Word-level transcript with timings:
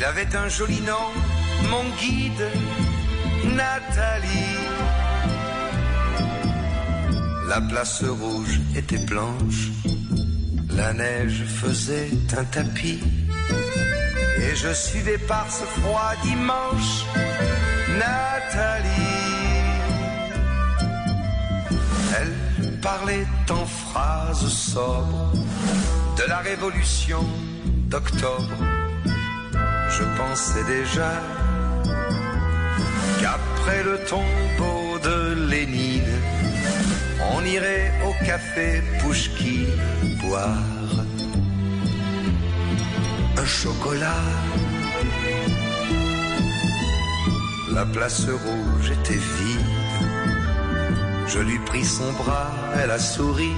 Il 0.00 0.04
avait 0.04 0.34
un 0.34 0.48
joli 0.48 0.80
nom, 0.80 1.10
mon 1.68 1.84
guide, 2.00 2.48
Nathalie. 3.54 4.56
La 7.46 7.60
place 7.60 8.02
rouge 8.04 8.60
était 8.74 9.04
blanche, 9.04 9.68
la 10.70 10.94
neige 10.94 11.44
faisait 11.44 12.08
un 12.34 12.44
tapis. 12.44 13.00
Et 14.38 14.56
je 14.56 14.72
suivais 14.72 15.18
par 15.18 15.52
ce 15.52 15.64
froid 15.64 16.14
dimanche, 16.22 17.04
Nathalie. 17.98 18.88
Elle 22.18 22.80
parlait 22.80 23.26
en 23.50 23.66
phrases 23.66 24.48
sobres 24.48 25.30
de 26.16 26.26
la 26.26 26.38
révolution 26.38 27.22
d'octobre 27.90 28.79
je 29.90 30.04
pensais 30.16 30.64
déjà 30.64 31.12
qu'après 33.20 33.82
le 33.82 33.98
tombeau 34.04 34.98
de 35.02 35.48
Lénine, 35.50 36.16
on 37.34 37.44
irait 37.44 37.92
au 38.06 38.12
café 38.24 38.82
Pouchki 39.00 39.66
boire 40.22 40.56
un 43.36 43.46
chocolat. 43.46 44.24
La 47.72 47.86
place 47.86 48.26
rouge 48.28 48.90
était 48.90 49.22
vide. 49.36 49.66
Je 51.26 51.38
lui 51.38 51.58
pris 51.60 51.84
son 51.84 52.12
bras, 52.12 52.50
elle 52.82 52.90
a 52.90 52.98
souri. 52.98 53.52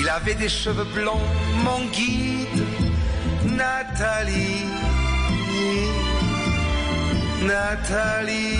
Il 0.00 0.08
avait 0.08 0.34
des 0.34 0.48
cheveux 0.48 0.86
blonds, 0.94 1.28
mon 1.64 1.80
guide, 1.90 2.64
Nathalie. 3.44 4.87
Nathalie. 7.42 8.58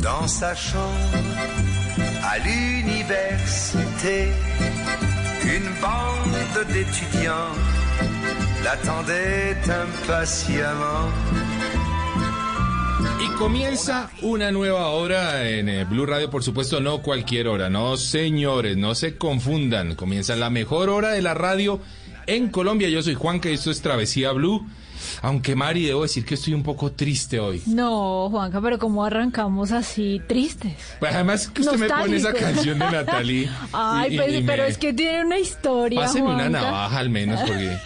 Dans 0.00 0.26
sa 0.26 0.54
chambre, 0.54 0.82
à 2.32 2.38
l'université, 2.38 4.28
une 5.44 5.70
bande 5.80 6.66
d'étudiants 6.72 7.54
l'attendait 8.64 9.56
impatiemment. 9.68 11.08
Y 13.22 13.28
comienza 13.38 14.10
una 14.22 14.50
nueva 14.50 14.88
hora 14.88 15.48
en 15.48 15.68
eh, 15.68 15.84
Blue 15.84 16.06
Radio, 16.06 16.28
por 16.28 16.42
supuesto, 16.42 16.80
no 16.80 17.02
cualquier 17.02 17.46
hora, 17.46 17.70
no 17.70 17.96
señores, 17.96 18.76
no 18.76 18.96
se 18.96 19.16
confundan. 19.16 19.94
Comienza 19.94 20.34
la 20.34 20.50
mejor 20.50 20.88
hora 20.88 21.10
de 21.10 21.22
la 21.22 21.32
radio 21.32 21.78
en 22.26 22.48
Colombia. 22.48 22.88
Yo 22.88 23.00
soy 23.00 23.14
Juan, 23.14 23.38
que 23.38 23.52
esto 23.52 23.70
es 23.70 23.80
Travesía 23.80 24.32
Blue. 24.32 24.66
Aunque 25.20 25.54
Mari, 25.54 25.84
debo 25.86 26.02
decir 26.02 26.24
que 26.24 26.34
estoy 26.34 26.54
un 26.54 26.62
poco 26.62 26.92
triste 26.92 27.38
hoy. 27.38 27.62
No, 27.66 28.28
Juanca, 28.30 28.60
pero 28.60 28.78
¿cómo 28.78 29.04
arrancamos 29.04 29.72
así 29.72 30.20
tristes? 30.26 30.74
Pues 31.00 31.14
además 31.14 31.48
que 31.48 31.60
usted 31.62 31.78
me 31.78 31.88
pone 31.88 32.16
esa 32.16 32.32
canción 32.32 32.78
de 32.78 32.90
Natalie. 32.90 33.48
Ay, 33.72 34.14
y- 34.14 34.16
pues, 34.18 34.42
pero 34.46 34.62
me- 34.64 34.68
es 34.70 34.78
que 34.78 34.92
tiene 34.92 35.24
una 35.24 35.38
historia. 35.38 36.00
Páseme 36.00 36.28
una 36.28 36.34
Juanca. 36.44 36.60
navaja 36.62 36.98
al 36.98 37.10
menos, 37.10 37.40
porque 37.40 37.76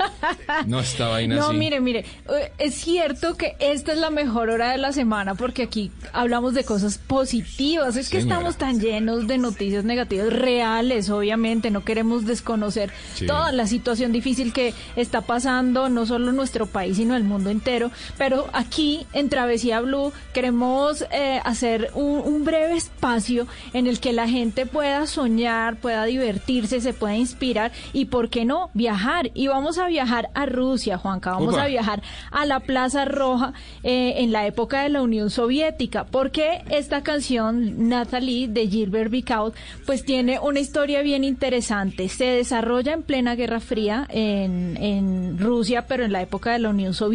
no 0.66 0.80
esta 0.80 1.08
vaina 1.08 1.36
No, 1.36 1.48
así. 1.48 1.56
mire, 1.56 1.80
mire, 1.80 2.00
eh, 2.28 2.52
es 2.58 2.74
cierto 2.74 3.36
que 3.36 3.56
esta 3.58 3.92
es 3.92 3.98
la 3.98 4.10
mejor 4.10 4.50
hora 4.50 4.70
de 4.70 4.78
la 4.78 4.92
semana 4.92 5.34
porque 5.34 5.62
aquí 5.64 5.90
hablamos 6.12 6.54
de 6.54 6.64
cosas 6.64 6.98
positivas. 6.98 7.96
Es 7.96 8.08
que 8.08 8.20
Señora. 8.20 8.36
estamos 8.36 8.56
tan 8.56 8.80
llenos 8.80 9.26
de 9.26 9.38
noticias 9.38 9.84
negativas 9.84 10.32
reales, 10.32 11.10
obviamente. 11.10 11.70
No 11.70 11.84
queremos 11.84 12.26
desconocer 12.26 12.90
Sí. 13.14 13.26
toda 13.26 13.52
la 13.52 13.66
situación 13.66 14.12
difícil 14.12 14.52
que 14.52 14.74
está 14.96 15.22
pasando, 15.22 15.88
no 15.88 16.06
solo 16.06 16.30
en 16.30 16.36
nuestro 16.36 16.66
país, 16.66 16.96
sino 16.96 17.15
en 17.16 17.22
el 17.22 17.28
mundo 17.28 17.50
entero. 17.50 17.90
Pero 18.18 18.46
aquí 18.52 19.06
en 19.12 19.28
Travesía 19.28 19.80
Blue 19.80 20.12
queremos 20.32 21.04
eh, 21.10 21.40
hacer 21.44 21.90
un, 21.94 22.20
un 22.20 22.44
breve 22.44 22.76
espacio 22.76 23.46
en 23.72 23.86
el 23.86 24.00
que 24.00 24.12
la 24.12 24.28
gente 24.28 24.66
pueda 24.66 25.06
soñar, 25.06 25.76
pueda 25.76 26.04
divertirse, 26.04 26.80
se 26.80 26.92
pueda 26.92 27.16
inspirar 27.16 27.72
y, 27.92 28.06
¿por 28.06 28.28
qué 28.28 28.44
no?, 28.44 28.70
viajar. 28.74 29.30
Y 29.34 29.48
vamos 29.48 29.78
a 29.78 29.88
viajar 29.88 30.30
a 30.34 30.46
Rusia, 30.46 30.98
Juanca. 30.98 31.32
Vamos 31.32 31.56
a 31.56 31.66
viajar 31.66 32.02
a 32.30 32.46
la 32.46 32.60
Plaza 32.60 33.04
Roja 33.04 33.52
eh, 33.82 34.14
en 34.18 34.32
la 34.32 34.46
época 34.46 34.82
de 34.82 34.88
la 34.88 35.02
Unión 35.02 35.30
Soviética. 35.30 36.04
Porque 36.04 36.62
esta 36.70 37.02
canción, 37.02 37.88
Natalie, 37.88 38.48
de 38.48 38.68
Gilbert 38.68 39.10
Vicaut, 39.10 39.54
pues 39.84 40.04
tiene 40.04 40.38
una 40.38 40.60
historia 40.60 41.02
bien 41.02 41.24
interesante. 41.24 42.08
Se 42.08 42.24
desarrolla 42.24 42.92
en 42.92 43.02
plena 43.02 43.34
Guerra 43.34 43.60
Fría 43.60 44.06
en, 44.10 44.76
en 44.80 45.38
Rusia, 45.38 45.86
pero 45.86 46.04
en 46.04 46.12
la 46.12 46.22
época 46.22 46.52
de 46.52 46.58
la 46.58 46.70
Unión 46.70 46.92
Soviética. 46.92 47.05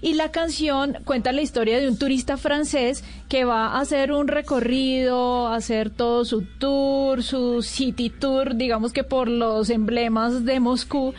Y 0.00 0.14
la 0.14 0.30
canción 0.30 0.96
cuenta 1.04 1.32
la 1.32 1.42
historia 1.42 1.78
de 1.78 1.88
un 1.88 1.98
turista 1.98 2.36
francés 2.36 3.04
que 3.28 3.44
va 3.44 3.68
a 3.68 3.80
hacer 3.80 4.12
un 4.12 4.28
recorrido, 4.28 5.48
a 5.48 5.56
hacer 5.56 5.90
todo 5.90 6.24
su 6.24 6.42
tour, 6.42 7.22
su 7.22 7.62
city 7.62 8.10
tour, 8.10 8.56
digamos 8.56 8.92
que 8.92 9.04
por 9.04 9.28
los 9.28 9.70
emblemas 9.70 10.44
de 10.44 10.60
Moscú. 10.60 11.14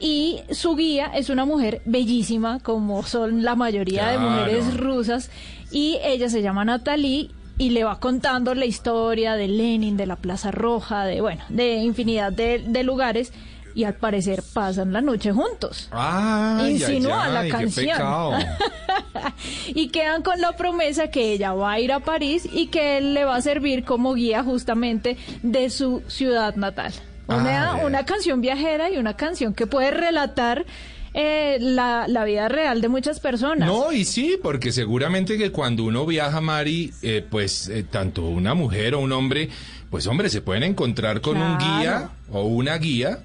Y 0.00 0.40
su 0.50 0.74
guía 0.76 1.10
es 1.14 1.30
una 1.30 1.44
mujer 1.44 1.80
bellísima, 1.84 2.58
como 2.60 3.02
son 3.04 3.42
la 3.42 3.54
mayoría 3.54 4.08
de 4.08 4.18
mujeres 4.18 4.76
rusas. 4.76 5.30
Y 5.70 5.98
ella 6.02 6.28
se 6.28 6.42
llama 6.42 6.64
Natalie 6.64 7.30
y 7.56 7.70
le 7.70 7.84
va 7.84 8.00
contando 8.00 8.54
la 8.54 8.66
historia 8.66 9.34
de 9.34 9.48
Lenin, 9.48 9.96
de 9.96 10.06
la 10.06 10.16
Plaza 10.16 10.50
Roja, 10.50 11.04
de, 11.04 11.20
bueno, 11.20 11.42
de 11.48 11.76
infinidad 11.76 12.32
de, 12.32 12.58
de 12.58 12.82
lugares. 12.82 13.32
Y 13.74 13.84
al 13.84 13.94
parecer 13.94 14.42
pasan 14.52 14.92
la 14.92 15.00
noche 15.00 15.32
juntos. 15.32 15.88
Ay, 15.90 16.72
Insinúa 16.74 17.28
la 17.28 17.42
qué 17.42 17.48
canción. 17.48 17.98
y 19.68 19.88
quedan 19.88 20.22
con 20.22 20.40
la 20.40 20.52
promesa 20.56 21.08
que 21.08 21.32
ella 21.32 21.52
va 21.54 21.72
a 21.72 21.80
ir 21.80 21.92
a 21.92 22.00
París 22.00 22.48
y 22.52 22.68
que 22.68 22.98
él 22.98 23.14
le 23.14 23.24
va 23.24 23.36
a 23.36 23.42
servir 23.42 23.84
como 23.84 24.14
guía 24.14 24.42
justamente 24.44 25.16
de 25.42 25.70
su 25.70 26.02
ciudad 26.06 26.54
natal. 26.56 26.92
Una, 27.26 27.70
Ah, 27.72 27.76
una 27.84 28.04
canción 28.04 28.40
viajera 28.40 28.90
y 28.90 28.98
una 28.98 29.14
canción 29.16 29.54
que 29.54 29.66
puede 29.66 29.90
relatar 29.90 30.66
eh, 31.14 31.58
la, 31.60 32.06
la 32.06 32.24
vida 32.24 32.48
real 32.48 32.80
de 32.80 32.88
muchas 32.88 33.18
personas. 33.18 33.66
No, 33.68 33.92
y 33.92 34.04
sí, 34.04 34.36
porque 34.42 34.72
seguramente 34.72 35.38
que 35.38 35.50
cuando 35.50 35.84
uno 35.84 36.04
viaja, 36.06 36.40
Mari, 36.40 36.92
eh, 37.02 37.24
pues 37.28 37.68
eh, 37.68 37.84
tanto 37.84 38.22
una 38.26 38.54
mujer 38.54 38.94
o 38.94 39.00
un 39.00 39.12
hombre, 39.12 39.48
pues 39.90 40.06
hombre, 40.06 40.28
se 40.28 40.42
pueden 40.42 40.64
encontrar 40.64 41.20
con 41.20 41.38
un 41.40 41.56
guía 41.56 42.10
o 42.30 42.42
una 42.42 42.76
guía 42.78 43.20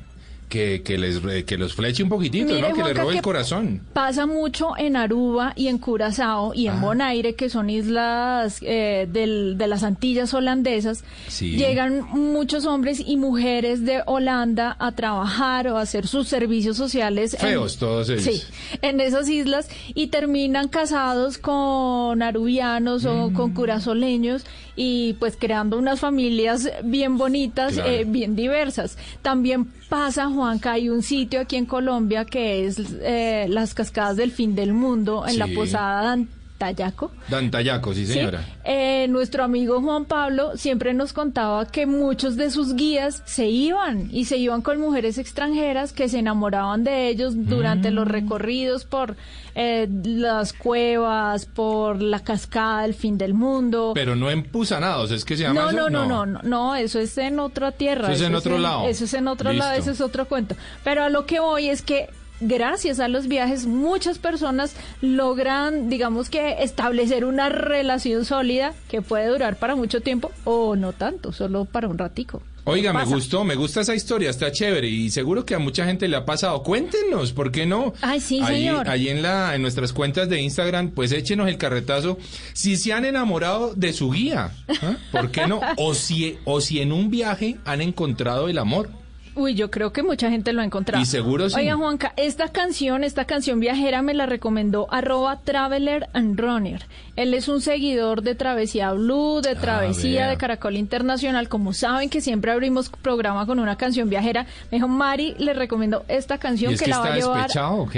que, 0.50 0.82
que 0.84 0.98
les 0.98 1.20
que 1.46 1.58
los 1.58 1.74
fleche 1.76 2.02
un 2.04 2.10
poquitito, 2.10 2.48
Mire, 2.48 2.62
¿no? 2.62 2.68
Que 2.76 2.82
Juanca, 2.82 3.02
robe 3.04 3.16
el 3.18 3.22
corazón. 3.22 3.82
Pasa 3.94 4.26
mucho 4.26 4.72
en 4.78 4.96
Aruba 4.96 5.54
y 5.56 5.68
en 5.68 5.78
Curazao 5.78 6.54
y 6.54 6.68
en 6.68 6.74
Ah. 6.74 6.80
Bonaire, 6.82 7.36
que 7.36 7.50
son 7.50 7.70
islas 7.70 8.58
eh, 8.62 9.08
del- 9.12 9.58
de 9.58 9.68
las 9.68 9.84
Antillas 9.84 10.34
holandesas. 10.34 11.04
Sí. 11.28 11.52
Llegan 11.56 12.02
muchos 12.12 12.66
hombres 12.66 13.02
y 13.06 13.16
mujeres 13.18 13.86
de 13.86 14.02
Holanda 14.08 14.76
a 14.80 14.92
trabajar 14.94 15.68
o 15.68 15.78
a 15.78 15.82
hacer 15.82 16.08
sus 16.08 16.28
servicios 16.28 16.76
sociales. 16.78 17.36
en- 17.36 17.40
Feos 17.40 17.78
todos 17.78 18.10
ellos. 18.10 18.24
Sí, 18.24 18.42
en 18.82 19.00
esas 19.00 19.30
islas 19.30 19.70
y 19.94 20.08
terminan 20.08 20.68
casados 20.68 21.38
con 21.38 22.22
arubianos 22.22 23.06
o 23.06 23.30
Mm. 23.30 23.34
con 23.34 23.54
curazoleños 23.54 24.46
y 24.82 25.12
pues 25.20 25.36
creando 25.38 25.78
unas 25.78 26.00
familias 26.00 26.70
bien 26.86 27.18
bonitas, 27.18 27.74
Claro. 27.74 27.90
eh, 27.90 28.06
bien 28.08 28.34
diversas. 28.38 28.98
También 29.22 29.66
pasa, 29.90 30.30
Juanca, 30.30 30.72
hay 30.72 30.88
un 30.88 31.04
sitio 31.04 31.42
aquí 31.42 31.58
en 31.58 31.66
Colombia 31.66 32.24
que 32.24 32.66
es 32.66 32.78
eh, 33.02 33.48
las 33.50 33.74
cascadas 33.74 34.16
del 34.16 34.32
fin 34.32 34.56
del 34.56 34.72
mundo 34.74 35.26
en 35.28 35.38
la 35.38 35.48
posada 35.48 36.18
Antayaco. 36.60 37.12
Dantayaco, 37.30 37.94
sí 37.94 38.06
Sí. 38.06 38.14
señora. 38.14 38.44
Eh, 38.66 39.08
nuestro 39.10 39.44
amigo 39.46 39.82
Juan 39.82 40.04
Pablo 40.06 40.58
siempre 40.58 40.94
nos 40.94 41.14
contaba 41.14 41.66
que 41.66 41.86
muchos 41.86 42.36
de 42.36 42.52
sus 42.52 42.76
guías 42.76 43.24
se 43.26 43.48
iban 43.48 44.10
y 44.12 44.26
se 44.26 44.36
iban 44.38 44.62
con 44.62 44.80
mujeres 44.80 45.18
extranjeras 45.18 45.94
que 45.94 46.10
se 46.10 46.20
enamoraban 46.20 46.84
de 46.84 47.08
ellos 47.08 47.34
durante 47.48 47.92
Mm. 47.92 47.94
los 47.96 48.08
recorridos 48.08 48.84
por 48.84 49.16
eh, 49.56 49.88
las 50.04 50.54
cuevas, 50.54 51.46
por 51.46 52.02
la 52.02 52.20
cascada 52.20 52.84
del 52.84 52.94
fin 52.94 53.18
del 53.18 53.34
mundo. 53.34 53.92
Pero 53.96 54.16
no 54.16 54.30
empuzanados, 54.30 55.12
es 55.12 55.26
que 55.26 55.36
se 55.36 55.44
llama 55.44 55.62
No, 55.62 55.70
eso? 55.70 55.78
no, 55.78 55.90
no, 55.90 56.06
no, 56.06 56.26
no, 56.26 56.40
no, 56.44 56.76
eso 56.76 57.00
es 57.00 57.18
en 57.18 57.40
otra 57.40 57.72
tierra. 57.72 58.08
Eso 58.14 58.24
es 58.24 58.30
en 58.30 58.36
otro 58.36 58.58
lado. 58.58 58.88
Eso 58.88 59.06
es 59.06 59.14
en 59.14 59.28
otro 59.28 59.52
lado, 59.54 59.74
eso 59.74 59.92
es 59.92 60.02
otro 60.02 60.26
cuento. 60.28 60.56
Pero 60.84 61.04
a 61.04 61.10
lo 61.10 61.26
que 61.26 61.40
voy 61.40 61.68
es 61.70 61.82
que 61.82 62.10
gracias 62.42 63.00
a 63.00 63.08
los 63.08 63.28
viajes 63.28 63.66
muchas 63.66 64.18
personas 64.20 64.76
logran, 65.02 65.90
digamos 65.90 66.30
que, 66.30 66.58
establecer 66.64 67.26
una 67.26 67.50
relación 67.50 68.26
sólida 68.26 68.74
que 68.90 69.02
puede 69.02 69.28
durar 69.28 69.58
para 69.58 69.76
mucho 69.76 70.02
tiempo 70.02 70.32
o 70.46 70.76
no 70.76 70.94
tanto, 70.94 71.32
solo 71.32 71.66
para 71.66 71.88
un 71.88 71.98
ratico. 71.98 72.42
Oiga, 72.66 72.94
me 72.94 73.04
gustó, 73.06 73.44
me 73.44 73.56
gusta 73.56 73.82
esa 73.82 73.96
historia, 73.96 74.30
está 74.30 74.52
chévere 74.52 74.88
y 74.88 75.10
seguro 75.10 75.44
que 75.44 75.56
a 75.56 75.60
mucha 75.60 75.86
gente 75.86 76.08
le 76.08 76.16
ha 76.18 76.26
pasado. 76.26 76.62
Cuéntenos, 76.62 77.32
¿por 77.34 77.52
qué 77.52 77.66
no? 77.66 77.94
Ay, 78.02 78.20
sí, 78.20 78.42
Allí- 78.44 78.58
señor. 78.58 78.88
Allí 78.90 79.10
en 79.10 79.24
la 79.24 79.56
en 79.56 79.64
nuestras 79.64 79.92
cuentas 79.92 80.30
de 80.30 80.40
Instagram, 80.42 80.92
pues 80.92 81.12
échenos 81.12 81.48
el 81.48 81.58
carretazo 81.58 82.20
si 82.54 82.78
se 82.78 82.94
han 82.94 83.06
enamorado 83.06 83.74
de 83.74 83.92
su 83.92 84.12
guía, 84.12 84.52
¿ah? 84.84 84.98
¿por 85.12 85.32
qué 85.32 85.48
no? 85.48 85.62
O 85.78 85.96
si 85.96 86.38
o 86.46 86.62
si 86.62 86.80
en 86.80 86.92
un 86.92 87.10
viaje 87.10 87.58
han 87.66 87.82
encontrado 87.82 88.50
el 88.50 88.60
amor. 88.60 88.90
Uy, 89.36 89.54
yo 89.56 89.72
creo 89.72 89.94
que 89.94 90.04
mucha 90.04 90.30
gente 90.30 90.52
lo 90.54 90.62
ha 90.62 90.66
encontrado. 90.66 91.02
Y 91.02 91.06
seguro 91.06 91.50
sí. 91.50 91.56
Oiga, 91.58 91.76
Juanca, 91.76 92.14
esta 92.18 92.50
canción, 92.50 93.04
esta 93.04 93.26
canción 93.26 93.60
viajera 93.60 94.02
me 94.02 94.14
la 94.14 94.26
recomendó 94.26 94.88
arroba 94.92 95.40
Traveler 95.44 96.10
and 96.14 96.40
Runner. 96.40 96.86
Él 97.16 97.34
es 97.34 97.48
un 97.48 97.62
seguidor 97.62 98.22
de 98.22 98.36
Travesía 98.36 98.92
Blue, 98.94 99.42
de 99.42 99.56
Travesía, 99.56 100.22
Ah, 100.22 100.24
vea. 100.26 100.30
de 100.32 100.38
Caracol 100.38 100.76
Internacional. 100.78 101.48
Como 101.50 101.74
saben 101.74 102.10
que 102.10 102.22
siempre 102.22 102.52
abrimos 102.52 102.90
programa 102.90 103.46
con 103.46 103.60
una 103.60 103.76
canción 103.78 104.10
viajera, 104.10 104.46
me 104.72 104.78
dijo, 104.78 104.88
Mari, 104.88 105.36
le 105.38 105.54
recomiendo 105.54 106.04
esta 106.08 106.38
canción 106.38 106.72
¿Y 106.72 106.74
es 106.76 106.80
que, 106.80 106.86
que 106.86 106.92
la 106.92 107.00
va 107.00 107.14
a 107.14 107.16
llevar 107.16 107.50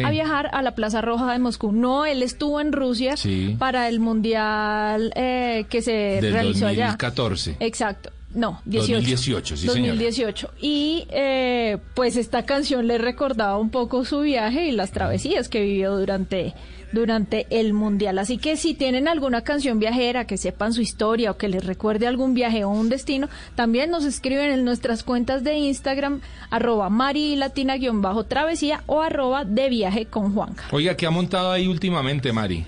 a 0.06 0.12
viajar 0.12 0.50
a 0.54 0.62
la 0.62 0.75
Plaza 0.75 1.01
Roja 1.01 1.31
de 1.31 1.39
Moscú. 1.39 1.72
No, 1.72 2.06
él 2.06 2.24
estuvo 2.24 2.60
en 2.62 2.72
Rusia 2.72 3.16
Sí. 3.18 3.56
para 3.57 3.88
el 3.88 4.00
Mundial 4.00 5.12
eh, 5.16 5.66
que 5.69 5.81
se 5.81 5.92
Del 6.22 6.34
realizó 6.34 6.68
allá. 6.68 6.86
2014. 6.88 7.57
Exacto. 7.60 8.12
No, 8.33 8.62
18. 8.66 8.94
2018, 8.94 9.57
sí, 9.57 9.68
señora. 9.68 9.94
2018. 9.94 10.51
Y 10.62 11.06
eh, 11.10 11.78
pues 11.95 12.16
esta 12.16 12.45
canción 12.45 12.88
le 12.88 12.98
recordaba 12.98 13.57
un 13.57 13.69
poco 13.69 14.06
su 14.06 14.22
viaje 14.22 14.68
y 14.68 14.72
las 14.72 14.92
travesías 14.92 15.50
que 15.50 15.62
vivió 15.62 15.98
durante, 15.98 16.54
durante 16.94 17.48
el 17.50 17.74
Mundial. 17.74 18.19
Así 18.19 18.38
que 18.38 18.56
si 18.56 18.74
tienen 18.74 19.07
alguna 19.07 19.42
canción 19.42 19.80
viajera 19.80 20.25
que 20.25 20.38
sepan 20.38 20.74
su 20.74 20.81
historia 20.81 21.31
o 21.31 21.38
que 21.38 21.50
les 21.50 21.66
recuerde 21.66 22.07
algún 22.07 22.33
viaje 22.33 22.63
o 22.63 22.69
un 22.69 22.89
destino, 22.89 23.28
también 23.56 23.92
nos 23.92 24.06
escriben 24.06 24.51
en 24.51 24.63
nuestras 24.63 25.04
cuentas 25.04 25.44
de 25.44 25.56
Instagram, 25.56 26.22
arroba 26.50 26.89
marilatina 26.89 27.77
guion 27.77 28.01
bajo 28.01 28.25
travesía 28.25 28.84
o 28.86 29.01
arroba 29.01 29.44
de 29.44 29.69
viaje 29.69 30.06
con 30.06 30.34
Juanca. 30.34 30.63
Oiga, 30.72 30.95
¿qué 30.95 31.06
ha 31.06 31.12
montado 31.12 31.51
ahí 31.51 31.68
últimamente, 31.68 32.31
Mari? 32.31 32.66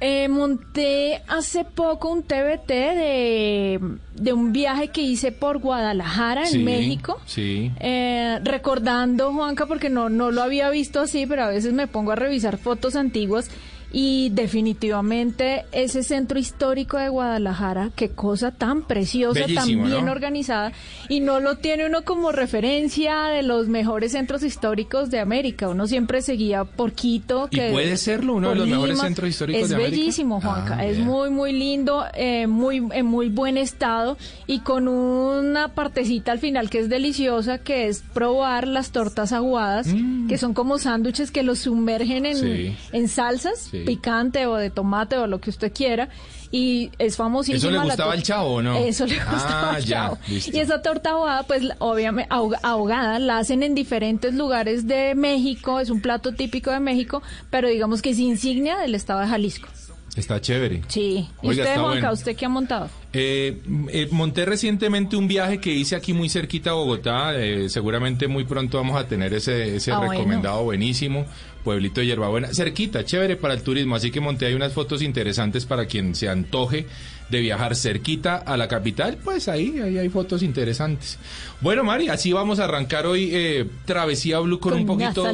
Eh, 0.00 0.28
monté 0.28 1.22
hace 1.26 1.64
poco 1.64 2.10
un 2.10 2.22
TBT 2.22 2.68
de, 2.68 3.80
de 4.14 4.32
un 4.32 4.52
viaje 4.52 4.88
que 4.88 5.00
hice 5.02 5.32
por 5.32 5.58
Guadalajara, 5.58 6.48
en 6.48 6.64
México. 6.64 7.20
sí. 7.26 7.72
Eh, 7.80 8.38
recordando, 8.44 9.32
Juanca, 9.32 9.66
porque 9.66 9.90
no, 9.90 10.08
no 10.08 10.30
lo 10.30 10.42
había 10.42 10.70
visto 10.70 11.00
así, 11.00 11.26
pero 11.26 11.44
a 11.44 11.48
veces 11.48 11.72
me 11.72 11.88
pongo 11.88 12.12
a 12.12 12.16
revisar 12.16 12.58
fotos 12.58 12.94
antiguas 12.94 13.50
y 13.90 14.30
definitivamente 14.30 15.64
ese 15.72 16.02
centro 16.02 16.38
histórico 16.38 16.98
de 16.98 17.08
Guadalajara, 17.08 17.90
qué 17.96 18.10
cosa 18.10 18.50
tan 18.50 18.82
preciosa, 18.82 19.40
tan 19.54 19.66
bien 19.66 20.04
¿no? 20.04 20.12
organizada 20.12 20.72
y 21.08 21.20
no 21.20 21.40
lo 21.40 21.56
tiene 21.56 21.86
uno 21.86 22.02
como 22.04 22.30
referencia 22.32 23.24
de 23.28 23.42
los 23.42 23.68
mejores 23.68 24.12
centros 24.12 24.42
históricos 24.42 25.10
de 25.10 25.20
América. 25.20 25.68
Uno 25.68 25.86
siempre 25.86 26.20
seguía 26.22 26.64
por 26.64 26.92
Quito. 26.92 27.48
¿Y 27.50 27.56
que 27.56 27.70
puede 27.70 27.96
serlo 27.96 28.34
uno 28.34 28.50
de 28.50 28.56
los 28.56 28.68
mejores 28.68 28.98
centros 29.00 29.30
históricos 29.30 29.62
es 29.62 29.68
de 29.70 29.74
América? 29.76 29.96
bellísimo, 29.96 30.40
Juanca. 30.40 30.76
Ah, 30.78 30.86
es 30.86 30.98
muy, 30.98 31.30
muy 31.30 31.52
lindo, 31.52 32.04
eh, 32.14 32.46
muy, 32.46 32.82
en 32.92 33.06
muy 33.06 33.28
buen 33.28 33.56
estado 33.56 34.16
y 34.46 34.60
con 34.60 34.88
una 34.88 35.68
partecita 35.68 36.32
al 36.32 36.38
final 36.38 36.68
que 36.70 36.78
es 36.80 36.88
deliciosa, 36.88 37.58
que 37.58 37.88
es 37.88 38.02
probar 38.12 38.68
las 38.68 38.90
tortas 38.90 39.32
aguadas, 39.32 39.88
que 40.28 40.36
son 40.38 40.52
como 40.54 40.78
sándwiches 40.78 41.30
que 41.30 41.42
los 41.42 41.60
sumergen 41.60 42.26
en, 42.26 42.38
Mm. 42.38 42.40
Sí. 42.40 42.76
en 42.92 43.08
salsas, 43.08 43.68
Sí. 43.70 43.77
Picante 43.84 44.46
o 44.46 44.56
de 44.56 44.70
tomate 44.70 45.16
o 45.18 45.26
lo 45.26 45.40
que 45.40 45.50
usted 45.50 45.72
quiera. 45.72 46.08
Y 46.50 46.90
es 46.98 47.16
famosísima. 47.16 47.58
¿Eso 47.58 47.70
le 47.70 47.78
gustaba 47.78 48.12
al 48.14 48.22
chavo 48.22 48.62
no? 48.62 48.74
Eso 48.76 49.04
le 49.06 49.18
Ah, 49.20 49.28
gustaba 49.32 49.70
al 49.74 49.84
ya, 49.84 49.96
chavo. 50.04 50.18
Y 50.28 50.58
esa 50.58 50.80
torta 50.80 51.10
ahogada, 51.10 51.42
pues 51.42 51.62
obviamente 51.78 52.28
ahogada, 52.62 53.18
la 53.18 53.38
hacen 53.38 53.62
en 53.62 53.74
diferentes 53.74 54.32
lugares 54.34 54.86
de 54.86 55.14
México, 55.14 55.78
es 55.80 55.90
un 55.90 56.00
plato 56.00 56.32
típico 56.32 56.70
de 56.70 56.80
México, 56.80 57.22
pero 57.50 57.68
digamos 57.68 58.00
que 58.00 58.10
es 58.10 58.18
insignia 58.18 58.78
del 58.78 58.94
estado 58.94 59.20
de 59.20 59.26
Jalisco. 59.28 59.68
Está 60.16 60.40
chévere. 60.40 60.82
Sí. 60.88 61.28
¿Y 61.42 61.48
Oiga, 61.48 61.62
usted, 61.64 61.74
Juanca, 61.76 61.98
bueno. 62.00 62.12
usted 62.12 62.34
qué 62.34 62.46
ha 62.46 62.48
montado? 62.48 62.88
Eh, 63.20 63.56
eh, 63.88 64.06
monté 64.12 64.44
recientemente 64.44 65.16
un 65.16 65.26
viaje 65.26 65.58
que 65.58 65.72
hice 65.72 65.96
aquí 65.96 66.12
muy 66.12 66.28
cerquita 66.28 66.70
a 66.70 66.74
Bogotá. 66.74 67.32
eh, 67.34 67.68
seguramente 67.68 68.28
muy 68.28 68.44
pronto 68.44 68.78
vamos 68.78 68.96
a 68.96 69.08
tener 69.08 69.34
ese, 69.34 69.74
ese 69.76 69.90
Ah, 69.90 69.98
bueno. 69.98 70.12
recomendado 70.12 70.62
buenísimo. 70.62 71.26
Pueblito 71.64 72.00
de 72.00 72.06
Hierbabuena. 72.06 72.54
Cerquita, 72.54 73.04
chévere 73.04 73.34
para 73.36 73.54
el 73.54 73.62
turismo. 73.62 73.96
Así 73.96 74.12
que 74.12 74.20
monté 74.20 74.46
ahí 74.46 74.54
unas 74.54 74.72
fotos 74.72 75.02
interesantes 75.02 75.66
para 75.66 75.86
quien 75.86 76.14
se 76.14 76.28
antoje 76.28 76.86
de 77.28 77.40
viajar 77.40 77.74
cerquita 77.74 78.36
a 78.36 78.56
la 78.56 78.68
capital. 78.68 79.18
Pues 79.22 79.48
ahí, 79.48 79.78
ahí 79.80 79.98
hay 79.98 80.08
fotos 80.08 80.42
interesantes. 80.44 81.18
Bueno, 81.60 81.82
Mari, 81.82 82.08
así 82.10 82.32
vamos 82.32 82.60
a 82.60 82.64
arrancar 82.64 83.04
hoy 83.06 83.30
eh, 83.32 83.66
Travesía 83.84 84.38
Blue 84.38 84.60
con, 84.60 84.72
Con 84.72 84.80
un 84.82 84.86
poquito 84.86 85.24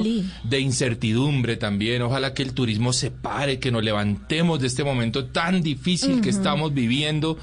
de 0.44 0.58
incertidumbre 0.60 1.56
también. 1.56 2.00
Ojalá 2.02 2.32
que 2.32 2.42
el 2.42 2.54
turismo 2.54 2.92
se 2.94 3.10
pare, 3.10 3.58
que 3.58 3.70
nos 3.70 3.84
levantemos 3.84 4.58
de 4.58 4.68
este 4.68 4.82
momento 4.82 5.26
tan 5.26 5.60
difícil 5.62 6.22
que 6.22 6.30
estamos 6.30 6.72
viviendo. 6.72 7.36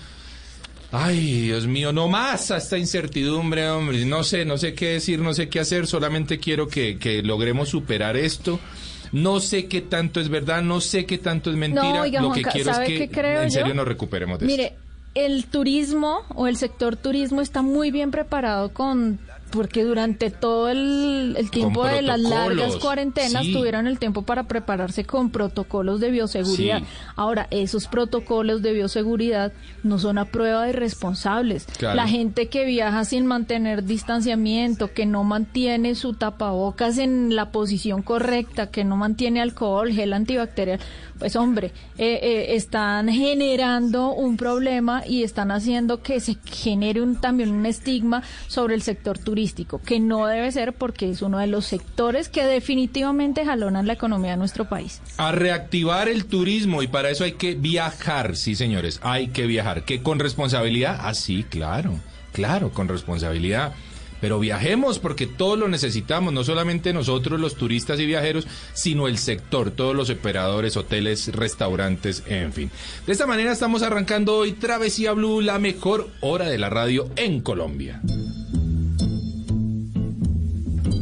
Ay, 0.91 1.41
Dios 1.43 1.67
mío, 1.67 1.93
no 1.93 2.09
más 2.09 2.51
a 2.51 2.57
esta 2.57 2.77
incertidumbre, 2.77 3.69
hombre. 3.69 4.03
No 4.05 4.23
sé, 4.23 4.43
no 4.43 4.57
sé 4.57 4.73
qué 4.73 4.89
decir, 4.93 5.19
no 5.19 5.33
sé 5.33 5.47
qué 5.47 5.61
hacer. 5.61 5.87
Solamente 5.87 6.37
quiero 6.39 6.67
que, 6.67 6.97
que 6.99 7.23
logremos 7.23 7.69
superar 7.69 8.17
esto. 8.17 8.59
No 9.13 9.39
sé 9.39 9.67
qué 9.67 9.81
tanto 9.81 10.19
es 10.19 10.29
verdad, 10.29 10.61
no 10.61 10.81
sé 10.81 11.05
qué 11.05 11.17
tanto 11.17 11.49
es 11.49 11.55
mentira. 11.57 11.83
No, 11.93 12.01
oiga, 12.01 12.21
Lo 12.21 12.29
que 12.33 12.41
Juanca, 12.43 12.51
quiero 12.51 12.69
es 12.71 12.75
¿sabe 12.75 12.87
que 12.87 12.97
qué 12.97 13.09
creo 13.09 13.41
en 13.41 13.51
serio 13.51 13.69
yo? 13.69 13.73
nos 13.75 13.87
recuperemos 13.87 14.39
de 14.39 14.45
Mire, 14.45 14.65
esto. 14.65 14.77
el 15.15 15.45
turismo 15.45 16.21
o 16.35 16.47
el 16.47 16.55
sector 16.57 16.95
turismo 16.97 17.41
está 17.41 17.61
muy 17.61 17.91
bien 17.91 18.11
preparado 18.11 18.73
con 18.73 19.19
porque 19.51 19.83
durante 19.83 20.31
todo 20.31 20.69
el, 20.69 21.35
el 21.37 21.51
tiempo 21.51 21.85
de 21.85 22.01
las 22.01 22.19
largas 22.19 22.77
cuarentenas 22.77 23.45
sí. 23.45 23.53
tuvieron 23.53 23.87
el 23.87 23.99
tiempo 23.99 24.23
para 24.23 24.43
prepararse 24.43 25.03
con 25.03 25.29
protocolos 25.29 25.99
de 25.99 26.11
bioseguridad. 26.11 26.79
Sí. 26.79 26.85
Ahora, 27.15 27.47
esos 27.51 27.87
protocolos 27.87 28.61
de 28.61 28.73
bioseguridad 28.73 29.53
no 29.83 29.99
son 29.99 30.17
a 30.17 30.25
prueba 30.25 30.63
de 30.63 30.69
irresponsables. 30.71 31.65
Claro. 31.77 31.95
La 31.95 32.07
gente 32.07 32.47
que 32.47 32.65
viaja 32.65 33.05
sin 33.05 33.25
mantener 33.25 33.83
distanciamiento, 33.83 34.93
que 34.93 35.05
no 35.05 35.23
mantiene 35.23 35.95
su 35.95 36.13
tapabocas 36.13 36.97
en 36.97 37.35
la 37.35 37.51
posición 37.51 38.01
correcta, 38.01 38.71
que 38.71 38.83
no 38.83 38.95
mantiene 38.97 39.41
alcohol, 39.41 39.91
gel 39.91 40.13
antibacterial, 40.13 40.79
pues 41.21 41.35
hombre, 41.35 41.71
eh, 41.99 42.19
eh, 42.23 42.55
están 42.55 43.07
generando 43.07 44.11
un 44.11 44.37
problema 44.37 45.03
y 45.05 45.21
están 45.21 45.51
haciendo 45.51 46.01
que 46.01 46.19
se 46.19 46.37
genere 46.45 47.01
un, 47.01 47.21
también 47.21 47.51
un 47.51 47.65
estigma 47.67 48.23
sobre 48.47 48.73
el 48.73 48.81
sector 48.81 49.19
turístico, 49.19 49.40
que 49.85 49.99
no 49.99 50.27
debe 50.27 50.51
ser 50.51 50.73
porque 50.73 51.09
es 51.09 51.21
uno 51.21 51.39
de 51.39 51.47
los 51.47 51.65
sectores 51.65 52.29
que 52.29 52.43
definitivamente 52.43 53.43
jalonan 53.43 53.87
la 53.87 53.93
economía 53.93 54.31
de 54.31 54.37
nuestro 54.37 54.65
país. 54.65 55.01
A 55.17 55.31
reactivar 55.31 56.07
el 56.09 56.25
turismo 56.25 56.83
y 56.83 56.87
para 56.87 57.09
eso 57.09 57.23
hay 57.23 57.33
que 57.33 57.55
viajar, 57.55 58.35
sí 58.35 58.55
señores, 58.55 58.99
hay 59.03 59.29
que 59.29 59.47
viajar. 59.47 59.83
¿Que 59.83 60.03
con 60.03 60.19
responsabilidad? 60.19 60.99
Ah, 61.01 61.13
sí, 61.13 61.43
claro, 61.49 61.99
claro, 62.33 62.69
con 62.71 62.87
responsabilidad. 62.87 63.73
Pero 64.19 64.39
viajemos 64.39 64.99
porque 64.99 65.25
todos 65.25 65.57
lo 65.57 65.67
necesitamos, 65.67 66.31
no 66.31 66.43
solamente 66.43 66.93
nosotros 66.93 67.39
los 67.39 67.55
turistas 67.55 67.99
y 67.99 68.05
viajeros, 68.05 68.47
sino 68.73 69.07
el 69.07 69.17
sector, 69.17 69.71
todos 69.71 69.95
los 69.95 70.11
operadores, 70.11 70.77
hoteles, 70.77 71.33
restaurantes, 71.33 72.23
en 72.27 72.53
fin. 72.53 72.69
De 73.07 73.13
esta 73.13 73.25
manera 73.25 73.51
estamos 73.51 73.81
arrancando 73.81 74.35
hoy 74.35 74.51
Travesía 74.51 75.13
Blue, 75.13 75.41
la 75.41 75.57
mejor 75.57 76.11
hora 76.21 76.45
de 76.45 76.59
la 76.59 76.69
radio 76.69 77.09
en 77.15 77.41
Colombia. 77.41 77.99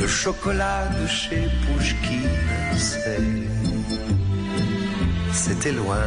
le 0.00 0.06
chocolat 0.06 0.88
de 1.00 1.06
chez 1.06 1.48
Pouchkine, 1.66 2.30
c'est. 2.76 3.20
C'était 5.32 5.72
loin 5.72 6.06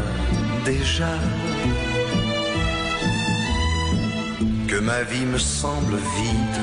déjà. 0.66 1.14
Que 4.68 4.78
ma 4.80 5.04
vie 5.04 5.26
me 5.26 5.38
semble 5.38 5.98
vide, 6.18 6.62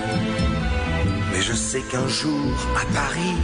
mais 1.31 1.43
je 1.43 1.53
sais 1.53 1.83
qu'un 1.91 2.09
jour 2.09 2.55
à 2.83 2.85
Paris, 2.95 3.37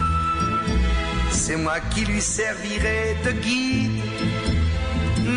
c'est 1.31 1.57
moi 1.57 1.81
qui 1.91 2.05
lui 2.07 2.21
servirai 2.21 3.17
de 3.25 3.33
guide, 3.33 4.03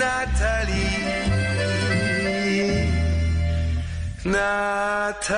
Nathalie. 0.02 1.28
Nathalie. 4.26 5.38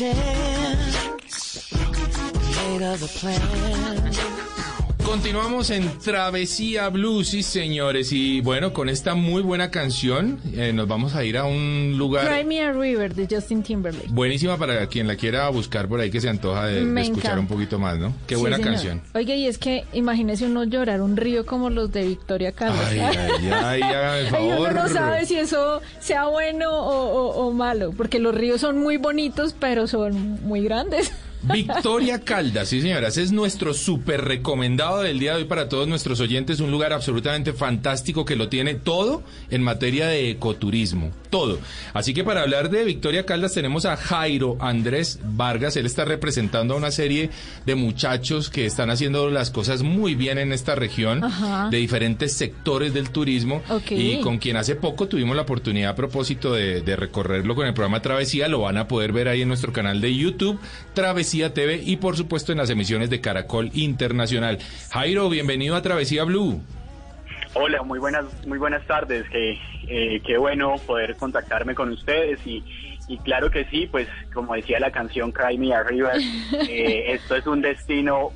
change. 0.00 0.39
En 5.68 5.98
Travesía 5.98 6.88
Blue, 6.88 7.22
sí 7.22 7.42
señores. 7.42 8.12
Y 8.12 8.40
bueno, 8.40 8.72
con 8.72 8.88
esta 8.88 9.14
muy 9.14 9.42
buena 9.42 9.70
canción 9.70 10.40
eh, 10.54 10.72
nos 10.72 10.88
vamos 10.88 11.14
a 11.14 11.22
ir 11.24 11.36
a 11.36 11.44
un 11.44 11.96
lugar 11.98 12.26
Cry 12.26 12.44
Me 12.44 12.62
a 12.62 12.72
River 12.72 13.14
de 13.14 13.26
Justin 13.30 13.62
Timberlake. 13.62 14.08
buenísima 14.08 14.56
para 14.56 14.86
quien 14.86 15.06
la 15.06 15.16
quiera 15.16 15.48
buscar 15.50 15.86
por 15.86 16.00
ahí 16.00 16.10
que 16.10 16.20
se 16.22 16.30
antoja 16.30 16.64
de, 16.66 17.00
escuchar 17.02 17.38
un 17.38 17.46
poquito 17.46 17.78
más, 17.78 17.98
¿no? 17.98 18.14
Qué 18.26 18.36
Sí, 18.36 18.40
buena 18.40 18.56
señor. 18.56 18.72
canción. 18.72 19.02
Oiga, 19.14 19.34
y 19.34 19.46
es 19.46 19.58
que 19.58 19.84
imagínese 19.92 20.46
uno 20.46 20.64
llorar 20.64 21.02
un 21.02 21.16
río 21.18 21.44
como 21.44 21.68
los 21.68 21.92
de 21.92 22.06
Victoria 22.06 22.52
Carlos. 22.52 22.80
Ay, 22.88 23.00
ay, 23.00 23.50
ay, 23.52 23.82
Ay, 23.82 24.26
uno 24.30 24.56
favor. 24.56 24.74
no 24.74 24.88
sabe 24.88 25.26
si 25.26 25.36
eso 25.36 25.82
sea 26.00 26.26
bueno 26.28 26.70
o, 26.72 27.10
o- 27.10 27.46
o 27.48 27.52
malo, 27.52 27.92
porque 27.96 28.18
los 28.18 28.34
ríos 28.34 28.62
son 28.62 28.78
muy 28.78 28.96
bonitos, 28.96 29.54
pero 29.60 29.86
son 29.86 30.40
muy 30.44 30.62
grandes. 30.62 31.12
Victoria 31.42 32.20
Caldas, 32.20 32.68
sí 32.68 32.82
señoras, 32.82 33.16
es 33.16 33.32
nuestro 33.32 33.72
súper 33.72 34.24
recomendado 34.24 35.00
del 35.00 35.18
día 35.18 35.32
de 35.32 35.38
hoy 35.38 35.44
para 35.44 35.70
todos 35.70 35.88
nuestros 35.88 36.20
oyentes, 36.20 36.60
un 36.60 36.70
lugar 36.70 36.92
absolutamente 36.92 37.54
fantástico 37.54 38.26
que 38.26 38.36
lo 38.36 38.48
tiene 38.48 38.74
todo 38.74 39.22
en 39.50 39.62
materia 39.62 40.06
de 40.06 40.30
ecoturismo, 40.30 41.10
todo. 41.30 41.58
Así 41.94 42.12
que 42.12 42.24
para 42.24 42.42
hablar 42.42 42.68
de 42.68 42.84
Victoria 42.84 43.24
Caldas 43.24 43.54
tenemos 43.54 43.86
a 43.86 43.96
Jairo 43.96 44.58
Andrés 44.60 45.18
Vargas, 45.24 45.76
él 45.76 45.86
está 45.86 46.04
representando 46.04 46.74
a 46.74 46.76
una 46.76 46.90
serie 46.90 47.30
de 47.64 47.74
muchachos 47.74 48.50
que 48.50 48.66
están 48.66 48.90
haciendo 48.90 49.30
las 49.30 49.50
cosas 49.50 49.82
muy 49.82 50.14
bien 50.14 50.36
en 50.36 50.52
esta 50.52 50.74
región, 50.74 51.24
Ajá. 51.24 51.68
de 51.70 51.78
diferentes 51.78 52.34
sectores 52.34 52.92
del 52.92 53.10
turismo, 53.10 53.62
y 53.88 54.20
con 54.20 54.38
quien 54.38 54.56
hace 54.56 54.76
poco 54.76 55.08
tuvimos 55.08 55.36
la 55.36 55.42
oportunidad 55.42 55.92
a 55.92 55.96
propósito 55.96 56.52
de, 56.52 56.82
de 56.82 56.96
recorrerlo 56.96 57.54
con 57.54 57.66
el 57.66 57.72
programa 57.72 58.02
Travesía, 58.02 58.46
lo 58.48 58.60
van 58.60 58.76
a 58.76 58.88
poder 58.88 59.12
ver 59.12 59.28
ahí 59.28 59.40
en 59.40 59.48
nuestro 59.48 59.72
canal 59.72 60.02
de 60.02 60.14
YouTube, 60.14 60.58
Travesía 60.92 61.29
TV 61.30 61.80
y 61.84 61.96
por 61.96 62.16
supuesto 62.16 62.50
en 62.50 62.58
las 62.58 62.70
emisiones 62.70 63.08
de 63.08 63.20
Caracol 63.20 63.70
Internacional. 63.72 64.58
Jairo, 64.90 65.28
bienvenido 65.28 65.76
a 65.76 65.82
Travesía 65.82 66.24
Blue. 66.24 66.60
Hola, 67.54 67.82
muy 67.84 67.98
buenas, 68.00 68.24
muy 68.46 68.58
buenas 68.58 68.84
tardes. 68.86 69.24
Qué, 69.30 69.56
eh, 69.88 70.20
qué 70.26 70.38
bueno 70.38 70.74
poder 70.86 71.14
contactarme 71.16 71.74
con 71.76 71.90
ustedes 71.90 72.40
y, 72.44 72.64
y 73.06 73.18
claro 73.18 73.48
que 73.50 73.64
sí, 73.66 73.86
pues 73.90 74.08
como 74.34 74.54
decía 74.54 74.80
la 74.80 74.90
canción 74.90 75.30
Cry 75.30 75.56
Me 75.56 75.72
a 75.72 75.84
River, 75.84 76.16
eh, 76.68 77.12
esto 77.12 77.36
es 77.36 77.46
un 77.46 77.60
destino 77.62 78.30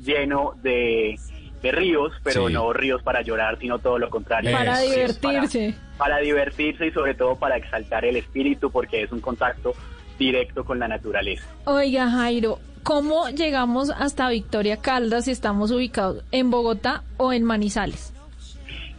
lleno 0.00 0.54
de, 0.62 1.18
de 1.62 1.72
ríos, 1.72 2.12
pero 2.22 2.46
Sí. 2.46 2.52
no 2.54 2.72
ríos 2.72 3.02
para 3.02 3.22
llorar, 3.22 3.58
sino 3.60 3.80
todo 3.80 3.98
lo 3.98 4.08
contrario. 4.08 4.52
Para 4.52 4.78
divertirse. 4.80 5.74
Para, 5.98 5.98
para 5.98 6.18
divertirse 6.18 6.86
y 6.86 6.90
sobre 6.92 7.14
todo 7.14 7.34
para 7.36 7.56
exaltar 7.56 8.04
el 8.04 8.14
espíritu 8.16 8.70
porque 8.70 9.02
es 9.02 9.10
un 9.10 9.20
contacto 9.20 9.74
directo 10.18 10.64
con 10.64 10.78
la 10.78 10.88
naturaleza. 10.88 11.46
Oiga, 11.64 12.10
Jairo, 12.10 12.58
¿cómo 12.82 13.28
llegamos 13.28 13.90
hasta 13.90 14.28
Victoria 14.28 14.78
Caldas 14.78 15.26
si 15.26 15.30
estamos 15.30 15.70
ubicados 15.70 16.24
en 16.32 16.50
Bogotá 16.50 17.02
o 17.16 17.32
en 17.32 17.44
Manizales? 17.44 18.12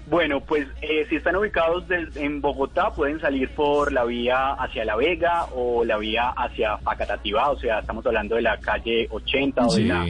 Bueno, 0.09 0.39
pues 0.39 0.65
eh, 0.81 1.05
si 1.09 1.17
están 1.17 1.35
ubicados 1.35 1.83
en 2.15 2.39
Bogotá, 2.39 2.91
pueden 2.91 3.19
salir 3.19 3.49
por 3.49 3.91
la 3.91 4.05
vía 4.05 4.53
hacia 4.53 4.85
La 4.85 4.95
Vega 4.95 5.47
o 5.53 5.83
la 5.83 5.97
vía 5.97 6.29
hacia 6.29 6.77
Facatativá, 6.77 7.49
o 7.49 7.59
sea, 7.59 7.79
estamos 7.79 8.05
hablando 8.05 8.35
de 8.35 8.41
la 8.43 8.57
calle 8.57 9.07
80 9.11 9.67
o 9.67 9.75
de, 9.75 9.83
la, 9.83 10.07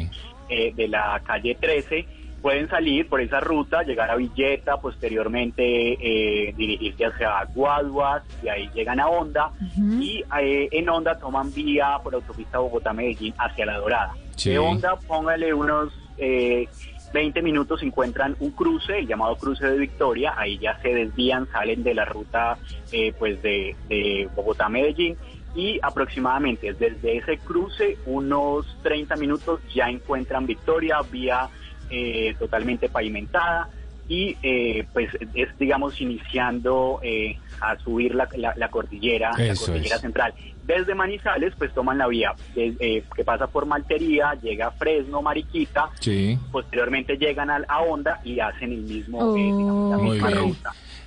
eh, 0.50 0.72
de 0.76 0.88
la 0.88 1.20
calle 1.26 1.58
13. 1.60 2.06
Pueden 2.48 2.70
salir 2.70 3.10
por 3.10 3.20
esa 3.20 3.42
ruta, 3.42 3.84
llegar 3.84 4.10
a 4.10 4.16
Villeta, 4.16 4.77
posteriormente 4.77 5.62
eh, 5.66 6.54
dirigirse 6.56 7.04
hacia 7.04 7.44
Guaduas 7.54 8.24
y 8.42 8.48
ahí 8.48 8.70
llegan 8.74 9.01
a 9.01 9.10
Honda. 9.10 9.51
Y 10.00 10.24
eh, 10.39 10.70
en 10.72 10.88
Honda 10.88 11.20
toman 11.20 11.54
vía 11.54 12.00
por 12.01 12.16
autopista 12.16 12.60
Bogotá-Medellín 12.60 13.34
hacia 13.38 13.66
La 13.66 13.77
Dorada. 13.80 14.13
Sí. 14.38 14.51
De 14.51 14.60
Honda, 14.60 14.96
póngale 14.96 15.54
unos 15.54 15.92
eh, 16.18 16.70
20 17.12 17.42
minutos, 17.42 17.84
encuentran 17.84 18.38
un 18.39 18.51
cruce, 18.51 19.00
el 19.00 19.08
llamado 19.08 19.36
cruce 19.36 19.68
de 19.68 19.77
Victoria. 19.77 20.34
Ahí 20.38 20.58
ya 20.58 20.80
se 20.82 20.94
desvían, 20.94 21.50
salen 21.51 21.84
de 21.84 21.96
la 21.96 22.06
ruta 22.06 22.58
eh, 22.94 23.12
pues 23.20 23.42
de, 23.42 23.75
de 23.89 24.30
Bogotá-Medellín. 24.34 25.18
Y 25.54 25.80
aproximadamente 25.82 26.72
desde 26.72 27.18
ese 27.18 27.39
cruce, 27.39 27.98
unos 28.06 28.66
30 28.84 29.18
minutos, 29.18 29.60
ya 29.74 29.89
encuentran 29.89 30.46
Victoria, 30.46 31.00
vía 31.12 31.50
eh, 31.89 32.36
totalmente 32.39 32.89
pavimentada 32.89 33.70
y 34.10 34.38
eh, 34.41 34.86
pues 34.94 35.10
es 35.34 35.50
digamos 35.60 36.00
iniciando 36.00 37.00
eh, 37.03 37.36
a 37.60 37.77
subir 37.79 38.13
la, 38.15 38.27
la- 38.38 38.53
la 38.56 38.70
cordillera, 38.70 39.32
la 39.38 39.56
cordillera 39.56 39.96
es. 39.96 40.01
central. 40.01 40.34
Desde 40.63 40.94
Manizales 40.96 41.53
pues 41.58 41.74
toman 41.74 41.98
la 41.98 42.08
vía 42.08 42.34
de- 42.56 42.75
eh, 42.79 43.03
que 43.15 43.24
pasa 43.24 43.48
por 43.48 43.65
Maltería, 43.65 44.38
llega 44.41 44.67
a 44.67 44.72
Fresno, 44.72 45.22
Mariquita, 45.22 45.89
Sí. 46.00 46.38
posteriormente 46.51 47.17
llegan 47.17 47.50
a, 47.50 47.62
a 47.67 47.82
Honda 47.82 48.20
y 48.24 48.39
hacen 48.39 48.72
el 48.72 48.82
mismo, 48.84 49.36
eh, 49.36 49.53
digamos, 49.58 49.89
la 49.89 49.98
Oh, 49.98 50.01
misma 50.01 50.27
bien. 50.29 50.44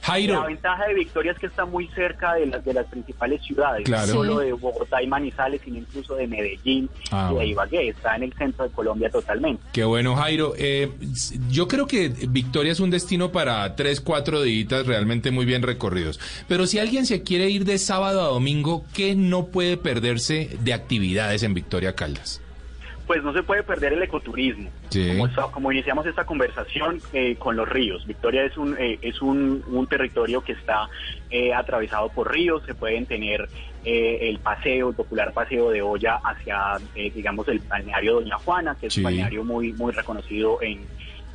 Jairo. 0.02 0.40
La 0.40 0.46
ventaja 0.46 0.86
de 0.86 0.94
Victoria 0.94 1.32
es 1.32 1.38
que 1.38 1.46
está 1.46 1.64
muy 1.64 1.86
cerca 1.88 2.34
de 2.34 2.46
las 2.46 2.64
de 2.64 2.72
las 2.74 2.86
principales 2.86 3.42
ciudades, 3.42 3.84
Claro. 3.84 4.06
no 4.06 4.12
solo 4.12 4.40
Sí. 4.40 4.46
de 4.46 4.52
Bogotá 4.54 5.02
y 5.02 5.06
Manizales, 5.06 5.60
sino 5.64 5.78
incluso 5.78 6.14
de 6.16 6.26
Medellín 6.26 6.88
Ah, 7.10 7.26
y 7.26 7.28
de 7.28 7.34
bueno. 7.34 7.50
Ibagué. 7.50 7.88
Está 7.88 8.16
en 8.16 8.22
el 8.24 8.32
centro 8.34 8.64
de 8.64 8.70
Colombia 8.70 9.10
totalmente. 9.10 9.62
Qué 9.72 9.84
bueno, 9.84 10.16
Jairo. 10.16 10.54
Eh, 10.56 10.90
yo 11.50 11.68
creo 11.68 11.86
que 11.86 12.08
Victoria 12.28 12.72
es 12.72 12.80
un 12.80 12.90
destino 12.90 13.30
para 13.32 13.76
tres, 13.76 14.00
cuatro 14.00 14.42
días 14.42 14.86
realmente 14.86 15.30
muy 15.30 15.44
bien 15.44 15.62
recorridos. 15.62 16.18
Pero 16.48 16.66
si 16.66 16.78
alguien 16.78 17.06
se 17.06 17.22
quiere 17.22 17.50
ir 17.50 17.64
de 17.64 17.78
sábado 17.78 18.22
a 18.22 18.26
domingo, 18.26 18.84
¿qué 18.94 19.14
no 19.14 19.46
puede 19.46 19.76
perderse 19.76 20.56
de 20.60 20.72
actividades 20.72 21.42
en 21.42 21.54
Victoria 21.54 21.94
Caldas? 21.94 22.40
Pues 23.10 23.24
no 23.24 23.32
se 23.32 23.42
puede 23.42 23.64
perder 23.64 23.94
el 23.94 24.02
ecoturismo. 24.04 24.70
Sí. 24.90 25.08
Como, 25.08 25.26
esta- 25.26 25.42
como 25.50 25.72
iniciamos 25.72 26.06
esta 26.06 26.24
conversación 26.24 27.00
eh, 27.12 27.34
con 27.34 27.56
los 27.56 27.68
ríos. 27.68 28.06
Victoria 28.06 28.44
es 28.44 28.56
un 28.56 28.76
eh, 28.78 29.00
es 29.02 29.20
un, 29.20 29.64
un 29.66 29.88
territorio 29.88 30.42
que 30.42 30.52
está 30.52 30.88
eh, 31.28 31.52
atravesado 31.52 32.08
por 32.10 32.30
ríos. 32.32 32.62
Se 32.66 32.74
pueden 32.76 33.06
tener 33.06 33.48
eh, 33.84 34.28
el 34.30 34.38
paseo, 34.38 34.90
el 34.90 34.94
popular 34.94 35.32
paseo 35.32 35.70
de 35.70 35.82
olla 35.82 36.20
hacia, 36.22 36.76
eh, 36.94 37.10
digamos, 37.12 37.48
el 37.48 37.58
balneario 37.58 38.20
Doña 38.20 38.38
Juana, 38.38 38.76
que 38.80 38.86
es 38.86 38.94
Sí. 38.94 39.00
un 39.00 39.04
balneario 39.06 39.42
muy 39.42 39.72
muy 39.72 39.90
reconocido 39.92 40.62
en, 40.62 40.86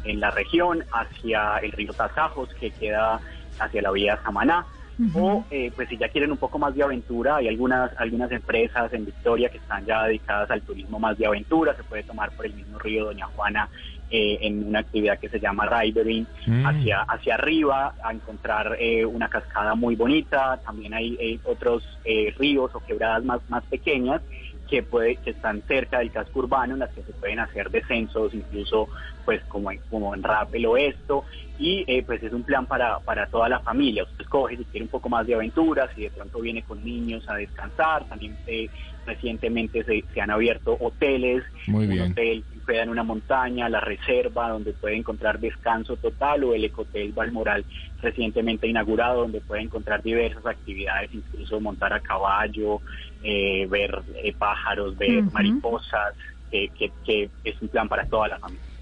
en 0.06 0.22
la 0.22 0.32
región, 0.32 0.82
hacia 0.94 1.58
el 1.58 1.74
río 1.74 1.92
Tasajos, 1.92 2.54
que 2.54 2.72
queda 2.72 3.20
hacia 3.60 3.82
la 3.82 3.92
vía 3.92 4.18
Samaná. 4.24 4.66
O, 5.14 5.46
eh, 5.52 5.72
pues 5.76 5.90
si 5.90 5.98
ya 5.98 6.08
quieren 6.10 6.32
un 6.32 6.38
poco 6.38 6.58
más 6.58 6.74
de 6.74 6.84
aventura, 6.84 7.38
hay 7.38 7.48
algunas 7.50 7.92
algunas 7.98 8.32
empresas 8.32 8.94
en 8.94 9.06
Victoria 9.06 9.50
que 9.50 9.58
están 9.58 9.86
ya 9.86 10.04
dedicadas 10.04 10.50
al 10.52 10.62
turismo 10.62 11.00
más 11.00 11.18
de 11.18 11.26
aventura. 11.26 11.76
Se 11.76 11.84
puede 11.84 12.04
tomar 12.04 12.32
por 12.32 12.46
el 12.46 12.54
mismo 12.54 12.80
río 12.80 13.06
Doña 13.06 13.26
Juana 13.28 13.70
eh, 14.10 14.38
en 14.42 14.68
una 14.68 14.80
actividad 14.80 15.20
que 15.20 15.30
se 15.30 15.40
llama 15.40 15.66
Ridering 15.66 16.26
Mm. 16.48 16.66
hacia 16.66 17.02
hacia 17.02 17.34
arriba 17.36 17.96
a 18.04 18.14
encontrar 18.14 18.78
eh, 18.80 19.06
una 19.06 19.28
cascada 19.28 19.76
muy 19.76 19.96
bonita. 19.96 20.62
También 20.64 20.94
hay 20.94 21.18
eh, 21.20 21.40
otros 21.44 21.84
eh, 22.06 22.34
ríos 22.38 22.72
o 22.74 22.80
quebradas 22.80 23.24
más 23.26 23.42
más 23.50 23.64
pequeñas 23.66 24.22
que 24.70 24.82
puede 24.82 25.18
que 25.18 25.32
están 25.32 25.62
cerca 25.68 26.00
del 26.00 26.12
casco 26.12 26.40
urbano 26.40 26.74
en 26.74 26.80
las 26.80 26.90
que 26.92 27.04
se 27.04 27.14
pueden 27.14 27.40
hacer 27.40 27.70
descensos 27.70 28.34
incluso 28.34 28.90
pues 29.24 29.44
como 29.46 29.72
en, 29.72 29.80
como 29.90 30.16
en 30.16 30.24
Rappel 30.24 30.66
o 30.66 30.78
esto 30.78 31.24
y 31.58 31.86
eh, 31.88 32.04
pues 32.04 32.22
es 32.22 32.34
un 32.34 32.44
plan 32.44 32.66
para, 32.66 33.00
para 33.00 33.28
toda 33.28 33.48
la 33.48 33.60
familia. 33.60 34.04
Usted 34.04 34.22
escoge 34.22 34.58
si 34.58 34.66
quiere 34.66 34.86
un 34.86 34.90
poco 34.90 35.08
más 35.08 35.26
de 35.26 35.36
aventuras 35.36 35.90
si 35.96 36.02
de 36.02 36.10
pronto 36.10 36.42
viene 36.42 36.64
con 36.64 36.84
niños 36.84 37.24
a 37.30 37.36
descansar. 37.36 38.06
También 38.06 38.38
eh, 38.48 38.70
recientemente 39.06 39.84
se, 39.84 40.04
se 40.14 40.22
han 40.22 40.32
abierto 40.32 40.78
hoteles. 40.80 41.44
Muy 41.68 41.88
un 41.88 42.12
hotel 42.12 42.44
que 42.52 42.60
queda 42.74 42.84
en 42.84 42.90
una 42.90 43.04
montaña 43.04 43.70
la 43.70 43.80
reserva 43.80 44.50
donde 44.50 44.74
puede 44.74 44.98
encontrar 44.98 45.40
descanso 45.40 45.96
total 45.96 46.44
o 46.44 46.54
el 46.54 46.66
ecotel 46.66 47.14
Balmoral 47.14 47.64
recientemente 48.02 48.68
inaugurado 48.68 49.22
donde 49.22 49.40
puede 49.40 49.62
encontrar 49.62 50.02
diversas 50.04 50.46
actividades 50.46 51.14
incluso 51.14 51.60
montar 51.60 51.94
a 51.94 52.00
caballo 52.00 52.82
eh, 53.24 53.68
ver 53.70 54.02
eh, 54.16 54.34
pájaros 54.38 54.98
ver 54.98 55.24
mariposas 55.32 56.14
que, 56.52 56.70
que 57.06 57.30
es 57.44 57.62
un 57.62 57.68
plan 57.68 57.88
para 57.88 58.06
toda 58.06 58.28
la 58.30 58.40
familia 58.40 58.75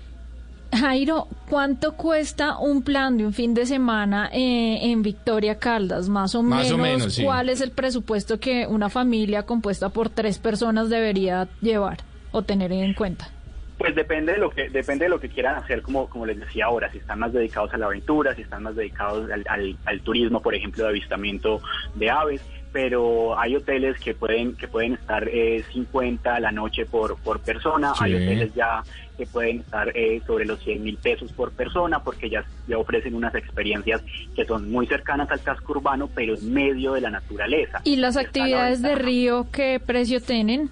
Jairo, 0.76 1.28
¿cuánto 1.50 1.94
cuesta 1.94 2.58
un 2.58 2.82
plan 2.84 3.18
de 3.18 3.26
un 3.26 3.34
fin 3.34 3.54
de 3.54 3.66
semana 3.66 4.30
eh, 4.34 4.80
en 4.92 5.02
Victoria 5.04 5.60
Caldas? 5.60 6.10
Más 6.10 6.36
o 6.36 6.44
Más 6.44 6.72
o 6.72 6.78
menos, 6.78 6.98
menos, 7.00 7.14
sí. 7.14 7.24
¿cuál 7.24 7.50
es 7.50 7.62
el 7.62 7.72
presupuesto 7.72 8.40
que 8.40 8.68
una 8.68 8.90
familia 8.90 9.44
compuesta 9.44 9.90
por 9.90 10.10
tres 10.10 10.40
personas 10.40 10.90
debería 10.90 11.48
llevar 11.62 11.98
o 12.32 12.42
tener 12.44 12.72
en 12.72 12.94
cuenta? 12.94 13.30
Pues 13.78 13.96
depende 13.96 14.34
de 14.34 14.38
lo 14.38 14.50
que 14.52 14.70
depende 14.70 15.06
de 15.06 15.10
lo 15.10 15.20
que 15.20 15.30
quieran 15.30 15.56
hacer, 15.56 15.82
como 15.82 16.08
como 16.08 16.26
les 16.26 16.40
decía 16.40 16.66
ahora, 16.66 16.92
si 16.92 17.00
están 17.00 17.20
más 17.20 17.34
dedicados 17.34 17.74
a 17.74 17.78
la 17.78 17.88
aventura, 17.88 18.34
si 18.36 18.44
están 18.44 18.64
más 18.64 18.76
dedicados 18.76 19.30
al, 19.32 19.44
al- 19.50 19.78
al 19.86 20.02
turismo, 20.02 20.42
por 20.42 20.56
ejemplo, 20.56 20.84
de 20.84 20.90
avistamiento 20.92 21.60
de 21.96 22.10
aves, 22.10 22.42
pero 22.72 23.38
hay 23.38 23.56
hoteles 23.56 24.00
que 24.00 24.14
pueden 24.14 24.56
que 24.56 24.68
pueden 24.68 24.94
estar 24.94 25.28
eh, 25.28 25.64
50 25.74 26.36
a 26.36 26.40
la 26.40 26.52
noche 26.52 26.86
por 26.86 27.18
por 27.18 27.40
persona, 27.42 27.94
hay 28.00 28.14
hoteles 28.16 28.54
ya 28.54 28.84
que 29.18 29.26
pueden 29.26 29.60
estar 29.60 29.96
eh, 29.96 30.22
sobre 30.26 30.46
los 30.46 30.60
100 30.64 30.84
mil 30.84 30.98
pesos 30.98 31.32
por 31.32 31.52
persona 31.52 32.04
porque 32.04 32.30
ya, 32.30 32.46
ya 32.68 32.78
ofrecen 32.78 33.16
unas 33.16 33.36
experiencias 33.36 34.02
que 34.36 34.46
son 34.46 34.72
muy 34.72 34.88
cercanas 34.88 35.30
al 35.32 35.42
casco 35.42 35.74
urbano, 35.74 36.10
pero 36.14 36.36
en 36.36 36.54
medio 36.54 36.94
de 36.94 37.02
la 37.02 37.10
naturaleza. 37.10 37.82
¿Y 37.84 37.98
las 37.98 38.18
actividades 38.18 38.82
de 38.82 38.96
río 38.96 39.48
qué 39.52 39.80
precio 39.84 40.22
tienen? 40.22 40.70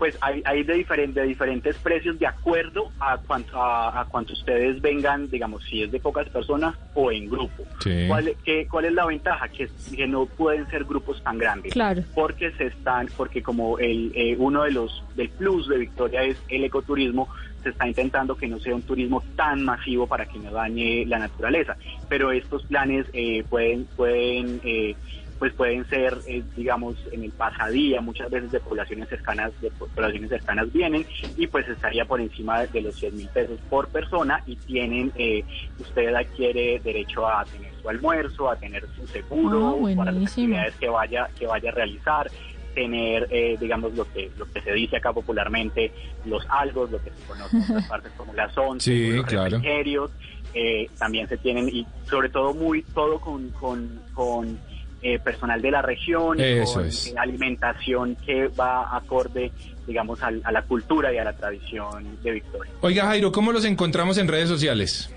Pues 0.00 0.16
hay, 0.22 0.42
hay 0.46 0.62
de, 0.62 0.76
diferen- 0.82 1.12
de 1.12 1.24
diferentes 1.24 1.76
precios 1.76 2.18
de 2.18 2.26
acuerdo 2.26 2.90
a 2.98 3.18
cuánto, 3.18 3.62
a, 3.62 4.00
a 4.00 4.04
cuánto 4.06 4.32
ustedes 4.32 4.80
vengan, 4.80 5.28
digamos, 5.30 5.62
si 5.64 5.82
es 5.82 5.92
de 5.92 6.00
pocas 6.00 6.26
personas 6.30 6.74
o 6.94 7.12
en 7.12 7.28
grupo. 7.28 7.64
Sí. 7.84 8.06
¿Cuál, 8.08 8.34
qué- 8.42 8.66
¿Cuál 8.66 8.86
es 8.86 8.94
la 8.94 9.04
ventaja? 9.04 9.46
Que, 9.48 9.68
que 9.94 10.06
no 10.08 10.24
pueden 10.24 10.66
ser 10.70 10.84
grupos 10.84 11.22
tan 11.22 11.36
grandes. 11.36 11.74
Claro. 11.74 12.02
Porque 12.14 12.50
se 12.52 12.68
están, 12.68 13.08
porque 13.14 13.42
como 13.42 13.78
el 13.78 14.10
eh, 14.14 14.36
uno 14.38 14.62
de 14.62 14.70
los 14.72 15.04
del 15.16 15.28
plus 15.28 15.68
de 15.68 15.76
Victoria 15.76 16.22
es 16.24 16.42
el 16.48 16.64
ecoturismo, 16.64 17.28
se 17.62 17.68
está 17.68 17.86
intentando 17.86 18.34
que 18.36 18.48
no 18.48 18.58
sea 18.58 18.74
un 18.74 18.80
turismo 18.80 19.22
tan 19.36 19.62
masivo 19.66 20.06
para 20.06 20.24
que 20.24 20.38
no 20.38 20.50
dañe 20.50 21.04
la 21.04 21.18
naturaleza. 21.18 21.76
Pero 22.08 22.32
estos 22.32 22.64
planes 22.64 23.04
eh, 23.12 23.44
pueden 23.50 23.84
pueden 23.96 24.62
eh, 24.64 24.96
pues 25.40 25.54
pueden 25.54 25.88
ser, 25.88 26.18
eh, 26.28 26.42
digamos, 26.54 26.96
en 27.12 27.24
el 27.24 27.30
pasadía, 27.32 28.02
muchas 28.02 28.30
veces 28.30 28.52
de 28.52 28.60
poblaciones 28.60 29.08
cercanas, 29.08 29.58
de 29.62 29.70
po- 29.70 29.88
poblaciones 29.88 30.28
cercanas 30.28 30.70
vienen 30.70 31.06
y 31.34 31.46
pues 31.46 31.66
estaría 31.66 32.04
por 32.04 32.20
encima 32.20 32.66
de 32.66 32.82
los 32.82 32.94
100 32.96 33.16
mil 33.16 33.28
pesos 33.30 33.58
por 33.70 33.88
persona 33.88 34.42
y 34.46 34.56
tienen, 34.56 35.10
eh, 35.16 35.42
usted 35.78 36.14
adquiere 36.14 36.78
derecho 36.84 37.26
a 37.26 37.42
tener 37.46 37.72
su 37.80 37.88
almuerzo, 37.88 38.50
a 38.50 38.56
tener 38.56 38.86
su 38.94 39.06
seguro 39.06 39.78
Ah, 39.80 39.96
para 39.96 40.12
las 40.12 40.24
actividades 40.30 40.74
que 40.76 40.88
vaya, 40.90 41.30
que 41.38 41.46
vaya 41.46 41.70
a 41.70 41.74
realizar 41.74 42.30
tener, 42.74 43.26
eh, 43.30 43.56
digamos, 43.58 43.94
lo 43.94 44.04
que 44.12 44.30
lo 44.38 44.44
que 44.46 44.60
se 44.60 44.72
dice 44.72 44.98
acá 44.98 45.12
popularmente, 45.12 45.90
los 46.26 46.44
algos, 46.50 46.90
lo 46.90 47.02
que 47.02 47.10
se 47.10 47.26
conoce 47.26 47.56
en 47.56 47.62
otras 47.62 47.84
partes 47.88 48.12
como 48.16 48.32
las 48.34 48.56
once, 48.58 48.84
Sí, 48.92 49.10
los 49.16 49.24
claro. 49.26 49.50
refrigerios, 49.56 50.10
eh, 50.54 50.88
también 50.98 51.26
se 51.28 51.38
tienen, 51.38 51.68
y 51.68 51.86
sobre 52.08 52.28
todo 52.28 52.52
muy 52.54 52.82
todo 52.82 53.18
con, 53.20 53.48
con, 53.50 54.00
con 54.14 54.58
eh, 55.02 55.18
personal 55.18 55.60
de 55.62 55.70
la 55.70 55.82
región, 55.82 56.38
Eso 56.40 56.74
con 56.74 56.86
es. 56.86 57.06
eh, 57.08 57.14
alimentación 57.18 58.16
que 58.26 58.48
va 58.48 58.94
acorde, 58.96 59.50
digamos, 59.86 60.22
al- 60.22 60.42
a 60.44 60.52
la 60.52 60.62
cultura 60.62 61.12
y 61.12 61.18
a 61.18 61.24
la 61.24 61.32
tradición 61.32 62.18
de 62.22 62.30
Victoria. 62.32 62.72
Oiga, 62.80 63.04
Jairo, 63.06 63.32
¿cómo 63.32 63.52
los 63.52 63.64
encontramos 63.64 64.18
en 64.18 64.28
redes 64.28 64.48
sociales? 64.48 65.14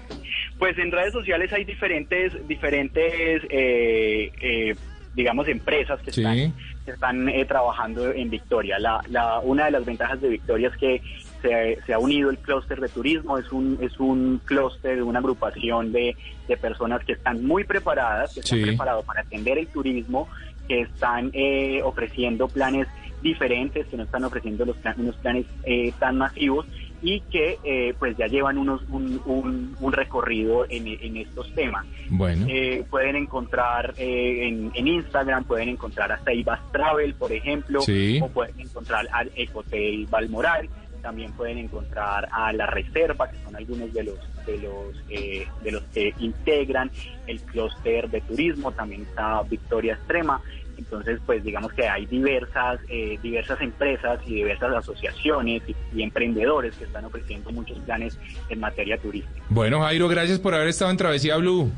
Pues 0.57 0.77
en 0.77 0.91
redes 0.91 1.11
sociales 1.13 1.51
hay 1.51 1.65
diferentes, 1.65 2.47
diferentes, 2.47 3.41
eh, 3.49 4.31
eh, 4.41 4.75
digamos, 5.15 5.47
empresas 5.47 5.99
que 6.01 6.11
Sí. 6.11 6.21
están, 6.21 6.53
que 6.85 6.91
están 6.91 7.29
eh, 7.29 7.45
trabajando 7.45 8.11
en 8.11 8.29
Victoria. 8.29 8.79
La, 8.79 9.01
la, 9.09 9.39
una 9.39 9.65
de 9.65 9.71
las 9.71 9.85
ventajas 9.85 10.21
de 10.21 10.29
Victoria 10.29 10.69
es 10.69 10.77
que 10.77 11.01
se, 11.43 11.77
se 11.85 11.93
ha 11.93 11.99
unido 11.99 12.31
el 12.31 12.39
clúster 12.39 12.79
de 12.81 12.89
turismo, 12.89 13.37
es 13.37 13.51
un, 13.51 13.77
es 13.81 13.99
un 13.99 14.41
clúster, 14.45 15.03
una 15.03 15.19
agrupación 15.19 15.91
de, 15.91 16.15
de 16.47 16.57
personas 16.57 17.03
que 17.05 17.11
están 17.13 17.45
muy 17.45 17.63
preparadas, 17.65 18.33
que 18.33 18.39
están 18.39 18.57
Sí. 18.59 18.65
preparados 18.65 19.05
para 19.05 19.21
atender 19.21 19.59
el 19.59 19.67
turismo, 19.67 20.27
que 20.67 20.81
están 20.81 21.29
eh, 21.33 21.81
ofreciendo 21.83 22.47
planes 22.47 22.87
diferentes, 23.21 23.85
que 23.87 23.97
no 23.97 24.03
están 24.03 24.23
ofreciendo 24.23 24.65
los 24.65 24.75
plan- 24.77 24.95
unos 24.97 25.15
planes 25.17 25.45
eh, 25.65 25.93
tan 25.99 26.17
masivos 26.17 26.65
y 27.01 27.19
que 27.19 27.57
eh, 27.65 27.93
pues 27.99 28.15
ya 28.17 28.27
llevan 28.27 28.57
unos 28.57 28.81
un, 28.89 29.21
un, 29.25 29.75
un 29.79 29.91
recorrido 29.93 30.65
en, 30.69 30.87
en 30.87 31.17
estos 31.17 31.53
temas. 31.53 31.85
Bueno. 32.09 32.45
Eh, 32.49 32.83
pueden 32.89 33.17
encontrar 33.17 33.93
eh, 33.97 34.47
en, 34.47 34.71
en 34.73 34.87
Instagram, 34.87 35.43
pueden 35.43 35.67
encontrar 35.69 36.11
a 36.13 36.23
Seibas 36.23 36.59
Travel, 36.71 37.13
por 37.15 37.31
ejemplo, 37.33 37.81
Sí. 37.81 38.19
o 38.21 38.29
pueden 38.29 38.57
encontrar 38.59 39.07
al 39.11 39.29
Ecotel 39.35 40.05
Balmoral, 40.09 40.69
también 41.03 41.31
pueden 41.33 41.59
encontrar 41.59 42.27
a 42.31 42.51
La 42.53 42.65
Reserva, 42.65 43.29
que 43.29 43.37
son 43.43 43.55
algunos 43.55 43.93
de 43.93 44.03
los 44.03 44.17
de 44.47 44.57
los 44.57 44.95
eh, 45.09 45.45
de 45.63 45.71
los 45.71 45.83
que 45.93 46.13
integran 46.17 46.89
el 47.27 47.39
clúster 47.41 48.09
de 48.09 48.21
turismo, 48.21 48.71
también 48.71 49.03
está 49.03 49.43
Victoria 49.43 49.93
Extrema. 49.93 50.41
Entonces, 50.75 51.19
pues 51.23 51.43
digamos 51.43 51.71
que 51.73 51.87
hay 51.87 52.07
diversas 52.07 52.79
eh, 52.89 53.19
diversas 53.21 53.61
empresas 53.61 54.19
y 54.25 54.35
diversas 54.35 54.73
asociaciones 54.73 55.61
y, 55.67 55.75
y 55.95 56.01
emprendedores 56.01 56.75
que 56.75 56.85
están 56.85 57.05
ofreciendo 57.05 57.51
muchos 57.51 57.77
planes 57.79 58.17
en 58.49 58.59
materia 58.59 58.97
turística. 58.97 59.43
Bueno, 59.49 59.81
Jairo, 59.81 60.07
gracias 60.07 60.39
por 60.39 60.55
haber 60.55 60.69
estado 60.69 60.89
en 60.89 60.97
Travesía 60.97 61.37
Blue. 61.37 61.71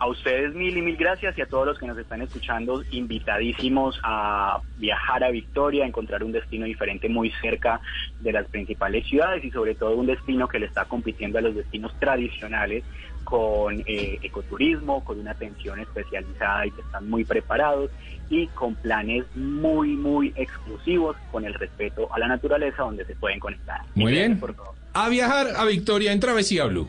A 0.00 0.06
ustedes 0.06 0.54
mil 0.54 0.74
y 0.74 0.80
mil 0.80 0.96
gracias 0.96 1.36
y 1.36 1.42
a 1.42 1.46
todos 1.46 1.66
los 1.66 1.78
que 1.78 1.86
nos 1.86 1.98
están 1.98 2.22
escuchando, 2.22 2.82
invitadísimos 2.90 4.00
a 4.02 4.62
viajar 4.78 5.22
a 5.22 5.30
Victoria, 5.30 5.84
a 5.84 5.86
encontrar 5.86 6.24
un 6.24 6.32
destino 6.32 6.64
diferente 6.64 7.10
muy 7.10 7.30
cerca 7.42 7.82
de 8.20 8.32
las 8.32 8.46
principales 8.46 9.06
ciudades 9.06 9.44
y 9.44 9.50
sobre 9.50 9.74
todo 9.74 9.94
un 9.94 10.06
destino 10.06 10.48
que 10.48 10.58
le 10.58 10.64
está 10.64 10.86
compitiendo 10.86 11.36
a 11.36 11.42
los 11.42 11.54
destinos 11.54 11.92
tradicionales 12.00 12.82
con 13.24 13.80
eh, 13.84 14.18
ecoturismo, 14.22 15.04
con 15.04 15.20
una 15.20 15.32
atención 15.32 15.78
especializada 15.80 16.64
y 16.64 16.70
que 16.70 16.80
están 16.80 17.10
muy 17.10 17.26
preparados 17.26 17.90
y 18.30 18.46
con 18.46 18.76
planes 18.76 19.26
muy, 19.34 19.96
muy 19.96 20.32
exclusivos 20.34 21.14
con 21.30 21.44
el 21.44 21.52
respeto 21.52 22.08
a 22.10 22.18
la 22.18 22.26
naturaleza 22.26 22.84
donde 22.84 23.04
se 23.04 23.16
pueden 23.16 23.38
conectar. 23.38 23.82
Muy 23.94 24.12
bien. 24.12 24.40
por 24.40 24.54
todo. 24.54 24.74
A 24.94 25.10
viajar 25.10 25.48
a 25.58 25.66
Victoria 25.66 26.10
en 26.12 26.20
Travesía 26.20 26.64
Blue. 26.64 26.88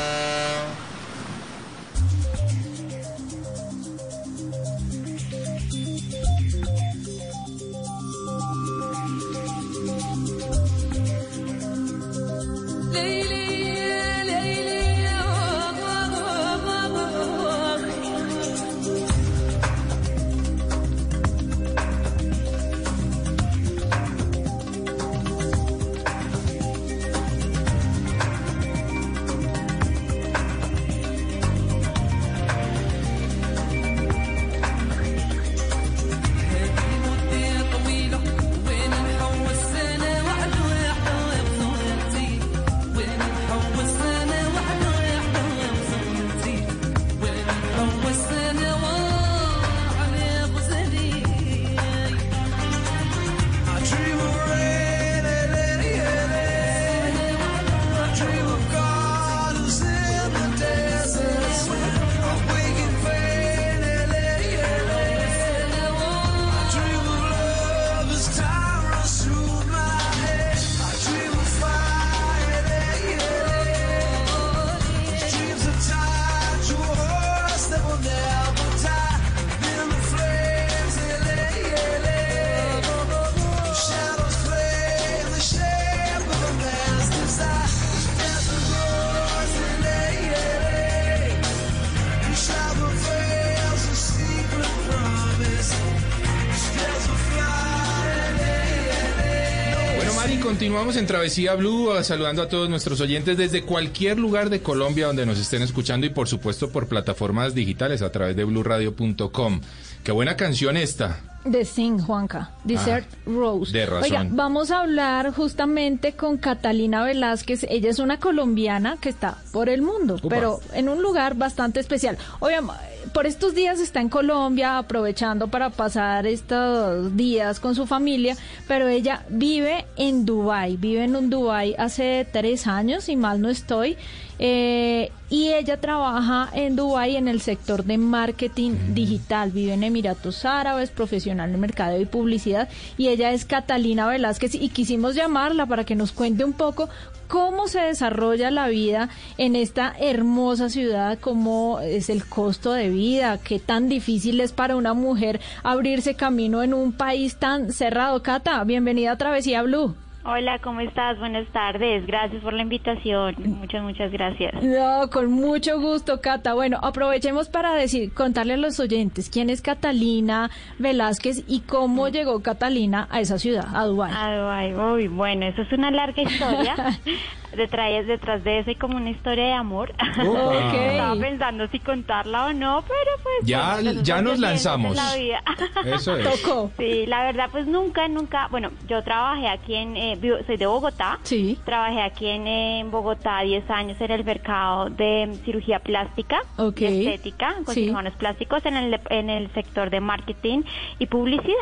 Continuamos 100.81 100.99
en 100.99 101.05
Travesía 101.05 101.53
Blue, 101.53 101.95
eh, 101.95 102.03
saludando 102.03 102.41
a 102.41 102.47
todos 102.47 102.67
nuestros 102.67 102.99
oyentes 103.01 103.37
desde 103.37 103.61
cualquier 103.61 104.17
lugar 104.17 104.49
de 104.49 104.63
Colombia 104.63 105.05
donde 105.05 105.27
nos 105.27 105.37
estén 105.37 105.61
escuchando 105.61 106.07
y 106.07 106.09
por 106.09 106.27
supuesto 106.27 106.71
por 106.71 106.87
plataformas 106.87 107.53
digitales 107.53 108.01
a 108.01 108.11
través 108.11 108.35
de 108.35 108.45
bluradio.com. 108.45 109.61
Qué 110.03 110.11
buena 110.11 110.35
canción 110.35 110.77
esta. 110.77 111.19
The 111.49 111.65
Sing, 111.65 111.99
Juanca. 111.99 112.49
Desert 112.63 113.07
Rose. 113.27 113.71
de 113.71 113.85
razón. 113.85 114.03
Oiga, 114.03 114.27
vamos 114.31 114.71
a 114.71 114.81
hablar 114.81 115.31
justamente 115.31 116.13
con 116.13 116.37
Catalina 116.37 117.03
Velázquez. 117.03 117.67
Ella 117.69 117.91
es 117.91 117.99
una 117.99 118.19
colombiana 118.19 118.97
que 118.99 119.09
está 119.09 119.37
por 119.51 119.69
el 119.69 119.83
mundo, 119.83 120.19
pero 120.29 120.61
en 120.73 120.89
un 120.89 121.03
lugar 121.03 121.35
bastante 121.35 121.79
especial. 121.79 122.17
Obviamente, 122.39 123.00
por 123.13 123.25
estos 123.25 123.55
días 123.55 123.79
está 123.79 124.01
en 124.01 124.09
Colombia 124.09 124.77
aprovechando 124.77 125.47
para 125.47 125.69
pasar 125.69 126.25
estos 126.27 127.15
días 127.15 127.59
con 127.59 127.75
su 127.75 127.85
familia, 127.85 128.35
pero 128.67 128.87
ella 128.87 129.25
vive 129.29 129.85
en 129.97 130.25
Dubai, 130.25 130.77
vive 130.77 131.03
en 131.03 131.15
un 131.15 131.29
Dubai 131.29 131.75
hace 131.77 132.27
tres 132.31 132.67
años, 132.67 133.05
si 133.05 133.15
mal 133.15 133.41
no 133.41 133.49
estoy, 133.49 133.97
eh, 134.39 135.11
y 135.29 135.49
ella 135.49 135.79
trabaja 135.79 136.49
en 136.53 136.75
Dubai 136.75 137.15
en 137.15 137.27
el 137.27 137.41
sector 137.41 137.83
de 137.83 137.97
marketing 137.97 138.71
digital, 138.93 139.51
vive 139.51 139.73
en 139.73 139.83
Emiratos 139.83 140.45
Árabes, 140.45 140.89
profesional 140.89 141.53
en 141.53 141.59
mercadeo 141.59 142.01
y 142.01 142.05
publicidad, 142.05 142.69
y 142.97 143.09
ella 143.09 143.31
es 143.31 143.45
Catalina 143.45 144.07
Velázquez 144.07 144.55
y 144.55 144.69
quisimos 144.69 145.15
llamarla 145.15 145.65
para 145.65 145.83
que 145.83 145.95
nos 145.95 146.11
cuente 146.11 146.43
un 146.43 146.53
poco 146.53 146.89
cómo 147.31 147.69
se 147.69 147.79
desarrolla 147.79 148.51
la 148.51 148.67
vida 148.67 149.07
en 149.37 149.55
esta 149.55 149.95
hermosa 149.97 150.69
ciudad, 150.69 151.17
cómo 151.17 151.79
es 151.79 152.09
el 152.09 152.25
costo 152.25 152.73
de 152.73 152.89
vida, 152.89 153.37
qué 153.37 153.57
tan 153.57 153.87
difícil 153.87 154.41
es 154.41 154.51
para 154.51 154.75
una 154.75 154.93
mujer 154.93 155.39
abrirse 155.63 156.15
camino 156.15 156.61
en 156.61 156.73
un 156.73 156.91
país 156.91 157.37
tan 157.37 157.71
cerrado. 157.71 158.21
Cata, 158.21 158.61
bienvenida 158.65 159.13
a 159.13 159.17
Travesía 159.17 159.61
Blue. 159.63 159.95
Hola, 160.23 160.59
¿cómo 160.59 160.81
estás? 160.81 161.17
Buenas 161.17 161.47
tardes. 161.47 162.05
Gracias 162.05 162.43
por 162.43 162.53
la 162.53 162.61
invitación. 162.61 163.35
Muchas, 163.39 163.81
muchas 163.81 164.11
gracias. 164.11 164.53
No, 164.61 165.09
con 165.09 165.31
mucho 165.31 165.79
gusto, 165.79 166.21
Cata. 166.21 166.53
Bueno, 166.53 166.77
aprovechemos 166.83 167.49
para 167.49 167.73
decir, 167.73 168.13
contarle 168.13 168.53
a 168.53 168.57
los 168.57 168.79
oyentes 168.79 169.31
quién 169.31 169.49
es 169.49 169.63
Catalina 169.63 170.51
Velázquez 170.77 171.43
y 171.47 171.61
cómo 171.61 172.07
llegó 172.09 172.43
Catalina 172.43 173.07
a 173.09 173.19
esa 173.19 173.39
ciudad, 173.39 173.65
a 173.73 173.85
Dubái. 173.85 174.11
Ah, 174.15 174.35
Dubái. 174.35 174.75
Uy, 174.75 175.07
bueno, 175.07 175.47
eso 175.47 175.63
es 175.63 175.71
una 175.71 175.89
larga 175.89 176.21
historia. 176.21 176.75
detrás, 177.55 178.05
detrás 178.07 178.43
de 178.43 178.59
eso 178.59 178.69
hay 178.69 178.75
como 178.75 178.97
una 178.97 179.09
historia 179.09 179.45
de 179.45 179.53
amor. 179.53 179.93
Ok. 180.21 180.73
Estaba 180.73 181.15
pensando 181.15 181.67
si 181.67 181.79
contarla 181.79 182.47
o 182.47 182.53
no, 182.53 182.83
pero 182.87 183.11
pues... 183.23 183.35
Ya- 183.43 183.75
bueno, 183.81 184.01
ya 184.01 184.21
nos 184.21 184.39
lanzamos. 184.39 184.91
de 184.95 185.01
la 185.01 185.15
vida. 185.15 185.43
Eso 185.95 186.15
es. 186.17 186.41
Tocó. 186.43 186.71
Sí, 186.77 187.05
la 187.05 187.23
verdad, 187.23 187.49
pues 187.51 187.65
nunca, 187.67 188.07
nunca, 188.07 188.47
bueno, 188.49 188.69
yo 188.87 189.03
trabajé 189.03 189.47
aquí 189.47 189.75
en, 189.75 189.97
eh, 189.97 190.17
vivo- 190.19 190.37
soy 190.45 190.57
de 190.57 190.65
Bogotá. 190.65 191.19
Sí. 191.23 191.57
Trabajé 191.65 192.01
aquí 192.01 192.27
en, 192.27 192.47
eh, 192.47 192.79
en 192.79 192.91
Bogotá 192.91 193.41
10 193.41 193.69
años 193.69 193.99
en 194.01 194.11
el 194.11 194.23
mercado 194.23 194.89
de 194.89 195.33
cirugía 195.45 195.79
plástica, 195.79 196.41
Ok. 196.57 196.81
y 196.81 197.07
estética, 197.07 197.55
con 197.65 197.73
Sí. 197.73 197.81
cirujanos 197.85 198.13
plásticos 198.13 198.65
en 198.65 198.77
el, 198.77 198.99
en 199.09 199.29
el 199.29 199.51
sector 199.53 199.89
de 199.89 199.99
marketing 200.01 200.61
y 200.99 201.07
publicidad. 201.07 201.55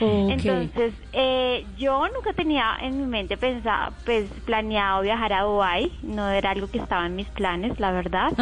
Entonces, 0.00 0.94
eh, 1.12 1.64
yo 1.76 2.00
nunca 2.14 2.32
tenía 2.34 2.76
en 2.80 2.98
mi 2.98 3.06
mente 3.06 3.36
pensado, 3.36 3.94
pues 4.04 4.28
planeado 4.44 5.02
viajar 5.02 5.32
a 5.32 5.42
Dubái, 5.42 5.92
no 6.02 6.28
era 6.30 6.50
algo 6.50 6.68
que 6.68 6.78
estaba 6.78 7.06
en 7.06 7.14
mis 7.16 7.28
planes, 7.30 7.78
la 7.78 7.92
verdad, 7.92 8.32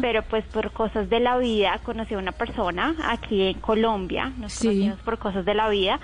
pero 0.00 0.22
pues 0.22 0.44
por 0.46 0.72
cosas 0.72 1.08
de 1.08 1.20
la 1.20 1.38
vida 1.38 1.78
conocí 1.84 2.14
a 2.14 2.18
una 2.18 2.32
persona 2.32 2.94
aquí 3.08 3.42
en 3.42 3.58
Colombia, 3.60 4.32
nos 4.36 4.52
Sí. 4.52 4.66
conocimos 4.68 5.00
por 5.00 5.18
cosas 5.18 5.44
de 5.44 5.54
la 5.54 5.68
vida, 5.68 5.98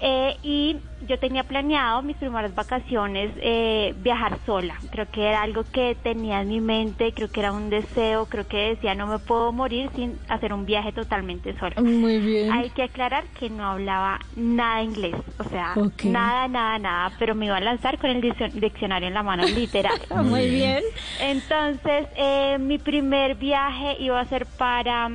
eh, 0.00 0.36
y 0.42 0.76
yo 1.06 1.18
tenía 1.18 1.44
planeado 1.44 2.02
mis 2.02 2.16
primeras 2.16 2.54
vacaciones 2.54 3.30
eh, 3.40 3.94
viajar 3.98 4.38
sola, 4.46 4.74
creo 4.90 5.08
que 5.10 5.28
era 5.28 5.42
algo 5.42 5.64
que 5.72 5.96
tenía 6.02 6.40
en 6.42 6.48
mi 6.48 6.60
mente, 6.60 7.12
creo 7.12 7.30
que 7.30 7.40
era 7.40 7.52
un 7.52 7.70
deseo, 7.70 8.26
creo 8.26 8.46
que 8.48 8.70
decía 8.70 8.94
no 8.94 9.06
me 9.06 9.18
puedo 9.20 9.52
morir 9.52 9.90
sin 9.94 10.18
hacer 10.28 10.52
un 10.52 10.66
viaje 10.66 10.92
totalmente 10.92 11.56
sola. 11.58 11.74
Muy 11.80 12.18
bien. 12.18 12.50
Hay 12.52 12.70
que 12.70 12.82
aclarar 12.82 13.24
que 13.38 13.48
no 13.50 13.64
hablaba 13.66 14.18
nada 14.36 14.82
inglés, 14.82 15.14
o 15.38 15.44
sea, 15.44 15.74
nada, 16.10 16.48
nada, 16.48 16.78
nada, 16.78 17.12
pero 17.18 17.34
me 17.34 17.46
iba 17.46 17.56
a 17.56 17.60
lanzar 17.60 17.98
con 17.98 18.10
el 18.10 18.20
diccio- 18.20 18.50
diccionario 18.52 19.08
en 19.08 19.14
la 19.14 19.22
mano, 19.22 19.44
literal. 19.46 19.98
Muy 20.24 20.48
bien. 20.50 20.82
Entonces, 21.20 22.06
eh, 22.16 22.56
mi 22.58 22.78
primer 22.78 23.36
viaje 23.36 23.96
iba 24.00 24.18
a 24.20 24.24
ser 24.26 24.46
para 24.46 25.10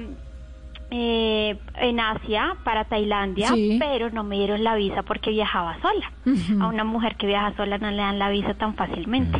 eh, 0.96 1.58
en 1.78 2.00
Asia, 2.00 2.56
para 2.64 2.84
Tailandia, 2.86 3.48
Sí. 3.48 3.78
pero 3.80 4.12
no 4.12 4.24
me 4.24 4.36
dieron 4.38 4.64
la 4.64 4.76
visa 4.76 5.02
porque 5.02 5.32
viajaba 5.32 5.76
sola. 5.82 6.12
A 6.64 6.68
una 6.68 6.84
mujer 6.84 7.16
que 7.16 7.26
viaja 7.26 7.52
sola 7.58 7.80
no 7.80 7.90
le 7.90 7.98
dan 7.98 8.20
la 8.20 8.30
visa 8.30 8.54
tan 8.54 8.76
fácilmente. 8.76 9.40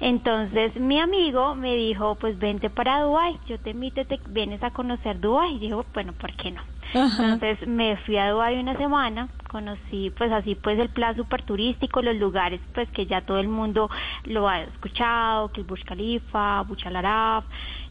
Entonces 0.00 0.74
mi 0.76 0.98
amigo 0.98 1.54
me 1.54 1.74
dijo, 1.76 2.14
pues 2.14 2.38
vente 2.38 2.70
para 2.70 3.02
Dubai, 3.02 3.38
yo 3.48 3.58
te 3.58 3.70
invito, 3.70 4.04
te 4.06 4.18
vienes 4.30 4.62
a 4.62 4.70
conocer 4.70 5.20
Dubai. 5.20 5.58
Y 5.62 5.68
yo, 5.68 5.84
bueno, 5.92 6.12
¿por 6.14 6.32
qué 6.34 6.52
no? 6.52 6.62
Ajá. 6.94 7.34
Entonces 7.34 7.66
me 7.68 7.96
fui 7.98 8.16
a 8.16 8.30
Dubái 8.30 8.58
una 8.58 8.76
semana, 8.76 9.28
conocí 9.50 10.10
pues 10.16 10.32
así 10.32 10.54
pues 10.54 10.78
el 10.78 10.88
plan 10.88 11.14
súper 11.16 11.42
turístico, 11.42 12.02
los 12.02 12.16
lugares 12.16 12.60
pues 12.74 12.88
que 12.90 13.06
ya 13.06 13.20
todo 13.22 13.38
el 13.38 13.48
mundo 13.48 13.90
lo 14.24 14.48
ha 14.48 14.60
escuchado, 14.62 15.52
que 15.52 15.60
el 15.60 15.66
Burj 15.66 15.84
Khalifa, 15.84 16.62
Burj 16.62 16.86
Al 16.86 16.96
Arab, 16.96 17.44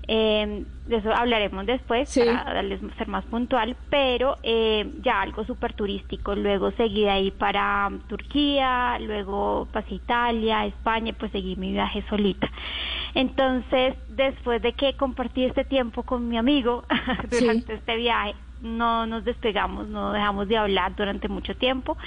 eh, 0.09 0.63
de 0.87 0.95
eso 0.95 1.13
hablaremos 1.13 1.65
después 1.65 2.07
Sí. 2.09 2.21
para 2.25 2.53
darles 2.53 2.79
ser 2.97 3.07
más 3.09 3.25
puntual, 3.25 3.75
pero 3.89 4.37
eh, 4.41 4.89
ya 5.01 5.21
algo 5.21 5.43
súper 5.45 5.73
turístico, 5.73 6.33
luego 6.33 6.71
seguí 6.71 7.01
de 7.03 7.09
ahí 7.09 7.31
para 7.31 7.87
um, 7.87 7.99
Turquía, 8.07 8.97
luego 8.99 9.67
pasé 9.73 9.95
Italia, 9.95 10.65
España, 10.65 11.13
pues 11.17 11.31
seguí 11.33 11.55
mi 11.57 11.73
viaje 11.73 12.03
solita. 12.09 12.49
Entonces, 13.15 13.95
después 14.09 14.61
de 14.61 14.73
que 14.73 14.93
compartí 14.95 15.43
este 15.43 15.65
tiempo 15.65 16.03
con 16.03 16.27
mi 16.29 16.37
amigo 16.37 16.83
durante 17.39 17.73
este 17.73 17.97
viaje, 17.97 18.35
no 18.61 19.05
nos 19.05 19.23
despegamos, 19.23 19.87
no 19.87 20.11
dejamos 20.11 20.47
de 20.47 20.57
hablar 20.57 20.95
durante 20.95 21.27
mucho 21.27 21.55
tiempo. 21.55 21.97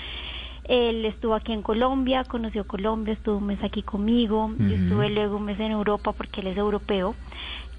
Él 0.64 1.04
estuvo 1.04 1.34
aquí 1.34 1.52
en 1.52 1.62
Colombia, 1.62 2.24
conoció 2.24 2.64
Colombia, 2.64 3.14
estuvo 3.14 3.38
un 3.38 3.46
mes 3.46 3.62
aquí 3.64 3.82
conmigo, 3.82 4.52
yo 4.56 4.76
estuve 4.76 5.10
luego 5.10 5.36
un 5.36 5.44
mes 5.44 5.58
en 5.58 5.72
Europa 5.72 6.12
porque 6.12 6.42
él 6.42 6.48
es 6.48 6.56
europeo, 6.56 7.16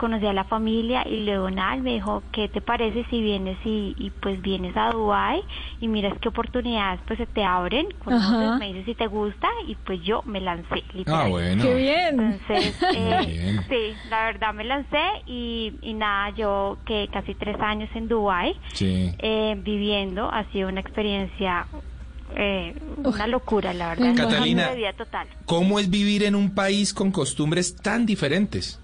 conocí 0.01 0.25
a 0.25 0.33
la 0.33 0.45
familia 0.45 1.07
y 1.07 1.25
luego 1.25 1.51
nada, 1.51 1.75
él 1.75 1.83
me 1.83 1.93
dijo, 1.93 2.23
¿qué 2.33 2.49
te 2.49 2.59
parece 2.59 3.05
si 3.11 3.21
vienes 3.21 3.55
y, 3.63 3.93
y 3.99 4.09
pues 4.09 4.41
vienes 4.41 4.75
a 4.75 4.89
Dubai 4.89 5.43
y 5.79 5.87
miras 5.87 6.17
qué 6.19 6.29
oportunidades 6.29 6.99
pues 7.05 7.19
se 7.19 7.27
te 7.27 7.43
abren? 7.43 7.85
Conoces, 8.03 8.57
me 8.57 8.67
dices 8.69 8.85
si 8.85 8.95
te 8.95 9.05
gusta 9.05 9.47
y 9.67 9.75
pues 9.75 10.01
yo 10.03 10.23
me 10.25 10.41
lancé, 10.41 10.83
literal. 10.93 11.27
Ah, 11.27 11.29
bueno. 11.29 11.63
Qué 11.63 11.75
bien. 11.75 12.19
Entonces, 12.19 12.75
eh, 12.95 13.19
bien. 13.27 13.65
sí, 13.69 13.93
la 14.09 14.25
verdad 14.25 14.53
me 14.55 14.63
lancé 14.63 15.03
y, 15.27 15.73
y 15.83 15.93
nada, 15.93 16.31
yo 16.31 16.79
que 16.83 17.07
casi 17.13 17.35
tres 17.35 17.59
años 17.61 17.89
en 17.93 18.07
Dubai 18.07 18.55
Sí. 18.73 19.11
eh, 19.19 19.55
viviendo, 19.63 20.31
ha 20.33 20.45
sido 20.51 20.67
una 20.67 20.79
experiencia, 20.81 21.67
eh, 22.35 22.73
una 22.97 23.27
locura, 23.27 23.71
la 23.73 23.89
verdad. 23.89 24.15
Catalina. 24.15 24.71
total. 24.97 25.27
¿Cómo 25.45 25.77
es 25.77 25.91
vivir 25.91 26.23
en 26.23 26.33
un 26.33 26.55
país 26.55 26.91
con 26.91 27.11
costumbres 27.11 27.75
tan 27.75 28.07
diferentes? 28.07 28.79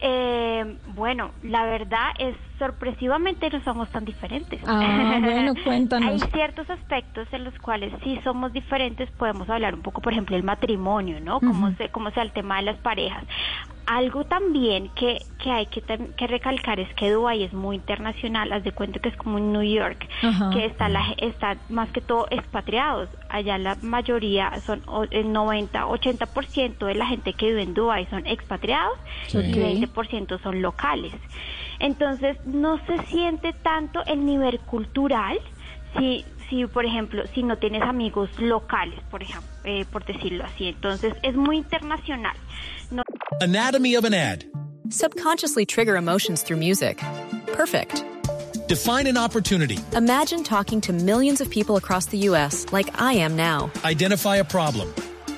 Eh, 0.00 0.76
bueno, 0.94 1.32
la 1.42 1.64
verdad 1.64 2.10
es 2.18 2.36
sorpresivamente 2.58 3.50
no 3.50 3.62
somos 3.64 3.88
tan 3.90 4.04
diferentes. 4.04 4.60
Ah, 4.66 5.18
bueno, 5.20 5.54
cuéntanos. 5.64 6.22
Hay 6.22 6.30
ciertos 6.30 6.68
aspectos 6.70 7.26
en 7.32 7.44
los 7.44 7.54
cuales 7.58 7.92
sí 8.02 8.18
somos 8.22 8.52
diferentes, 8.52 9.10
podemos 9.12 9.48
hablar 9.48 9.74
un 9.74 9.82
poco, 9.82 10.00
por 10.00 10.12
ejemplo, 10.12 10.36
el 10.36 10.42
matrimonio, 10.42 11.20
¿no? 11.20 11.40
Cómo, 11.40 11.72
se, 11.76 11.88
cómo 11.88 12.10
sea 12.10 12.22
el 12.22 12.32
tema 12.32 12.56
de 12.56 12.62
las 12.62 12.78
parejas. 12.78 13.24
Algo 13.90 14.24
también 14.24 14.90
que, 14.94 15.18
que 15.42 15.50
hay 15.50 15.64
que, 15.66 15.80
que 15.80 16.26
recalcar 16.26 16.78
es 16.78 16.92
que 16.94 17.10
Dubái 17.10 17.42
es 17.42 17.54
muy 17.54 17.76
internacional, 17.76 18.52
haz 18.52 18.62
de 18.62 18.72
cuenta 18.72 19.00
que 19.00 19.08
es 19.08 19.16
como 19.16 19.38
en 19.38 19.50
New 19.50 19.62
York, 19.62 20.06
que 20.52 20.66
está, 20.66 20.90
la, 20.90 21.14
está 21.16 21.56
más 21.70 21.88
que 21.90 22.02
todo 22.02 22.26
expatriados. 22.30 23.08
Allá 23.30 23.56
la 23.56 23.76
mayoría 23.80 24.52
son 24.66 24.82
el 25.10 25.32
90, 25.32 25.86
80% 25.86 26.84
de 26.84 26.94
la 26.96 27.06
gente 27.06 27.32
que 27.32 27.46
vive 27.46 27.62
en 27.62 27.72
Dubái 27.72 28.04
son 28.10 28.26
expatriados 28.26 28.98
Sí. 29.28 29.38
y 29.38 29.52
Ok. 29.52 29.94
20% 29.94 30.38
son 30.42 30.60
locales. 30.60 31.14
Entonces 31.78 32.36
no 32.44 32.78
se 32.86 32.98
siente 33.06 33.52
tanto 33.54 34.04
el 34.04 34.24
nivel 34.26 34.60
cultural 34.60 35.38
si, 35.96 36.24
si 36.48 36.66
por 36.66 36.84
ejemplo, 36.84 37.22
si 37.34 37.42
no 37.42 37.56
tienes 37.56 37.82
amigos 37.82 38.30
locales, 38.38 39.00
por 39.10 39.22
ejemplo, 39.22 39.48
eh, 39.64 39.84
por 39.90 40.04
decirlo 40.04 40.44
así. 40.44 40.68
Entonces 40.68 41.14
es 41.22 41.34
muy 41.34 41.58
internacional. 41.58 42.36
No 42.90 43.02
Anatomy 43.40 43.96
of 43.96 44.04
an 44.04 44.14
ad. 44.14 44.44
Subconsciously 44.90 45.66
trigger 45.66 45.96
emotions 45.96 46.42
through 46.42 46.58
music. 46.58 46.98
Perfect. 47.52 48.04
Define 48.68 49.06
an 49.06 49.16
opportunity. 49.16 49.78
Imagine 49.94 50.44
talking 50.44 50.80
to 50.82 50.92
millions 50.92 51.40
of 51.40 51.48
people 51.50 51.76
across 51.76 52.06
the 52.06 52.18
U.S. 52.28 52.66
like 52.72 53.00
I 53.00 53.14
am 53.14 53.36
now. 53.36 53.70
Identify 53.84 54.36
a 54.36 54.44
problem. 54.44 54.92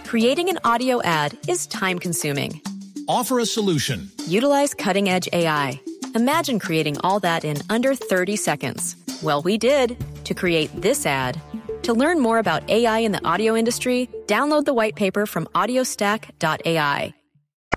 Creating 0.04 0.48
an 0.48 0.58
audio 0.64 1.00
ad 1.02 1.36
is 1.46 1.66
time 1.68 1.98
consuming. 1.98 2.60
Offer 3.08 3.40
a 3.40 3.46
solution. 3.46 4.10
Utilize 4.26 4.74
cutting 4.74 5.08
edge 5.08 5.28
AI. 5.32 5.80
Imagine 6.14 6.58
creating 6.58 6.98
all 7.04 7.20
that 7.20 7.44
in 7.44 7.58
under 7.70 7.94
30 7.94 8.34
seconds. 8.34 8.96
Well, 9.22 9.42
we 9.42 9.58
did 9.58 9.96
to 10.24 10.34
create 10.34 10.70
this 10.80 11.06
ad. 11.06 11.38
To 11.82 11.92
learn 11.92 12.20
more 12.20 12.38
about 12.38 12.68
AI 12.70 12.98
in 13.00 13.12
the 13.12 13.24
audio 13.26 13.56
industry, 13.56 14.08
download 14.26 14.64
the 14.64 14.74
white 14.74 14.96
paper 14.96 15.26
from 15.26 15.46
audiostack.ai. 15.54 17.14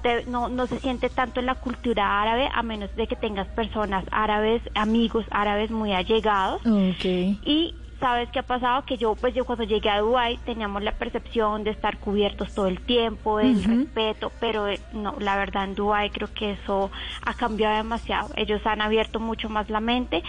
te- 0.03 0.25
no, 0.27 0.49
no 0.49 0.67
se 0.67 0.79
siente 0.79 1.09
tanto 1.09 1.39
en 1.39 1.45
la 1.47 1.55
cultura 1.55 2.21
árabe 2.21 2.49
a 2.53 2.61
menos 2.61 2.93
de 2.95 3.07
que 3.07 3.15
tengas 3.15 3.47
personas 3.55 4.03
árabes, 4.11 4.61
amigos 4.75 5.25
árabes 5.31 5.71
muy 5.71 5.93
allegados. 5.93 6.61
Ok. 6.65 7.05
Y 7.45 7.73
sabes 8.03 8.27
qué 8.31 8.39
ha 8.39 8.43
pasado 8.43 8.83
que 8.85 8.97
yo 8.97 9.15
pues 9.15 9.33
yo 9.33 9.45
cuando 9.45 9.63
llegué 9.63 9.89
a 9.89 10.01
Dubái 10.01 10.37
teníamos 10.45 10.83
la 10.83 10.91
percepción 10.91 11.63
de 11.63 11.71
estar 11.71 11.99
cubiertos 11.99 12.53
todo 12.53 12.67
el 12.67 12.81
tiempo, 12.81 13.37
del 13.37 13.63
respeto, 13.63 14.29
pero 14.41 14.67
eh, 14.67 14.81
no, 14.91 15.15
la 15.19 15.37
verdad 15.37 15.63
en 15.63 15.73
Dubái 15.73 16.09
creo 16.09 16.27
que 16.33 16.51
eso 16.51 16.91
ha 17.25 17.33
cambiado 17.33 17.77
demasiado. 17.77 18.29
Ellos 18.35 18.59
han 18.65 18.81
abierto 18.81 19.21
mucho 19.21 19.47
más 19.47 19.69
la 19.69 19.79
mente 19.79 20.21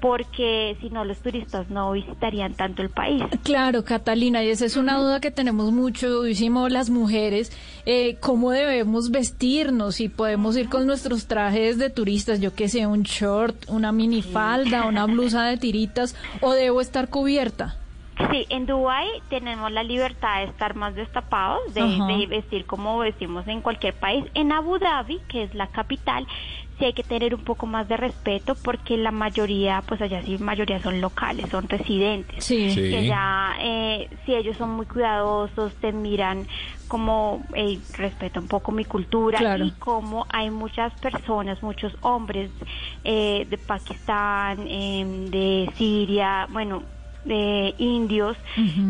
porque 0.00 0.76
si 0.80 0.90
no 0.90 1.04
los 1.04 1.18
turistas 1.18 1.68
no 1.70 1.92
visitarían 1.92 2.54
tanto 2.54 2.82
el 2.82 2.88
país. 2.88 3.22
Claro, 3.42 3.84
Catalina, 3.84 4.42
y 4.44 4.48
esa 4.48 4.64
es 4.64 4.76
una 4.76 4.96
duda 4.96 5.20
que 5.20 5.30
tenemos 5.30 5.72
muchísimo 5.72 6.68
las 6.68 6.88
mujeres, 6.88 7.52
eh, 7.84 8.16
cómo 8.20 8.52
debemos 8.52 9.10
vestirnos, 9.10 9.96
si 9.96 10.08
podemos 10.08 10.56
ir 10.56 10.68
con 10.68 10.86
nuestros 10.86 11.26
trajes 11.26 11.78
de 11.78 11.90
turistas, 11.90 12.40
yo 12.40 12.54
que 12.54 12.68
sé, 12.68 12.86
un 12.86 13.02
short, 13.02 13.68
una 13.68 13.92
minifalda, 13.92 14.86
una 14.86 15.06
blusa 15.06 15.44
de 15.44 15.56
tiritas, 15.56 16.14
o 16.40 16.52
debo 16.52 16.80
estar 16.80 17.08
cubierta. 17.18 17.76
Sí, 18.32 18.46
en 18.48 18.66
Dubái 18.66 19.06
tenemos 19.28 19.70
la 19.70 19.84
libertad 19.84 20.38
de 20.38 20.44
estar 20.46 20.74
más 20.74 20.92
destapados, 20.96 21.60
de, 21.72 21.82
de 21.82 22.26
vestir 22.26 22.66
como 22.66 22.98
vestimos 22.98 23.46
en 23.46 23.60
cualquier 23.60 23.94
país. 23.94 24.24
En 24.34 24.50
Abu 24.50 24.78
Dhabi, 24.78 25.20
que 25.28 25.44
es 25.44 25.54
la 25.54 25.68
capital, 25.68 26.26
sí 26.78 26.86
hay 26.86 26.92
que 26.94 27.04
tener 27.04 27.32
un 27.32 27.44
poco 27.44 27.66
más 27.66 27.86
de 27.86 27.96
respeto 27.96 28.56
porque 28.56 28.96
la 28.96 29.12
mayoría, 29.12 29.82
pues 29.86 30.00
allá 30.02 30.20
sí, 30.22 30.36
mayoría 30.38 30.82
son 30.82 31.00
locales, 31.00 31.48
son 31.48 31.68
residentes. 31.68 32.44
Sí. 32.44 32.70
Sí. 32.70 32.90
Que 32.90 33.06
ya, 33.06 33.54
eh, 33.60 34.08
si 34.26 34.34
ellos 34.34 34.56
son 34.56 34.70
muy 34.70 34.86
cuidadosos, 34.86 35.72
te 35.76 35.92
miran 35.92 36.44
como 36.88 37.44
eh, 37.54 37.78
respeta 37.96 38.40
un 38.40 38.48
poco 38.48 38.72
mi 38.72 38.84
cultura 38.84 39.38
Claro. 39.38 39.64
y 39.64 39.70
como 39.72 40.26
hay 40.30 40.50
muchas 40.50 40.92
personas, 41.00 41.62
muchos 41.62 41.92
hombres 42.00 42.50
eh, 43.04 43.46
de 43.48 43.58
Pakistán, 43.58 44.66
em, 44.66 45.26
de 45.26 45.70
Siria, 45.76 46.48
bueno, 46.50 46.82
de 47.24 47.74
indios, 47.78 48.36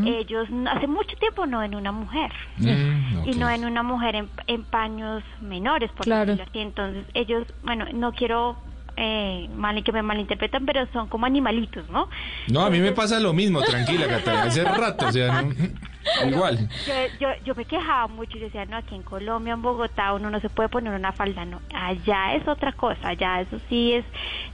ellos 0.07 0.49
hace 0.71 0.87
mucho 0.87 1.17
tiempo 1.17 1.47
no 1.47 1.61
ven 1.61 1.75
una 1.75 1.93
mujer. 1.93 2.31
Mm, 2.59 3.29
Y 3.29 3.35
no 3.35 3.47
ven 3.47 3.65
una 3.65 3.83
mujer 3.83 4.15
en, 4.17 4.29
en 4.47 4.65
paños 4.65 5.23
menores, 5.41 5.91
por 5.93 6.05
Claro. 6.05 6.27
decirlo 6.33 6.45
así. 6.49 6.59
Entonces, 6.61 7.05
ellos, 7.15 7.47
bueno, 7.65 7.87
no 7.93 8.13
quiero 8.13 8.57
eh, 8.97 9.49
mal 9.55 9.83
que 9.85 9.93
me 9.93 10.03
malinterpretan, 10.03 10.67
pero 10.67 10.87
son 10.93 11.09
como 11.09 11.27
animalitos, 11.27 11.89
¿no? 11.91 12.09
No, 12.49 12.61
a 12.63 12.71
mí 12.71 12.81
me 12.81 12.93
pasa 12.93 13.19
lo 13.21 13.33
mismo, 13.33 13.61
tranquila, 13.63 14.07
Catalina. 14.09 14.45
Hace 14.45 14.65
rato, 14.65 15.07
o 15.07 15.13
sea, 15.13 15.43
no- 15.43 15.51
igual. 16.27 16.59
Yo, 16.87 16.95
yo, 17.19 17.29
yo 17.45 17.55
me 17.55 17.65
quejaba 17.65 18.07
mucho, 18.09 18.39
yo 18.39 18.45
decía, 18.45 18.65
no, 18.67 18.77
aquí 18.77 18.95
en 18.95 19.03
Colombia, 19.03 19.53
en 19.55 19.63
Bogotá, 19.63 20.13
uno 20.15 20.31
no 20.31 20.41
se 20.41 20.49
puede 20.51 20.69
poner 20.69 20.95
una 20.95 21.13
falda, 21.13 21.45
no, 21.45 21.61
allá 21.75 22.35
es 22.35 22.47
otra 22.49 22.73
cosa, 22.73 23.09
allá 23.09 23.41
eso 23.41 23.61
sí 23.69 23.93
es, 23.95 24.05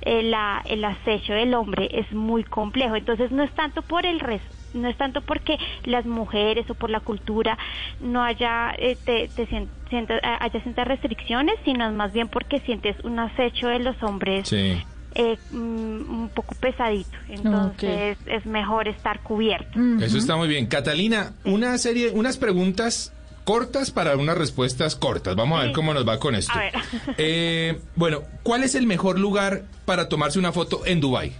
eh, 0.02 0.22
la, 0.22 0.62
el 0.66 0.84
acecho 0.84 1.32
del 1.34 1.54
hombre 1.54 1.88
es 1.92 2.10
muy 2.12 2.44
complejo, 2.44 2.96
entonces 2.96 3.30
no 3.30 3.42
es 3.42 3.52
tanto 3.54 3.82
por 3.82 4.06
el 4.06 4.20
res 4.20 4.42
no 4.72 4.88
es 4.88 4.96
tanto 4.96 5.20
porque 5.20 5.56
las 5.84 6.04
mujeres 6.04 6.68
o 6.68 6.74
por 6.74 6.90
la 6.90 6.98
cultura 6.98 7.56
no 8.00 8.24
haya 8.24 8.74
eh, 8.76 8.96
te, 8.96 9.28
te 9.28 9.46
sien- 9.46 9.70
sientas- 9.88 10.20
haya 10.24 10.84
restricciones, 10.84 11.54
sino 11.64 11.86
es 11.86 11.92
más 11.92 12.10
bien 12.12 12.28
porque 12.28 12.58
sientes 12.60 12.96
un 13.04 13.20
acecho 13.20 13.68
de 13.68 13.78
los 13.78 14.02
hombres 14.02 14.48
Sí. 14.48 14.82
Eh, 15.14 15.38
mm, 15.50 16.22
un 16.22 16.30
poco 16.34 16.54
pesadito, 16.56 17.16
entonces 17.28 18.18
es 18.26 18.46
mejor 18.46 18.88
estar 18.88 19.20
cubierto. 19.20 19.78
Eso 20.00 20.18
está 20.18 20.36
muy 20.36 20.48
bien. 20.48 20.66
Catalina, 20.66 21.32
una 21.44 21.78
serie, 21.78 22.10
unas 22.10 22.36
preguntas 22.36 23.12
cortas 23.44 23.90
para 23.90 24.16
unas 24.16 24.36
respuestas 24.36 24.96
cortas. 24.96 25.36
Vamos 25.36 25.60
a 25.60 25.64
ver 25.64 25.72
cómo 25.72 25.94
nos 25.94 26.06
va 26.08 26.18
con 26.18 26.34
esto. 26.34 26.52
A 26.52 26.58
ver. 26.58 26.72
Eh, 27.18 27.78
bueno, 27.94 28.22
¿cuál 28.42 28.64
es 28.64 28.74
el 28.74 28.86
mejor 28.86 29.18
lugar 29.18 29.62
para 29.84 30.08
tomarse 30.08 30.38
una 30.38 30.52
foto 30.52 30.84
en 30.86 31.00
Dubai? 31.00 31.32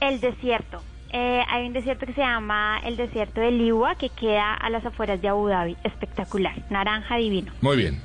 El 0.00 0.20
desierto. 0.20 0.82
Eh, 1.12 1.42
hay 1.48 1.66
un 1.66 1.72
desierto 1.72 2.06
que 2.06 2.12
se 2.12 2.20
llama 2.20 2.80
el 2.84 2.96
desierto 2.96 3.40
de 3.40 3.50
Liwa 3.50 3.96
que 3.96 4.10
queda 4.10 4.54
a 4.54 4.70
las 4.70 4.84
afueras 4.84 5.20
de 5.22 5.28
Abu 5.28 5.48
Dhabi. 5.48 5.76
Espectacular. 5.84 6.54
Naranja 6.70 7.16
divino. 7.16 7.52
Muy 7.60 7.76
bien. 7.76 8.00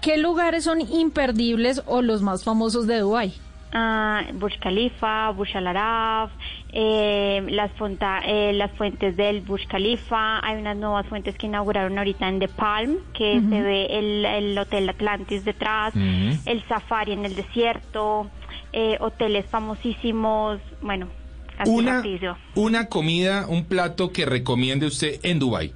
¿Qué 0.00 0.18
lugares 0.18 0.64
son 0.64 0.80
imperdibles 0.80 1.82
o 1.86 2.02
los 2.02 2.20
más 2.20 2.44
famosos 2.44 2.86
de 2.86 2.98
Dubái? 2.98 3.34
Ah, 3.76 4.22
Burj 4.34 4.54
Khalifa, 4.60 5.30
Burj 5.32 5.56
Al 5.56 5.66
Arab, 5.66 6.30
eh, 6.72 7.44
las, 7.50 7.72
fonta- 7.72 8.20
eh, 8.24 8.52
las 8.52 8.70
fuentes 8.72 9.16
del 9.16 9.40
Burj 9.40 9.66
Khalifa. 9.66 10.38
Hay 10.46 10.60
unas 10.60 10.76
nuevas 10.76 11.06
fuentes 11.08 11.36
que 11.36 11.46
inauguraron 11.46 11.98
ahorita 11.98 12.28
en 12.28 12.38
The 12.38 12.46
Palm, 12.48 12.98
que 13.12 13.40
se 13.50 13.62
ve 13.62 13.86
el, 13.90 14.24
el 14.24 14.56
Hotel 14.58 14.88
Atlantis 14.88 15.44
detrás, 15.44 15.92
el 15.96 16.62
safari 16.68 17.12
en 17.12 17.24
el 17.24 17.34
desierto, 17.34 18.30
eh, 18.72 18.96
hoteles 19.00 19.44
famosísimos. 19.46 20.60
Bueno, 20.80 21.08
así 21.58 21.70
Una, 21.70 22.00
una 22.54 22.86
comida, 22.88 23.46
un 23.48 23.64
plato 23.64 24.12
que 24.12 24.24
recomiende 24.24 24.86
usted 24.86 25.18
en 25.24 25.40
Dubai. 25.40 25.72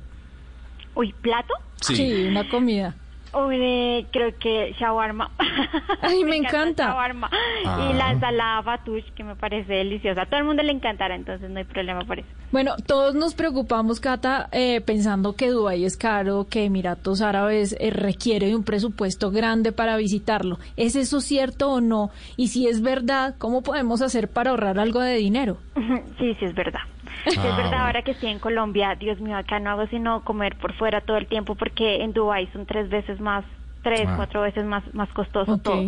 Uy, 0.94 1.12
¿plato? 1.20 1.52
Sí. 1.80 2.26
una 2.28 2.48
comida. 2.48 2.94
Uy, 3.34 3.56
eh, 3.60 4.06
creo 4.10 4.32
que 4.38 4.74
shawarma. 4.78 5.30
Ay, 6.02 6.24
me 6.24 6.36
encanta. 6.36 6.86
shawarma. 6.86 7.30
Ah. 7.66 7.88
Y 7.90 7.94
la 7.94 8.12
ensalada 8.12 8.62
fatouche, 8.62 9.12
que 9.14 9.24
me 9.24 9.36
parece 9.36 9.72
deliciosa. 9.74 10.22
A 10.22 10.26
todo 10.26 10.40
el 10.40 10.46
mundo 10.46 10.62
le 10.62 10.72
encantará, 10.72 11.14
entonces 11.14 11.50
no 11.50 11.58
hay 11.58 11.64
problema 11.64 12.00
por 12.04 12.18
eso. 12.18 12.28
Bueno, 12.50 12.76
todos 12.86 13.14
nos 13.14 13.34
preocupamos, 13.34 14.00
Cata, 14.00 14.48
eh, 14.52 14.80
pensando 14.80 15.34
que 15.34 15.50
Dubái 15.50 15.84
es 15.84 15.96
caro, 15.98 16.46
que 16.48 16.64
Emiratos 16.64 17.20
Árabes 17.20 17.76
eh, 17.78 17.90
requiere 17.90 18.46
de 18.46 18.56
un 18.56 18.64
presupuesto 18.64 19.30
grande 19.30 19.72
para 19.72 19.96
visitarlo. 19.98 20.58
¿Es 20.76 20.96
eso 20.96 21.20
cierto 21.20 21.70
o 21.70 21.80
no? 21.82 22.10
Y 22.36 22.48
si 22.48 22.66
es 22.66 22.80
verdad, 22.80 23.34
¿cómo 23.38 23.62
podemos 23.62 24.00
hacer 24.00 24.28
para 24.28 24.50
ahorrar 24.50 24.78
algo 24.78 25.00
de 25.00 25.16
dinero? 25.16 25.58
Sí, 26.18 26.34
sí, 26.34 26.44
es 26.46 26.54
verdad. 26.54 26.80
Es 27.24 27.36
Ah, 27.38 27.42
verdad, 27.42 27.62
bueno. 27.70 27.84
ahora 27.84 28.02
que 28.02 28.12
estoy 28.12 28.30
en 28.30 28.38
Colombia, 28.38 28.94
Dios 28.94 29.20
mío, 29.20 29.36
acá 29.36 29.58
no 29.60 29.70
hago 29.70 29.86
sino 29.88 30.24
comer 30.24 30.56
por 30.56 30.72
fuera 30.74 31.00
todo 31.00 31.16
el 31.16 31.26
tiempo 31.26 31.54
porque 31.54 32.02
en 32.02 32.12
Dubái 32.12 32.48
son 32.52 32.66
tres 32.66 32.88
veces 32.88 33.20
más, 33.20 33.44
tres, 33.82 34.06
Ah. 34.08 34.14
cuatro 34.16 34.42
veces 34.42 34.64
más, 34.64 34.82
más 34.94 35.08
costoso 35.10 35.58
todo. 35.58 35.84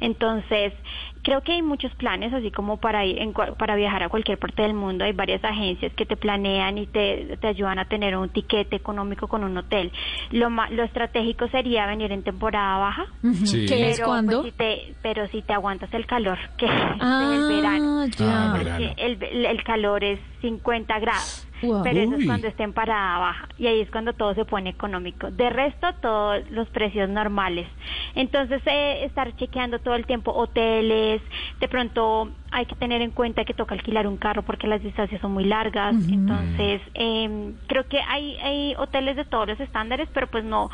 Entonces, 0.00 0.72
creo 1.24 1.40
que 1.40 1.52
hay 1.52 1.62
muchos 1.62 1.92
planes, 1.96 2.32
así 2.32 2.52
como 2.52 2.76
para 2.76 3.04
ir 3.04 3.18
en 3.20 3.32
para 3.32 3.74
viajar 3.74 4.04
a 4.04 4.08
cualquier 4.08 4.38
parte 4.38 4.62
del 4.62 4.74
mundo. 4.74 5.04
Hay 5.04 5.12
varias 5.12 5.42
agencias 5.42 5.92
que 5.94 6.06
te 6.06 6.16
planean 6.16 6.78
y 6.78 6.86
te, 6.86 7.36
te 7.40 7.48
ayudan 7.48 7.80
a 7.80 7.86
tener 7.86 8.16
un 8.16 8.28
tiquete 8.28 8.76
económico 8.76 9.26
con 9.26 9.42
un 9.42 9.56
hotel. 9.56 9.90
Lo, 10.30 10.50
ma- 10.50 10.70
lo 10.70 10.84
estratégico 10.84 11.48
sería 11.48 11.86
venir 11.86 12.12
en 12.12 12.22
temporada 12.22 12.78
baja. 12.78 13.06
Sí. 13.44 13.66
¿Qué 13.66 13.90
es 13.90 13.96
Pero, 13.96 14.06
cuando? 14.08 14.42
pues, 14.42 14.52
si 14.52 14.58
te, 14.58 14.94
pero 15.02 15.26
si 15.28 15.42
te 15.42 15.52
aguantas 15.52 15.92
el 15.94 16.06
calor, 16.06 16.38
que 16.56 16.66
es 16.66 16.72
Ah, 17.00 17.32
el 17.34 17.44
verano. 17.48 18.06
ya. 18.06 18.50
Ah, 18.52 18.56
verano. 18.56 18.86
Porque 18.86 19.02
el, 19.04 19.22
el- 19.22 19.46
el 19.46 19.64
calor 19.64 20.04
es 20.04 20.20
50 20.42 20.98
grados. 21.00 21.48
Wow. 21.64 21.82
Pero 21.82 22.00
eso 22.00 22.16
es 22.16 22.26
cuando 22.26 22.46
está 22.46 22.64
en 22.64 22.72
parada 22.72 23.18
baja. 23.18 23.48
Y 23.58 23.66
ahí 23.66 23.80
es 23.80 23.90
cuando 23.90 24.12
todo 24.12 24.34
se 24.34 24.44
pone 24.44 24.70
económico. 24.70 25.30
De 25.30 25.50
resto, 25.50 25.86
todos 26.00 26.50
los 26.50 26.68
precios 26.68 27.08
normales. 27.08 27.66
Entonces, 28.14 28.62
eh, 28.66 29.04
estar 29.04 29.34
chequeando 29.36 29.78
todo 29.78 29.94
el 29.94 30.06
tiempo 30.06 30.32
hoteles. 30.32 31.22
De 31.60 31.68
pronto, 31.68 32.30
hay 32.50 32.66
que 32.66 32.74
tener 32.76 33.02
en 33.02 33.10
cuenta 33.10 33.44
que 33.44 33.54
toca 33.54 33.74
alquilar 33.74 34.06
un 34.06 34.16
carro 34.16 34.42
porque 34.42 34.66
las 34.66 34.82
distancias 34.82 35.20
son 35.20 35.32
muy 35.32 35.44
largas. 35.44 35.94
Entonces, 36.08 36.80
eh, 36.94 37.52
creo 37.66 37.86
que 37.88 38.00
hay, 38.00 38.36
hay 38.36 38.74
hoteles 38.76 39.16
de 39.16 39.24
todos 39.24 39.48
los 39.48 39.60
estándares, 39.60 40.08
pero 40.12 40.26
pues 40.28 40.44
no. 40.44 40.70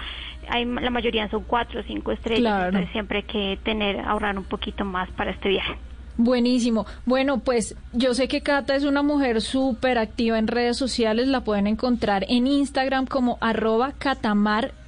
hay 0.49 0.65
La 0.65 0.91
mayoría 0.91 1.29
son 1.29 1.45
cuatro 1.45 1.81
o 1.81 1.83
cinco 1.83 2.13
estrellas. 2.13 2.41
Claro. 2.41 2.67
Entonces, 2.67 2.93
siempre 2.93 3.19
hay 3.19 3.25
que 3.25 3.59
tener, 3.63 4.01
ahorrar 4.01 4.37
un 4.37 4.45
poquito 4.45 4.85
más 4.85 5.09
para 5.13 5.31
este 5.31 5.49
viaje. 5.49 5.77
Buenísimo. 6.17 6.87
Bueno, 7.07 7.41
pues 7.41 7.75
yo 7.93 8.15
sé 8.15 8.29
que 8.29 8.43
Cata 8.43 8.77
es 8.77 8.85
una 8.85 9.03
mujer 9.03 9.41
súper 9.41 9.99
activa 9.99 10.39
en 10.39 10.49
redes 10.49 10.77
sociales. 10.77 11.29
La 11.29 11.45
pueden 11.45 11.67
encontrar 11.67 12.27
en 12.29 12.47
Instagram 12.47 13.07
como 13.07 13.39
arroba 13.41 13.93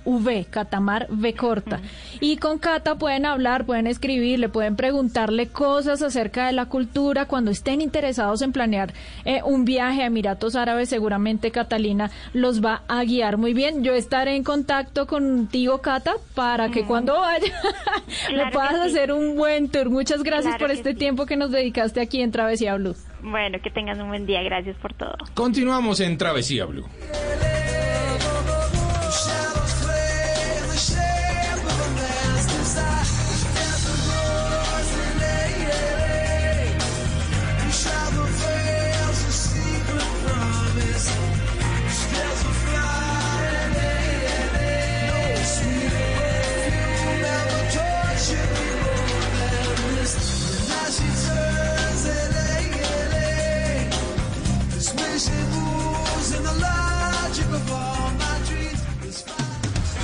catamarv, 0.04 0.50
catamar 0.50 1.06
V 1.10 1.34
corta. 1.34 1.80
Y 2.20 2.36
con 2.36 2.58
Cata 2.58 2.96
pueden 2.96 3.26
hablar, 3.26 3.64
pueden 3.64 3.86
escribir, 3.86 4.38
le 4.38 4.48
pueden 4.48 4.76
preguntarle 4.76 5.48
cosas 5.48 6.02
acerca 6.02 6.46
de 6.46 6.52
la 6.52 6.66
cultura. 6.66 7.26
Cuando 7.26 7.50
estén 7.50 7.80
interesados 7.80 8.42
en 8.42 8.52
planear 8.52 8.92
eh, 9.24 9.40
un 9.44 9.64
viaje 9.64 10.02
a 10.02 10.06
Emiratos 10.06 10.56
Árabes, 10.56 10.88
seguramente 10.88 11.50
Catalina 11.50 12.10
los 12.32 12.64
va 12.64 12.82
a 12.88 13.04
guiar 13.04 13.36
muy 13.36 13.54
bien. 13.54 13.82
Yo 13.84 13.94
estaré 13.94 14.36
en 14.36 14.44
contacto 14.44 15.06
contigo, 15.06 15.80
Cata, 15.80 16.14
para 16.34 16.70
que 16.70 16.84
cuando 16.84 17.14
vaya 17.20 17.52
Claro 18.28 18.50
que 18.50 18.52
puedas 18.52 18.74
sí. 18.74 18.90
hacer 18.90 19.12
un 19.12 19.36
buen 19.36 19.68
tour. 19.68 19.90
Muchas 19.90 20.22
gracias 20.22 20.56
Claro 20.56 20.64
por 20.66 20.70
este 20.70 20.92
sí. 20.92 20.98
tiempo 20.98 21.26
que 21.26 21.36
nos 21.36 21.50
dedicaste 21.50 22.00
aquí 22.00 22.20
en 22.20 22.30
Travesía 22.30 22.74
Blue. 22.76 22.94
Bueno, 23.22 23.58
que 23.62 23.70
tengas 23.70 23.98
un 23.98 24.08
buen 24.08 24.26
día. 24.26 24.42
Gracias 24.42 24.76
por 24.76 24.94
todo. 24.94 25.16
Continuamos 25.34 26.00
en 26.00 26.18
Travesía 26.18 26.64
Blue. 26.66 26.86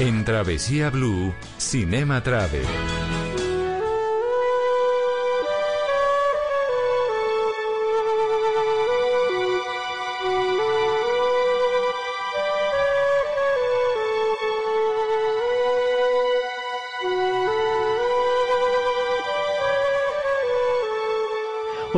En 0.00 0.24
Travesía 0.24 0.90
Blue, 0.90 1.34
Cinema 1.56 2.22
Travel. 2.22 2.62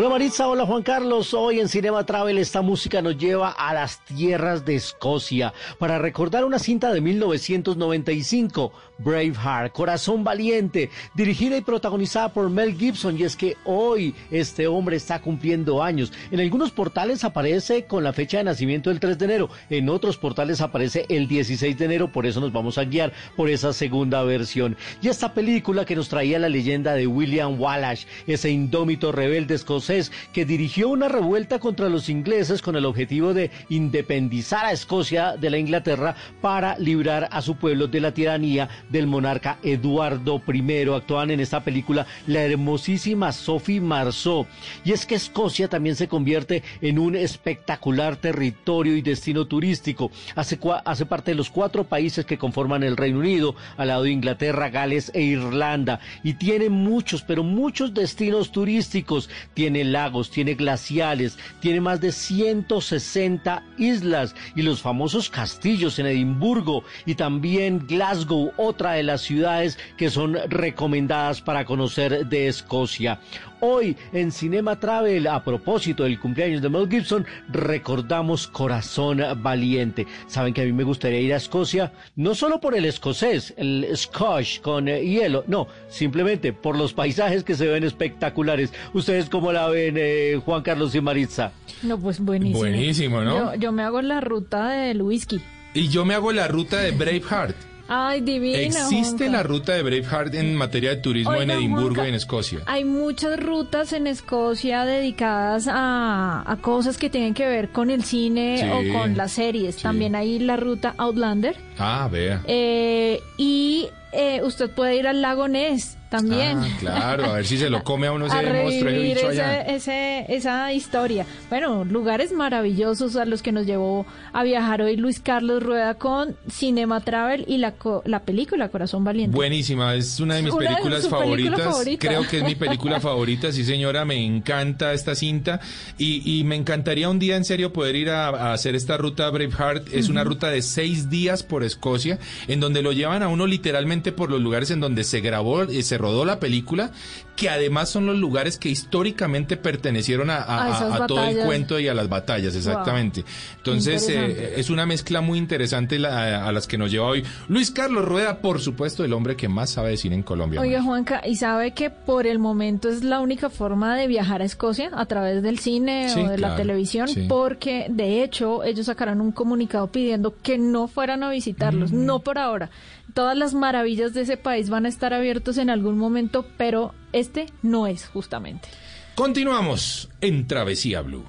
Hola 0.01 0.09
Maritza, 0.09 0.49
hola 0.49 0.65
Juan 0.65 0.83
Carlos. 0.83 1.35
Hoy 1.35 1.61
en 1.61 1.69
Cinema 1.69 2.07
Travel 2.07 2.39
esta 2.39 2.63
música 2.63 3.03
nos 3.03 3.19
lleva 3.19 3.51
a 3.51 3.75
las 3.75 4.03
tierras 4.07 4.65
de 4.65 4.77
Escocia 4.77 5.53
para 5.79 5.99
recordar 5.99 6.47
una 6.47 6.59
cinta 6.59 6.91
de 6.91 7.03
1995, 7.03 8.73
Braveheart, 9.05 9.73
Corazón 9.73 10.25
Valiente, 10.25 10.91
dirigida 11.15 11.57
y 11.57 11.61
protagonizada 11.63 12.33
por 12.33 12.51
Mel 12.51 12.77
Gibson. 12.77 13.19
Y 13.19 13.25
es 13.25 13.37
que 13.37 13.57
hoy 13.65 14.15
este 14.31 14.67
hombre 14.67 14.97
está 14.97 15.21
cumpliendo 15.21 15.83
años. 15.83 16.13
En 16.31 16.41
algunos 16.41 16.71
portales 16.71 17.25
aparece 17.25 17.85
con 17.87 18.05
la 18.05 18.13
fecha 18.13 18.39
de 18.39 18.45
nacimiento 18.45 18.91
el 18.91 19.01
3 19.01 19.19
de 19.19 19.25
enero, 19.25 19.51
en 19.69 19.89
otros 19.89 20.17
portales 20.17 20.61
aparece 20.61 21.07
el 21.09 21.29
16 21.29 21.79
de 21.79 21.85
enero, 21.85 22.13
por 22.13 22.27
eso 22.27 22.41
nos 22.41 22.53
vamos 22.53 22.79
a 22.79 22.85
guiar 22.85 23.13
por 23.37 23.49
esa 23.49 23.73
segunda 23.73 24.23
versión. 24.23 24.77
Y 25.03 25.09
esta 25.09 25.35
película 25.35 25.85
que 25.85 25.97
nos 25.97 26.09
traía 26.09 26.39
la 26.39 26.49
leyenda 26.49 26.95
de 26.95 27.07
William 27.07 27.61
Wallace, 27.61 28.07
ese 28.27 28.51
indómito 28.51 29.13
rebelde 29.13 29.55
escocés 29.55 30.13
que 30.33 30.45
dirigió 30.45 30.89
una 30.89 31.09
revuelta 31.09 31.59
contra 31.59 31.89
los 31.89 32.09
ingleses 32.09 32.63
con 32.63 32.77
el 32.77 32.87
objetivo 32.87 33.35
de 33.35 33.51
independizar 33.69 34.65
a 34.65 34.73
Escocia 34.73 35.37
de 35.37 35.51
la 35.51 35.59
Inglaterra 35.59 36.15
para 36.41 36.79
librar 36.79 37.29
a 37.31 37.43
su 37.43 37.57
pueblo 37.57 37.87
de 37.87 38.01
la 38.01 38.13
tiranía 38.13 38.69
del 38.91 39.07
monarca 39.07 39.59
Eduardo 39.63 40.43
I. 40.47 40.91
Actuaban 40.91 41.31
en 41.31 41.41
esta 41.41 41.65
película 41.65 42.07
la 42.27 42.43
hermosísima 42.43 43.33
Sophie 43.33 43.81
Marceau. 43.81 44.47
Y 44.85 44.93
es 44.93 45.07
que 45.07 45.15
Escocia 45.15 45.69
también 45.69 45.97
se 45.97 46.09
convierte 46.09 46.63
en 46.81 46.99
un 46.99 47.17
espectacular 47.17 48.17
territorio 48.17 48.97
y 48.97 49.03
destino 49.03 49.47
turístico. 49.47 50.11
Hace, 50.35 50.59
hace 50.85 51.07
parte 51.07 51.31
de 51.31 51.37
los 51.37 51.51
cuatro 51.51 51.85
países 51.85 52.25
que 52.25 52.39
conforman 52.39 52.83
el 52.83 52.97
Reino 52.97 53.21
Unido, 53.21 53.55
al 53.77 53.89
lado 53.89 54.03
de 54.05 54.11
Inglaterra, 54.11 54.71
Gales 54.71 55.11
e 55.15 55.23
Irlanda. 55.23 56.01
Y 56.23 56.35
tiene 56.35 56.69
muchos, 56.69 57.23
pero 57.23 57.43
muchos 57.43 57.95
destinos 57.95 58.53
turísticos. 58.53 59.31
Tiene 59.55 59.85
lagos, 59.85 60.31
tiene 60.31 60.55
glaciales, 60.55 61.39
tiene 61.61 61.81
más 61.81 62.01
de 62.01 62.13
160 62.13 63.65
islas 63.79 64.35
y 64.55 64.63
los 64.63 64.83
famosos 64.83 65.31
castillos 65.31 65.99
en 65.99 66.07
Edimburgo 66.07 66.85
y 67.07 67.15
también 67.15 67.87
Glasgow, 67.87 68.53
otra 68.81 68.93
de 68.93 69.03
las 69.03 69.21
ciudades 69.21 69.79
que 69.99 70.09
son 70.09 70.39
recomendadas 70.49 71.43
para 71.43 71.67
conocer 71.67 72.27
de 72.27 72.49
Escocia. 72.49 73.21
Hoy 73.61 73.95
en 74.15 74.33
Cinema 74.33 74.81
Travel, 74.81 75.27
a 75.27 75.45
propósito 75.45 76.05
del 76.05 76.19
cumpleaños 76.19 76.63
de 76.63 76.71
Mel 76.71 76.89
Gibson, 76.89 77.27
recordamos 77.51 78.47
Corazón 78.47 79.21
Valiente. 79.43 80.07
Saben 80.29 80.55
que 80.55 80.63
a 80.63 80.65
mí 80.65 80.73
me 80.73 80.85
gustaría 80.85 81.21
ir 81.21 81.35
a 81.35 81.37
Escocia, 81.37 81.93
no 82.17 82.35
solo 82.35 82.59
por 82.59 82.75
el 82.75 82.87
escocés, 82.87 83.53
el 83.59 83.87
scotch 83.95 84.63
con 84.63 84.89
eh, 84.89 85.05
hielo, 85.05 85.45
no, 85.47 85.69
simplemente 85.91 86.55
por 86.55 86.79
los 86.79 86.95
paisajes 86.95 87.45
que 87.45 87.57
se 87.57 87.67
ven 87.67 87.85
espectaculares. 87.85 88.73
¿Ustedes 88.95 89.29
cómo 89.29 89.53
la 89.53 89.69
ven, 89.69 89.97
eh, 89.99 90.41
Juan 90.43 90.63
Carlos 90.63 90.95
y 90.95 91.03
Maritza? 91.03 91.53
No, 91.83 91.99
pues 91.99 92.19
buenísimo. 92.19 92.61
Buenísimo, 92.61 93.21
¿no? 93.21 93.55
Yo, 93.55 93.61
yo 93.61 93.73
me 93.73 93.83
hago 93.83 94.01
la 94.01 94.23
ruta 94.23 94.71
del 94.71 95.03
whisky. 95.03 95.43
Y 95.75 95.89
yo 95.89 96.07
me 96.07 96.15
hago 96.15 96.33
la 96.33 96.49
ruta 96.49 96.79
de 96.79 96.93
Braveheart. 96.93 97.70
Ay, 97.93 98.21
divina. 98.21 98.59
Existe 98.59 99.25
Juanca. 99.25 99.37
la 99.39 99.43
ruta 99.43 99.73
de 99.75 99.83
Braveheart 99.83 100.35
en 100.35 100.55
materia 100.55 100.91
de 100.91 100.97
turismo 100.97 101.35
en 101.35 101.41
Oiga, 101.51 101.55
Edimburgo 101.55 101.87
Juanca, 101.97 102.05
y 102.07 102.09
en 102.11 102.15
Escocia. 102.15 102.61
Hay 102.67 102.85
muchas 102.85 103.39
rutas 103.41 103.93
en 103.93 104.07
Escocia 104.07 104.85
dedicadas 104.85 105.67
a, 105.69 106.45
a 106.47 106.57
cosas 106.59 106.97
que 106.99 107.11
tienen 107.11 107.35
que 107.35 107.47
ver 107.47 107.71
con 107.71 107.91
el 107.91 108.05
cine 108.05 108.59
Sí, 108.61 108.69
o 108.93 108.97
con 108.99 109.17
las 109.17 109.33
series. 109.33 109.75
sí. 109.75 109.83
También 109.83 110.15
hay 110.15 110.39
la 110.39 110.57
ruta 110.57 110.95
Outlander. 110.99 111.57
Ah, 111.81 112.09
vea. 112.11 112.43
Eh, 112.47 113.21
y 113.39 113.89
eh, 114.13 114.41
usted 114.45 114.71
puede 114.71 114.97
ir 114.97 115.07
al 115.07 115.23
lago 115.23 115.49
Ness 115.49 115.97
también. 116.11 116.59
Ah, 116.59 116.67
claro, 116.81 117.25
a 117.27 117.33
ver 117.35 117.47
si 117.47 117.57
se 117.57 117.71
lo 117.71 117.85
come 117.85 118.09
a 118.09 118.13
uno 118.13 118.27
ese 118.27 118.35
a 118.37 118.43
revivir 118.43 119.17
ese- 119.19 119.27
allá. 119.29 119.61
ese- 119.63 120.27
esa 120.29 120.73
historia. 120.73 121.25
Bueno, 121.49 121.85
lugares 121.85 122.33
maravillosos 122.33 123.15
a 123.15 123.25
los 123.25 123.43
que 123.43 123.53
nos 123.53 123.65
llevó 123.65 124.05
a 124.33 124.43
viajar 124.43 124.83
hoy 124.83 124.97
Luis 124.97 125.21
Carlos 125.21 125.63
Rueda 125.63 125.95
con 125.95 126.37
Cinema 126.51 127.01
Travel 127.01 127.45
y 127.47 127.59
la, 127.59 127.73
co- 127.77 128.03
la 128.07 128.23
película 128.25 128.71
Corazón 128.71 129.05
Valiente. 129.05 129.37
Buenísima, 129.37 129.95
es 129.95 130.19
una 130.19 130.35
de 130.35 130.43
mis 130.43 130.53
Una 130.53 130.63
de 130.63 130.69
películas 130.71 131.01
película 131.03 131.21
favoritas. 131.21 131.61
favorita. 131.65 132.09
Creo 132.09 132.27
que 132.29 132.39
es 132.39 132.43
mi 132.43 132.55
película 132.57 133.01
favorita, 133.01 133.53
sí 133.53 133.65
señora, 133.65 134.05
me 134.05 134.17
encanta 134.17 134.93
esta 134.93 135.15
cinta 135.15 135.61
y, 135.97 136.41
y 136.41 136.43
me 136.43 136.57
encantaría 136.57 137.09
un 137.09 137.21
día 137.21 137.37
en 137.37 137.45
serio 137.45 137.73
poder 137.73 137.95
ir 137.95 138.11
a, 138.11 138.27
a 138.31 138.53
hacer 138.53 138.75
esta 138.75 138.97
ruta 138.97 139.31
Braveheart. 139.31 139.95
Es 139.95 140.09
una 140.09 140.25
ruta 140.25 140.51
de 140.51 140.63
seis 140.63 141.09
días 141.09 141.45
por 141.45 141.63
Escocia, 141.71 142.19
en 142.49 142.61
donde 142.61 142.83
lo 142.83 142.93
llevan 142.93 143.23
a 143.23 143.29
uno 143.29 143.47
literalmente 143.47 144.13
por 144.13 144.31
los 144.31 144.41
lugares 144.41 144.71
en 144.71 144.81
donde 144.81 145.05
se 145.05 145.21
grabó 145.21 145.65
y 145.65 145.83
se 145.83 145.99
rodó 145.99 146.25
la 146.25 146.39
película, 146.39 146.93
que 147.41 147.49
además 147.49 147.89
son 147.89 148.05
los 148.05 148.19
lugares 148.19 148.59
que 148.59 148.69
históricamente 148.69 149.57
pertenecieron 149.57 150.29
a, 150.29 150.37
a- 150.43 150.67
A 150.67 150.69
esas 150.77 151.01
a- 151.01 151.05
a 151.05 151.07
todo 151.07 151.25
el 151.25 151.39
cuento 151.39 151.81
y 151.81 151.89
a 151.89 151.95
las 151.95 152.07
batallas, 152.07 152.55
exactamente. 152.55 153.25
Entonces, 153.57 154.07
eh, 154.11 154.55
es 154.59 154.69
una 154.69 154.85
mezcla 154.85 155.23
muy 155.23 155.39
interesante 155.39 155.99
la- 155.99 156.47
a 156.47 156.53
las 156.53 156.67
que 156.67 156.77
nos 156.77 156.91
lleva 156.91 157.07
hoy 157.07 157.25
Luis 157.49 157.71
Carlos 157.71 158.05
Rueda, 158.05 158.41
por 158.43 158.61
supuesto, 158.61 159.05
el 159.07 159.15
hombre 159.15 159.37
que 159.37 159.49
más 159.49 159.71
sabe 159.71 159.89
de 159.91 159.97
cine 159.97 160.17
en 160.17 160.23
Colombia. 160.23 160.61
Oiga, 160.61 160.83
Juanca, 160.83 161.23
¿y 161.27 161.37
sabe 161.37 161.73
que 161.73 161.89
por 161.89 162.27
el 162.27 162.39
momento 162.39 162.91
es 162.91 163.03
la 163.05 163.21
única 163.21 163.49
forma 163.49 163.97
de 163.97 164.07
viajar 164.07 164.43
a 164.43 164.45
Escocia 164.45 164.91
a 164.93 165.07
través 165.07 165.43
del 165.43 165.59
cine 165.61 166.11
Sí, 166.13 166.21
o 166.21 166.29
de 166.29 166.37
la 166.37 166.57
televisión? 166.57 167.09
sí. 167.09 167.25
Porque 167.27 167.87
de 167.89 168.23
hecho 168.23 168.65
ellos 168.65 168.85
sacarán 168.85 169.23
un 169.23 169.33
comunicado 169.33 169.87
pidiendo 169.91 170.35
que 170.43 170.59
no 170.59 170.89
fueran 170.89 171.23
a 171.23 171.31
visitarlos, 171.31 171.91
Mm. 171.91 172.05
no 172.05 172.19
por 172.19 172.37
ahora. 172.39 172.69
Todas 173.15 173.37
las 173.37 173.55
maravillas 173.55 174.15
de 174.15 174.23
ese 174.23 174.37
país 174.37 174.71
van 174.71 174.87
a 174.87 174.89
estar 174.89 175.13
abiertos 175.13 175.59
en 175.59 175.71
algún 175.71 175.99
momento, 175.99 176.47
pero 176.57 176.95
este 177.13 177.47
no 177.63 177.87
es 177.87 178.07
justamente. 178.07 178.69
Continuamos 179.15 180.09
en 180.21 180.47
Travesía 180.47 181.03
Blue. 181.03 181.25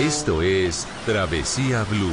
Esto 0.00 0.42
es 0.42 0.86
Travesía 1.04 1.84
Blue. 1.84 2.12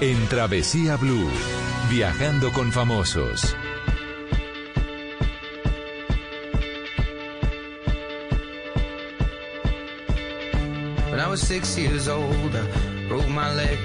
En 0.00 0.26
Travesía 0.28 0.96
Blue, 0.96 1.30
viajando 1.88 2.52
con 2.52 2.72
famosos. 2.72 3.54
When 11.10 11.20
I 11.20 11.28
was 11.28 11.40
six 11.40 11.78
years 11.78 12.08
old, 12.08 12.56
I 12.56 13.08
broke 13.08 13.28
my 13.28 13.54
leg. 13.54 13.78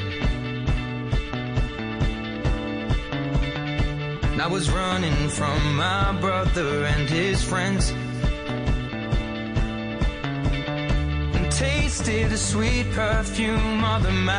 And 4.32 4.42
I 4.42 4.48
was 4.48 4.72
running 4.72 5.30
from 5.30 5.76
my 5.76 6.12
brother 6.20 6.86
and 6.86 7.08
his 7.08 7.44
friends. 7.44 7.94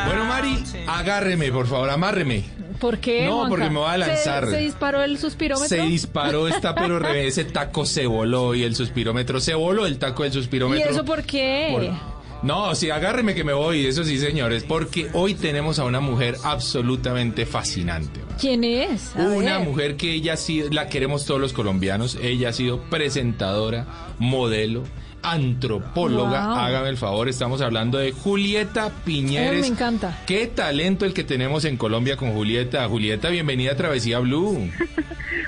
Bueno, 0.05 0.25
Mari, 0.25 0.63
agárreme, 0.87 1.51
por 1.51 1.67
favor, 1.67 1.89
amárreme. 1.89 2.43
¿Por 2.79 2.97
qué? 2.97 3.25
No, 3.25 3.35
Juanca? 3.37 3.49
porque 3.49 3.69
me 3.69 3.79
voy 3.79 3.89
a 3.89 3.91
¿Se- 3.93 3.97
lanzar. 3.99 4.47
¿Se, 4.49 4.57
disparó 4.57 5.03
el 5.03 5.17
suspirómetro? 5.19 5.67
Se 5.69 5.81
disparó 5.83 6.47
esta, 6.47 6.73
pero 6.73 6.97
re- 6.99 7.27
ese 7.27 7.45
taco 7.45 7.85
se 7.85 8.07
voló 8.07 8.55
y 8.55 8.63
el 8.63 8.75
suspirómetro 8.75 9.39
se 9.39 9.53
voló, 9.53 9.85
el 9.85 9.99
taco 9.99 10.23
del 10.23 10.31
¿Y 10.31 10.35
suspirómetro. 10.35 10.89
eso 10.89 11.05
por 11.05 11.23
qué? 11.23 11.69
Por- 11.71 12.21
No, 12.43 12.73
sí, 12.73 12.89
agárreme 12.89 13.35
que 13.35 13.43
me 13.43 13.53
voy, 13.53 13.85
eso 13.85 14.03
sí, 14.03 14.17
señores, 14.17 14.63
porque 14.63 15.09
hoy 15.13 15.35
tenemos 15.35 15.77
a 15.77 15.83
una 15.85 15.99
mujer 15.99 16.37
absolutamente 16.43 17.45
fascinante. 17.45 18.19
¿Quién 18.39 18.63
es? 18.63 19.15
A 19.15 19.19
Una 19.27 19.59
ver. 19.59 19.67
mujer 19.67 19.95
que 19.95 20.11
ella 20.13 20.35
sí 20.37 20.63
la 20.71 20.87
queremos 20.89 21.25
todos 21.25 21.39
los 21.39 21.53
colombianos. 21.53 22.17
Ella 22.19 22.49
ha 22.49 22.53
sido 22.53 22.81
presentadora, 22.89 23.85
modelo, 24.17 24.83
antropóloga. 25.23 26.47
Wow. 26.47 26.55
Hágame 26.57 26.89
el 26.89 26.97
favor, 26.97 27.29
estamos 27.29 27.61
hablando 27.61 27.97
de 27.97 28.11
Julieta 28.11 28.91
Piñeres. 29.05 29.59
Eh, 29.59 29.61
me 29.61 29.67
encanta. 29.67 30.19
Qué 30.25 30.47
talento 30.47 31.05
el 31.05 31.13
que 31.13 31.23
tenemos 31.23 31.65
en 31.65 31.77
Colombia 31.77 32.17
con 32.17 32.33
Julieta. 32.33 32.87
Julieta, 32.87 33.29
bienvenida 33.29 33.73
a 33.73 33.75
Travesía 33.75 34.19
Blue. 34.19 34.69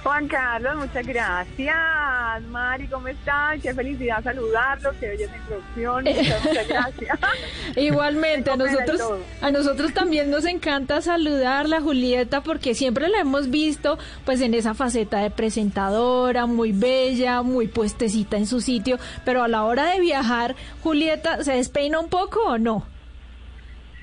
Juan 0.04 0.28
Carlos, 0.28 0.76
muchas 0.76 1.08
gracias. 1.08 2.44
Mari, 2.50 2.88
¿cómo 2.88 3.08
están? 3.08 3.62
Qué 3.62 3.74
felicidad 3.74 4.22
saludarlo, 4.22 4.92
qué 5.00 5.08
belleza 5.08 5.36
introducción. 5.38 6.04
Muchas, 6.14 6.44
muchas 6.44 6.68
gracias. 6.68 7.20
Igualmente, 7.78 8.52
a 8.52 8.58
nosotros, 8.58 9.02
a 9.42 9.52
nosotros 9.52 9.94
también 9.94 10.30
nos 10.30 10.46
encanta 10.46 11.02
saludarla, 11.02 11.80
Julieta, 11.80 12.42
porque 12.42 12.76
siempre 12.76 13.08
la 13.08 13.20
hemos 13.20 13.50
visto 13.50 13.98
pues 14.26 14.42
en 14.42 14.54
esa 14.54 14.74
faceta 14.74 15.20
de 15.20 15.32
presentadora, 15.32 16.46
muy 16.48 16.74
bella, 16.74 17.42
muy 17.42 17.68
puestecita 17.68 18.38
en 18.38 18.46
su 18.46 18.60
sitio, 18.60 19.00
pero 19.24 19.42
a 19.42 19.48
la 19.48 19.63
hora 19.66 19.92
de 19.94 20.00
viajar, 20.00 20.56
Julieta, 20.82 21.44
¿se 21.44 21.54
despeina 21.54 22.00
un 22.00 22.10
poco 22.10 22.40
o 22.46 22.58
no? 22.58 22.86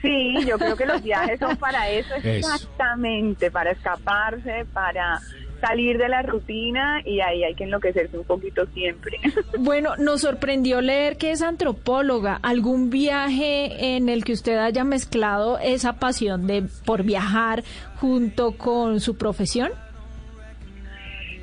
Sí, 0.02 0.34
yo 0.46 0.58
creo 0.58 0.76
que 0.76 0.86
los 0.86 1.02
viajes 1.02 1.38
son 1.38 1.56
para 1.58 1.88
eso, 1.90 2.14
Eso. 2.22 2.28
exactamente, 2.54 3.50
para 3.50 3.72
escaparse, 3.72 4.64
para 4.72 5.20
salir 5.60 5.98
de 5.98 6.08
la 6.08 6.22
rutina 6.22 7.02
y 7.04 7.20
ahí 7.20 7.44
hay 7.44 7.54
que 7.54 7.64
enloquecerse 7.64 8.16
un 8.16 8.24
poquito 8.24 8.64
siempre. 8.72 9.18
Bueno, 9.58 9.94
nos 9.98 10.22
sorprendió 10.22 10.80
leer 10.80 11.18
que 11.18 11.32
es 11.32 11.42
antropóloga. 11.42 12.38
¿Algún 12.42 12.88
viaje 12.88 13.94
en 13.96 14.08
el 14.08 14.24
que 14.24 14.32
usted 14.32 14.56
haya 14.56 14.84
mezclado 14.84 15.58
esa 15.58 15.94
pasión 15.94 16.46
de 16.46 16.64
por 16.86 17.02
viajar 17.02 17.62
junto 17.96 18.52
con 18.52 19.00
su 19.00 19.18
profesión? 19.18 19.70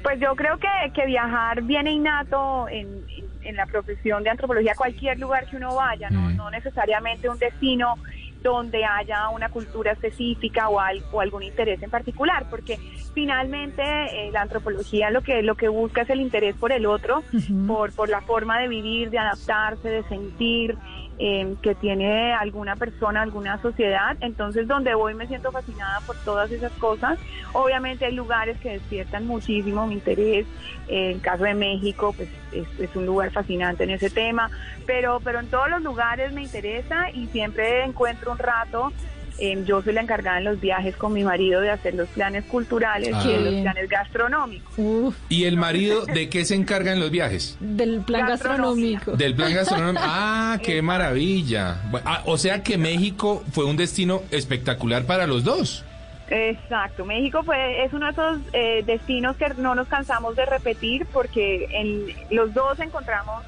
Pues 0.08 0.22
yo 0.22 0.36
creo 0.38 0.58
que, 0.58 0.68
que 0.94 1.06
viajar 1.06 1.62
viene 1.64 1.92
innato 1.92 2.70
en, 2.70 3.04
en- 3.42 3.56
la 3.58 3.66
profesión 3.66 4.24
de 4.24 4.30
antropología, 4.30 4.74
cualquier 4.76 5.20
lugar 5.20 5.46
que 5.48 5.58
uno 5.58 5.76
vaya, 5.76 6.10
no, 6.10 6.30
no 6.30 6.50
necesariamente 6.50 7.28
un 7.30 7.38
destino 7.38 7.96
donde 8.42 8.86
haya 8.86 9.28
una 9.30 9.50
cultura 9.50 9.92
específica 9.92 10.70
o, 10.70 10.80
al- 10.80 11.04
o 11.12 11.20
algún 11.20 11.44
interés 11.44 11.82
en 11.84 11.90
particular, 11.90 12.46
porque 12.50 12.78
finalmente 13.14 13.82
eh, 13.84 14.32
la 14.32 14.42
antropología 14.44 15.10
lo 15.12 15.22
que 15.22 15.42
lo 15.42 15.56
que 15.56 15.68
busca 15.68 16.04
es 16.04 16.10
el 16.10 16.22
interés 16.22 16.56
por 16.56 16.72
el 16.72 16.86
otro, 16.86 17.24
por, 17.68 17.92
por 17.94 18.08
la 18.10 18.22
forma 18.22 18.60
de 18.60 18.68
vivir, 18.70 19.10
de 19.10 19.18
adaptarse, 19.20 19.90
de 19.90 20.04
sentir 20.04 20.78
eh, 21.20 21.56
que 21.62 21.76
tiene 21.76 22.34
alguna 22.34 22.76
persona, 22.76 23.22
alguna 23.22 23.62
sociedad. 23.62 24.18
Entonces, 24.22 24.68
donde 24.68 24.94
voy 24.94 25.14
me 25.14 25.28
siento 25.28 25.52
fascinada 25.52 26.00
por 26.02 26.16
todas 26.18 26.52
esas 26.52 26.72
cosas. 26.74 27.18
Obviamente 27.54 28.06
hay 28.06 28.14
lugares 28.14 28.58
que 28.60 28.74
despiertan 28.74 29.26
muchísimo 29.26 29.88
mi 29.88 29.96
interés. 29.96 30.46
En 30.88 31.20
caso 31.20 31.44
de 31.44 31.54
México, 31.54 32.14
pues 32.16 32.30
es, 32.52 32.68
es 32.80 32.96
un 32.96 33.06
lugar 33.06 33.32
fascinante 33.32 33.84
en 33.84 33.92
ese 33.92 34.10
tema. 34.10 34.50
Pero, 34.86 35.20
pero 35.24 35.40
en 35.40 35.48
todos 35.48 35.70
los 35.70 35.82
lugares 35.82 36.32
me 36.34 36.44
interesa 36.44 37.10
y 37.12 37.28
siempre 37.28 37.84
encuentro 37.84 38.32
un 38.32 38.38
rato. 38.38 38.92
Eh, 39.40 39.64
yo 39.66 39.82
soy 39.84 39.94
la 39.94 40.02
encargada 40.02 40.40
en 40.40 40.46
los 40.46 40.60
viajes 40.60 40.96
con 40.96 41.14
mi 41.14 41.24
marido 41.24 41.62
de 41.62 41.70
hacer 41.70 41.94
los 41.96 42.08
planes 42.10 42.44
culturales 42.46 43.12
Ah. 43.14 43.22
y 43.24 43.28
de 43.34 43.40
los 43.40 43.62
planes 43.62 43.90
gastronómicos. 43.90 45.16
¿Y 45.30 45.44
el 45.46 45.58
marido 45.58 46.06
de 46.06 46.28
qué 46.30 46.44
se 46.46 46.56
encarga 46.56 46.92
en 46.94 47.00
los 47.00 47.12
viajes? 47.12 47.56
Del 47.60 48.02
plan 48.02 48.28
gastronómico. 48.28 49.12
Del 49.16 49.36
plan 49.36 49.54
gastronómico. 49.54 50.04
Ah, 50.10 50.58
qué 50.64 50.82
maravilla. 50.82 51.82
Ah, 52.06 52.22
o 52.26 52.38
sea 52.38 52.64
que 52.64 52.78
México 52.78 53.44
fue 53.52 53.66
un 53.66 53.78
destino 53.78 54.22
espectacular 54.32 55.06
para 55.06 55.28
los 55.28 55.44
dos. 55.44 55.84
Exacto, 56.30 57.06
México 57.06 57.42
fue 57.44 57.86
es 57.86 57.94
uno 57.94 58.06
de 58.08 58.12
esos 58.12 58.40
eh, 58.54 58.84
destinos 58.86 59.38
que 59.38 59.48
no 59.58 59.76
nos 59.76 59.88
cansamos 59.88 60.36
de 60.36 60.46
repetir 60.46 61.06
porque 61.14 61.68
en 61.72 62.06
los 62.36 62.54
dos 62.54 62.80
encontramos 62.82 63.44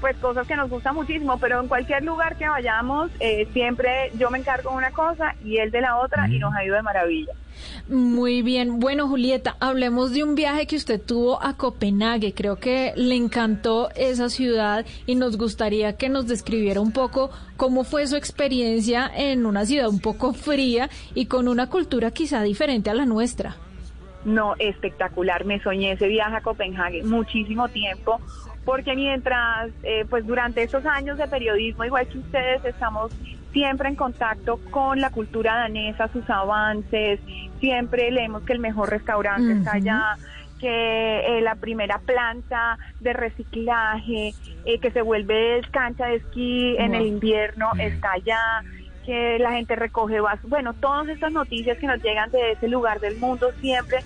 pues 0.00 0.16
cosas 0.16 0.46
que 0.46 0.56
nos 0.56 0.70
gustan 0.70 0.94
muchísimo, 0.94 1.38
pero 1.38 1.60
en 1.60 1.68
cualquier 1.68 2.04
lugar 2.04 2.36
que 2.36 2.48
vayamos, 2.48 3.10
eh, 3.20 3.48
siempre 3.52 4.10
yo 4.18 4.30
me 4.30 4.38
encargo 4.38 4.70
de 4.70 4.76
una 4.76 4.90
cosa 4.90 5.34
y 5.44 5.58
él 5.58 5.70
de 5.70 5.80
la 5.80 5.98
otra 5.98 6.28
y 6.28 6.38
nos 6.38 6.54
ha 6.54 6.64
ido 6.64 6.74
de 6.74 6.82
maravilla. 6.82 7.32
Muy 7.88 8.42
bien. 8.42 8.80
Bueno, 8.80 9.08
Julieta, 9.08 9.56
hablemos 9.60 10.12
de 10.12 10.24
un 10.24 10.34
viaje 10.34 10.66
que 10.66 10.76
usted 10.76 11.00
tuvo 11.00 11.42
a 11.42 11.56
Copenhague. 11.56 12.32
Creo 12.32 12.56
que 12.56 12.92
le 12.96 13.14
encantó 13.14 13.90
esa 13.94 14.28
ciudad 14.28 14.84
y 15.06 15.14
nos 15.14 15.36
gustaría 15.36 15.96
que 15.96 16.08
nos 16.08 16.26
describiera 16.26 16.80
un 16.80 16.92
poco 16.92 17.30
cómo 17.56 17.84
fue 17.84 18.06
su 18.06 18.16
experiencia 18.16 19.10
en 19.14 19.46
una 19.46 19.66
ciudad 19.66 19.88
un 19.88 20.00
poco 20.00 20.32
fría 20.32 20.88
y 21.14 21.26
con 21.26 21.48
una 21.48 21.68
cultura 21.68 22.10
quizá 22.10 22.42
diferente 22.42 22.90
a 22.90 22.94
la 22.94 23.06
nuestra. 23.06 23.56
No, 24.24 24.54
espectacular. 24.58 25.44
Me 25.44 25.60
soñé 25.60 25.92
ese 25.92 26.08
viaje 26.08 26.36
a 26.36 26.40
Copenhague 26.40 27.02
muchísimo 27.02 27.68
tiempo 27.68 28.20
porque 28.64 28.94
mientras, 28.94 29.70
eh, 29.82 30.04
pues 30.08 30.26
durante 30.26 30.62
esos 30.62 30.84
años 30.86 31.18
de 31.18 31.28
periodismo, 31.28 31.84
igual 31.84 32.06
que 32.08 32.18
ustedes, 32.18 32.64
estamos 32.64 33.12
siempre 33.52 33.88
en 33.88 33.94
contacto 33.94 34.58
con 34.70 35.00
la 35.00 35.10
cultura 35.10 35.54
danesa, 35.54 36.08
sus 36.08 36.28
avances, 36.28 37.20
siempre 37.60 38.10
leemos 38.10 38.42
que 38.42 38.52
el 38.52 38.58
mejor 38.58 38.90
restaurante 38.90 39.52
está 39.52 39.74
allá, 39.74 40.16
que 40.58 41.38
eh, 41.38 41.40
la 41.40 41.54
primera 41.54 41.98
planta 41.98 42.78
de 43.00 43.12
reciclaje, 43.12 44.34
eh, 44.64 44.78
que 44.80 44.90
se 44.90 45.02
vuelve 45.02 45.60
cancha 45.70 46.06
de 46.06 46.16
esquí 46.16 46.76
en 46.78 46.94
el 46.94 47.06
invierno, 47.06 47.70
está 47.78 48.12
allá 48.12 48.40
que 49.04 49.38
la 49.38 49.52
gente 49.52 49.76
recoge 49.76 50.20
vasos, 50.20 50.48
bueno, 50.48 50.72
todas 50.72 51.08
estas 51.08 51.30
noticias 51.30 51.76
que 51.78 51.86
nos 51.86 52.02
llegan 52.02 52.30
de 52.30 52.52
ese 52.52 52.68
lugar 52.68 53.00
del 53.00 53.18
mundo 53.18 53.52
siempre 53.60 53.98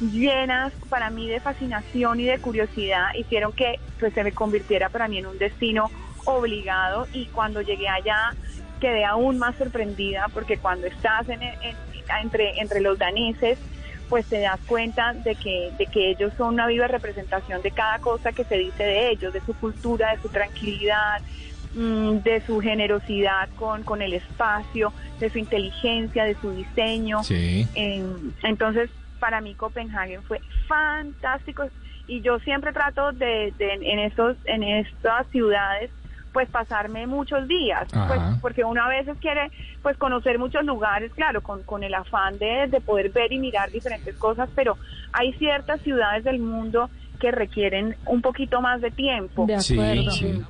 llenas 0.00 0.72
para 0.88 1.10
mí 1.10 1.28
de 1.28 1.40
fascinación 1.40 2.20
y 2.20 2.24
de 2.26 2.38
curiosidad 2.38 3.06
hicieron 3.16 3.52
que 3.52 3.80
pues 3.98 4.14
se 4.14 4.22
me 4.22 4.32
convirtiera 4.32 4.88
para 4.88 5.08
mí 5.08 5.18
en 5.18 5.26
un 5.26 5.38
destino 5.38 5.90
obligado 6.24 7.06
y 7.12 7.26
cuando 7.26 7.62
llegué 7.62 7.88
allá 7.88 8.34
quedé 8.80 9.04
aún 9.04 9.38
más 9.38 9.56
sorprendida 9.56 10.26
porque 10.32 10.58
cuando 10.58 10.86
estás 10.86 11.28
en, 11.28 11.40
entre 12.22 12.60
entre 12.60 12.80
los 12.80 12.98
daneses 12.98 13.58
pues 14.08 14.24
te 14.26 14.40
das 14.40 14.60
cuenta 14.66 15.14
de 15.14 15.34
que 15.34 15.72
de 15.76 15.86
que 15.86 16.10
ellos 16.10 16.32
son 16.38 16.54
una 16.54 16.68
viva 16.68 16.86
representación 16.86 17.60
de 17.62 17.72
cada 17.72 17.98
cosa 17.98 18.32
que 18.32 18.44
se 18.44 18.56
dice 18.56 18.84
de 18.84 19.10
ellos 19.10 19.32
de 19.32 19.40
su 19.40 19.52
cultura 19.54 20.14
de 20.14 20.22
su 20.22 20.28
tranquilidad 20.28 21.20
mm, 21.74 22.18
de 22.18 22.40
su 22.46 22.60
generosidad 22.60 23.48
con, 23.56 23.82
con 23.82 24.00
el 24.00 24.12
espacio, 24.12 24.92
de 25.18 25.28
su 25.28 25.38
inteligencia, 25.38 26.24
de 26.24 26.34
su 26.36 26.52
diseño. 26.52 27.20
entonces, 28.42 28.90
para 29.18 29.40
mí 29.40 29.54
Copenhague 29.54 30.20
fue 30.22 30.40
fantástico 30.66 31.64
y 32.06 32.20
yo 32.22 32.38
siempre 32.40 32.72
trato 32.72 33.12
de, 33.12 33.52
en 33.58 33.98
estos 33.98 34.36
en 34.44 34.62
estas 34.62 35.26
ciudades 35.28 35.90
pues 36.32 36.48
pasarme 36.50 37.06
muchos 37.06 37.48
días, 37.48 37.88
pues, 37.90 38.20
porque 38.40 38.62
uno 38.62 38.82
a 38.84 38.88
veces 38.88 39.16
quiere 39.18 39.50
pues 39.82 39.96
conocer 39.96 40.38
muchos 40.38 40.64
lugares, 40.64 41.10
claro, 41.14 41.42
con, 41.42 41.62
con 41.62 41.82
el 41.82 41.94
afán 41.94 42.38
de, 42.38 42.66
de 42.68 42.80
poder 42.80 43.10
ver 43.10 43.32
y 43.32 43.38
mirar 43.38 43.70
diferentes 43.70 44.14
cosas, 44.16 44.48
pero 44.54 44.76
hay 45.12 45.32
ciertas 45.32 45.80
ciudades 45.80 46.24
del 46.24 46.38
mundo 46.38 46.90
que 47.18 47.30
requieren 47.30 47.96
un 48.06 48.22
poquito 48.22 48.60
más 48.60 48.80
de 48.80 48.90
tiempo. 48.90 49.46
De 49.46 49.56
acuerdo. 49.56 50.46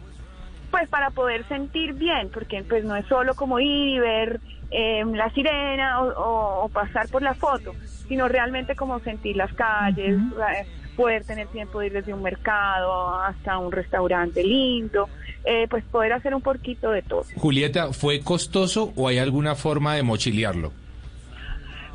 Pues 0.70 0.88
para 0.90 1.10
poder 1.10 1.46
sentir 1.48 1.94
bien, 1.94 2.28
porque 2.32 2.62
pues 2.62 2.84
no 2.84 2.94
es 2.94 3.06
solo 3.06 3.34
como 3.34 3.58
ir 3.58 3.88
y 3.88 3.98
ver 3.98 4.40
eh, 4.70 5.02
la 5.06 5.30
sirena 5.30 6.02
o, 6.02 6.68
pasar 6.68 7.08
por 7.08 7.22
la 7.22 7.32
foto, 7.32 7.72
sino 8.08 8.28
realmente 8.28 8.74
como 8.74 8.98
sentir 9.00 9.36
las 9.36 9.52
calles, 9.52 10.16
eh, 10.16 10.66
poder 10.96 11.24
tener 11.24 11.46
tiempo 11.48 11.80
de 11.80 11.86
ir 11.86 11.92
desde 11.92 12.12
un 12.12 12.22
mercado 12.22 13.20
hasta 13.20 13.58
un 13.58 13.70
restaurante 13.70 14.42
lindo, 14.42 15.08
eh, 15.44 15.66
pues 15.68 15.84
poder 15.84 16.12
hacer 16.12 16.34
un 16.34 16.42
poquito 16.42 16.90
de 16.90 17.02
todo. 17.02 17.24
Julieta, 17.36 17.92
¿fue 17.92 18.20
costoso 18.20 18.92
o 18.96 19.08
hay 19.08 19.18
alguna 19.18 19.54
forma 19.54 19.94
de 19.94 20.02
mochilearlo? 20.02 20.72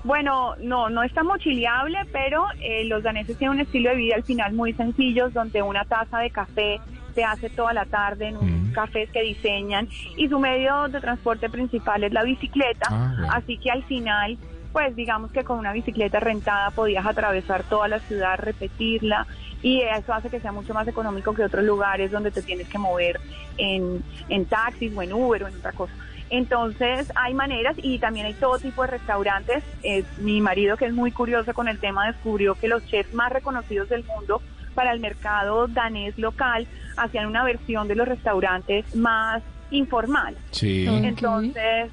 Bueno, 0.03 0.55
no, 0.59 0.89
no 0.89 1.01
está 1.03 1.23
mochileable, 1.23 1.97
pero 2.11 2.45
los 2.85 3.03
daneses 3.03 3.37
tienen 3.37 3.55
un 3.55 3.61
estilo 3.61 3.89
de 3.91 3.95
vida 3.95 4.15
al 4.15 4.23
final 4.23 4.51
muy 4.53 4.73
sencillo, 4.73 5.29
donde 5.29 5.61
una 5.61 5.85
taza 5.85 6.19
de 6.19 6.29
café 6.29 6.81
se 7.15 7.23
hace 7.23 7.49
toda 7.49 7.73
la 7.73 7.85
tarde 7.85 8.27
en 8.29 8.37
un 8.37 8.71
café 8.73 9.07
que 9.07 9.21
diseñan 9.21 9.87
y 10.17 10.27
su 10.27 10.39
medio 10.39 10.87
de 10.89 10.99
transporte 10.99 11.49
principal 11.49 12.03
es 12.03 12.11
la 12.11 12.23
bicicleta, 12.23 12.87
Ah, 12.89 13.15
así 13.33 13.57
que 13.59 13.71
al 13.71 13.83
final 13.83 14.37
pues 14.73 14.95
digamos 14.95 15.31
que 15.31 15.43
con 15.43 15.59
una 15.59 15.71
bicicleta 15.71 16.19
rentada 16.19 16.71
podías 16.71 17.05
atravesar 17.05 17.63
toda 17.63 17.87
la 17.87 17.99
ciudad, 17.99 18.37
repetirla 18.39 19.27
y 19.61 19.81
eso 19.81 20.13
hace 20.13 20.29
que 20.29 20.39
sea 20.39 20.51
mucho 20.51 20.73
más 20.73 20.87
económico 20.87 21.33
que 21.33 21.43
otros 21.43 21.63
lugares 21.63 22.11
donde 22.11 22.31
te 22.31 22.41
tienes 22.41 22.67
que 22.67 22.79
mover 22.79 23.21
en, 23.57 24.03
en 24.27 24.45
taxis 24.45 24.91
o 24.97 25.01
en 25.01 25.13
Uber 25.13 25.43
o 25.43 25.47
en 25.47 25.55
otra 25.55 25.71
cosa. 25.71 25.93
Entonces 26.31 27.11
hay 27.15 27.35
maneras 27.35 27.75
y 27.77 27.99
también 27.99 28.25
hay 28.25 28.33
todo 28.33 28.57
tipo 28.57 28.81
de 28.81 28.87
restaurantes. 28.87 29.63
Eh, 29.83 30.03
mi 30.17 30.41
marido 30.41 30.75
que 30.75 30.85
es 30.85 30.93
muy 30.93 31.11
curioso 31.11 31.53
con 31.53 31.67
el 31.67 31.79
tema 31.79 32.07
descubrió 32.07 32.55
que 32.55 32.67
los 32.67 32.83
chefs 32.87 33.13
más 33.13 33.31
reconocidos 33.31 33.87
del 33.89 34.03
mundo 34.03 34.41
para 34.73 34.91
el 34.91 34.99
mercado 34.99 35.67
danés 35.67 36.17
local 36.17 36.65
hacían 36.97 37.27
una 37.27 37.43
versión 37.43 37.87
de 37.87 37.95
los 37.95 38.07
restaurantes 38.07 38.95
más 38.95 39.43
informal. 39.69 40.35
Sí. 40.49 40.87
Entonces, 40.87 41.91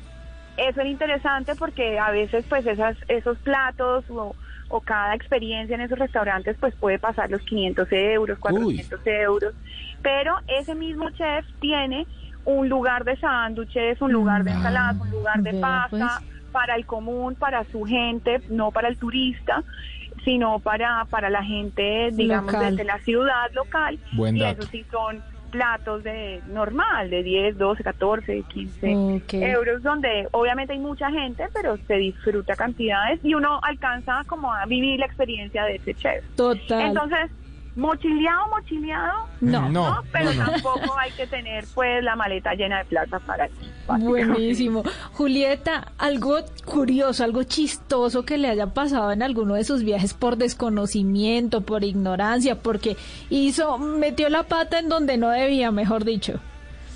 eso 0.69 0.81
es 0.81 0.87
interesante 0.87 1.55
porque 1.55 1.99
a 1.99 2.11
veces 2.11 2.45
pues 2.49 2.67
esas, 2.67 2.97
esos 3.09 3.39
platos 3.39 4.05
o, 4.11 4.35
o 4.69 4.81
cada 4.81 5.15
experiencia 5.15 5.75
en 5.75 5.81
esos 5.81 5.99
restaurantes 5.99 6.57
pues 6.61 6.75
puede 6.75 6.99
pasar 6.99 7.31
los 7.31 7.41
500 7.43 7.89
euros, 7.93 8.39
400 8.39 9.07
euros, 9.07 9.55
pero 10.03 10.37
ese 10.47 10.75
mismo 10.75 11.11
chef 11.11 11.47
tiene 11.61 12.07
un 12.45 12.69
lugar 12.69 13.05
de 13.05 13.17
sándwiches, 13.17 14.01
un 14.01 14.13
lugar 14.13 14.45
de 14.45 14.53
ensaladas, 14.53 15.01
un 15.01 15.11
lugar 15.11 15.41
de 15.43 15.55
pasta 15.55 16.23
para 16.53 16.75
el 16.75 16.85
común, 16.85 17.37
para 17.37 17.65
su 17.65 17.85
gente, 17.85 18.41
no 18.49 18.71
para 18.71 18.89
el 18.89 18.99
turista 18.99 19.63
sino 20.25 20.59
para, 20.59 21.07
para 21.07 21.31
la 21.31 21.43
gente, 21.43 22.11
digamos, 22.13 22.53
Local. 22.53 22.71
desde 22.71 22.85
la 22.85 22.99
ciudad 22.99 23.51
local. 23.55 23.99
Buen 24.13 24.37
y 24.37 24.41
dato. 24.41 24.63
eso 24.63 24.71
sí 24.71 24.85
son 24.91 25.23
platos 25.51 26.03
de 26.03 26.41
normal, 26.49 27.11
de 27.11 27.23
10, 27.23 27.59
12, 27.59 27.83
14, 27.83 28.43
15 28.49 28.97
Ok. 28.97 29.35
euros, 29.35 29.83
donde 29.83 30.29
obviamente 30.33 30.73
hay 30.73 30.79
mucha 30.79 31.11
gente, 31.11 31.45
pero 31.53 31.77
se 31.87 31.95
disfruta 31.95 32.55
cantidades 32.57 33.21
y 33.23 33.35
uno 33.35 33.61
alcanza 33.63 34.23
como 34.27 34.53
a 34.53 34.65
vivir 34.67 35.01
la 35.01 35.07
experiencia 35.07 35.65
de 35.65 35.77
ese 35.77 35.95
chef. 35.95 36.25
Total. 36.37 36.89
Entonces, 36.89 37.31
mochileado, 37.77 38.49
mochileado, 38.49 39.27
No. 39.41 39.69
No, 39.71 40.03
pero 40.13 40.33
no, 40.33 40.45
no. 40.45 40.51
tampoco 40.53 40.99
hay 40.99 41.13
que 41.13 41.27
tener 41.27 41.65
pues 41.75 42.03
la 42.03 42.17
maleta 42.17 42.55
llena 42.55 42.79
de 42.79 42.85
plata 42.87 43.19
para 43.21 43.49
ti. 43.49 43.55
Buenísimo. 43.87 44.83
Julieta, 45.13 45.93
algo 45.99 46.39
curioso, 46.65 47.25
algo 47.25 47.43
chistoso 47.45 48.25
que 48.25 48.39
le 48.39 48.49
haya 48.49 48.67
pasado 48.69 49.13
en 49.13 49.23
alguno 49.23 49.55
de 49.55 49.65
sus 49.65 49.83
viajes 49.83 50.15
por 50.15 50.37
desconocimiento, 50.37 51.61
por 51.63 51.85
ignorancia, 51.85 52.57
porque 52.61 52.97
hizo, 53.31 53.79
metió 53.79 54.29
la 54.29 54.45
pata 54.45 54.79
en 54.79 54.89
donde 54.89 55.17
no 55.17 55.31
debía, 55.31 55.71
mejor 55.71 56.05
dicho. 56.05 56.41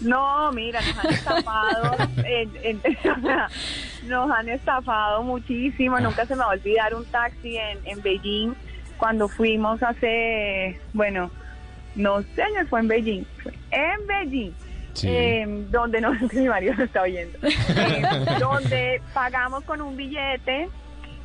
No, 0.01 0.51
mira, 0.53 0.81
nos 0.81 0.99
han 1.05 1.11
estafado, 1.12 1.97
en- 2.25 2.51
en- 2.62 2.81
o 3.16 3.20
sea, 3.22 3.49
nos 4.07 4.31
han 4.31 4.49
estafado 4.49 5.22
muchísimo. 5.22 5.99
Nunca 6.01 6.27
se 6.27 6.35
me 6.35 6.41
va 6.41 6.47
a 6.47 6.55
olvidar 6.55 6.95
un 6.95 7.05
taxi 7.07 7.57
en, 7.57 7.79
en 7.87 8.03
Beijing 8.03 8.55
cuando 9.05 9.28
fuimos 9.28 9.82
hace, 9.82 10.80
bueno, 10.94 11.30
no 11.94 12.22
sé, 12.22 12.42
años 12.42 12.66
fue 12.70 12.80
en 12.80 12.88
Beijing, 12.88 13.24
fue 13.42 13.52
en 13.70 14.07
Beijing. 14.07 14.52
Sí. 14.94 15.09
eh, 15.11 15.44
donde 15.70 16.00
no 16.00 16.12
que 16.30 16.40
mi 16.40 16.48
marido 16.48 16.72
lo 16.72 16.84
está 16.84 17.02
oyendo, 17.02 17.36
eh, 17.42 18.02
donde 18.40 19.02
pagamos 19.12 19.62
con 19.64 19.82
un 19.82 19.94
billete 19.94 20.70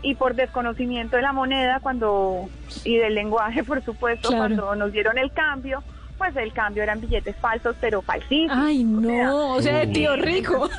y 0.02 0.16
por 0.16 0.36
desconocimiento 0.36 1.16
de 1.16 1.22
la 1.22 1.32
moneda 1.32 1.80
cuando 1.80 2.50
y 2.84 2.98
del 2.98 3.16
lenguaje 3.16 3.64
por 3.72 3.82
supuesto 3.82 4.28
Claro. 4.28 4.42
cuando 4.44 4.76
nos 4.76 4.92
dieron 4.92 5.18
el 5.18 5.32
cambio 5.32 5.82
pues 6.18 6.36
el 6.36 6.52
cambio 6.52 6.84
eran 6.84 7.00
billetes 7.00 7.38
falsos 7.38 7.78
pero 7.80 8.02
falsísimos 8.02 8.58
Ay, 8.58 8.84
no, 8.84 9.54
o 9.56 9.62
sea, 9.62 9.86
de 9.86 9.88
tío 9.88 10.18
rico. 10.18 10.70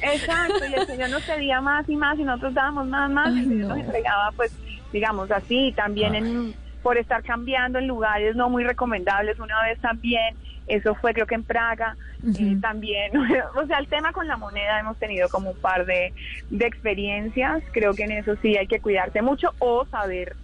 Exacto, 0.00 0.64
y 0.68 0.74
el 0.74 0.86
señor 0.86 1.10
nos 1.10 1.22
pedía 1.22 1.60
más 1.60 1.88
y 1.88 1.94
más 1.96 2.18
y 2.18 2.24
nosotros 2.24 2.52
dábamos 2.54 2.88
más, 2.88 3.08
más 3.10 3.32
y 3.32 3.38
el 3.38 3.44
señor 3.48 3.68
nos 3.68 3.78
entregaba 3.78 4.32
pues 4.34 4.52
digamos 4.92 5.30
así, 5.30 5.72
también 5.76 6.14
en, 6.14 6.54
por 6.82 6.98
estar 6.98 7.22
cambiando 7.22 7.78
en 7.78 7.86
lugares 7.86 8.34
no 8.36 8.50
muy 8.50 8.64
recomendables, 8.64 9.38
una 9.38 9.62
vez 9.62 9.78
también, 9.80 10.36
eso 10.66 10.94
fue 10.96 11.12
creo 11.14 11.26
que 11.26 11.34
en 11.36 11.44
Praga, 11.44 11.96
eh, 12.38 12.56
también, 12.60 13.12
o 13.56 13.66
sea, 13.66 13.78
el 13.78 13.88
tema 13.88 14.12
con 14.12 14.26
la 14.26 14.36
moneda 14.36 14.80
hemos 14.80 14.98
tenido 14.98 15.28
como 15.28 15.50
un 15.50 15.56
par 15.56 15.86
de, 15.86 16.12
de 16.50 16.66
experiencias, 16.66 17.62
creo 17.72 17.94
que 17.94 18.04
en 18.04 18.12
eso 18.12 18.34
sí 18.42 18.56
hay 18.56 18.66
que 18.66 18.80
cuidarse 18.80 19.22
mucho 19.22 19.54
o 19.58 19.86
saber 19.86 20.36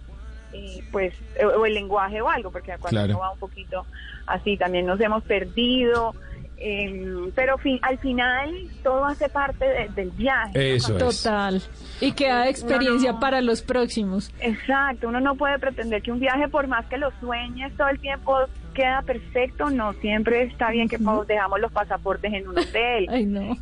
eh, 0.51 0.81
pues 0.91 1.13
o 1.43 1.59
o 1.59 1.65
el 1.67 1.75
lenguaje 1.75 2.21
o 2.21 2.29
algo, 2.29 2.51
porque 2.51 2.73
cuando 2.79 2.99
Claro. 3.01 3.13
uno 3.13 3.19
va 3.19 3.31
un 3.31 3.37
poquito 3.39 3.85
así 4.25 4.57
también 4.57 4.85
nos 4.87 4.99
hemos 4.99 5.23
perdido. 5.23 6.15
Em, 6.61 7.31
pero 7.35 7.57
fin, 7.57 7.79
al 7.81 7.97
final 7.99 8.49
todo 8.83 9.05
hace 9.05 9.29
parte 9.29 9.65
de- 9.65 9.89
del 9.95 10.11
viaje. 10.11 10.51
¿no? 10.53 10.59
Eso 10.61 10.97
es. 10.97 11.21
Total. 11.23 11.61
Y 12.01 12.11
queda 12.11 12.49
experiencia 12.49 13.13
No, 13.13 13.19
para 13.19 13.41
los 13.41 13.61
próximos. 13.61 14.31
Exacto, 14.41 15.07
uno 15.07 15.21
no 15.21 15.35
puede 15.35 15.57
pretender 15.59 16.01
que 16.01 16.11
un 16.11 16.19
viaje, 16.19 16.47
por 16.49 16.67
más 16.67 16.85
que 16.87 16.97
lo 16.97 17.11
sueñes 17.21 17.71
todo 17.77 17.87
el 17.87 17.99
tiempo, 17.99 18.35
queda 18.73 19.01
perfecto. 19.03 19.69
No 19.69 19.93
siempre 20.01 20.43
está 20.43 20.69
bien 20.71 20.89
que 20.89 20.97
dejamos 20.97 21.59
los 21.61 21.71
pasaportes 21.71 22.33
en 22.33 22.47
un 22.47 22.57
hotel. 22.59 23.05
Ay, 23.09 23.25
no. 23.25 23.55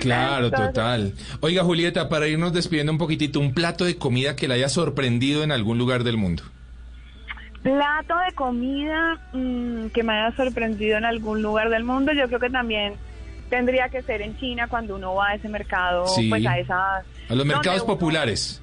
Claro, 0.00 0.46
Entonces- 0.46 0.68
total. 0.74 1.14
Oiga, 1.40 1.64
Julieta, 1.64 2.08
para 2.08 2.28
irnos 2.28 2.52
despidiendo 2.52 2.92
un 2.92 2.98
poquitito, 2.98 3.40
un 3.40 3.52
plato 3.52 3.84
de 3.84 3.96
comida 3.96 4.36
que 4.36 4.48
le 4.48 4.54
haya 4.54 4.68
sorprendido 4.68 5.42
en 5.44 5.52
algún 5.52 5.76
lugar 5.78 6.02
del 6.04 6.16
mundo. 6.16 6.42
Plato 7.62 8.14
de 8.26 8.32
comida 8.34 9.18
mm, 9.32 9.88
que 9.88 10.02
me 10.02 10.12
haya 10.12 10.36
sorprendido 10.36 10.96
en 10.96 11.04
algún 11.04 11.42
lugar 11.42 11.68
del 11.70 11.84
mundo, 11.84 12.12
yo 12.12 12.26
creo 12.28 12.40
que 12.40 12.50
también 12.50 12.94
tendría 13.50 13.88
que 13.88 14.02
ser 14.02 14.22
en 14.22 14.36
China 14.36 14.68
cuando 14.68 14.94
uno 14.94 15.14
va 15.14 15.28
a 15.30 15.34
ese 15.34 15.48
mercado, 15.48 16.06
Sí. 16.06 16.28
pues 16.28 16.46
a 16.46 16.58
esas... 16.58 17.04
A 17.28 17.34
los 17.34 17.44
mercados 17.46 17.82
uno- 17.82 17.94
populares. 17.94 18.62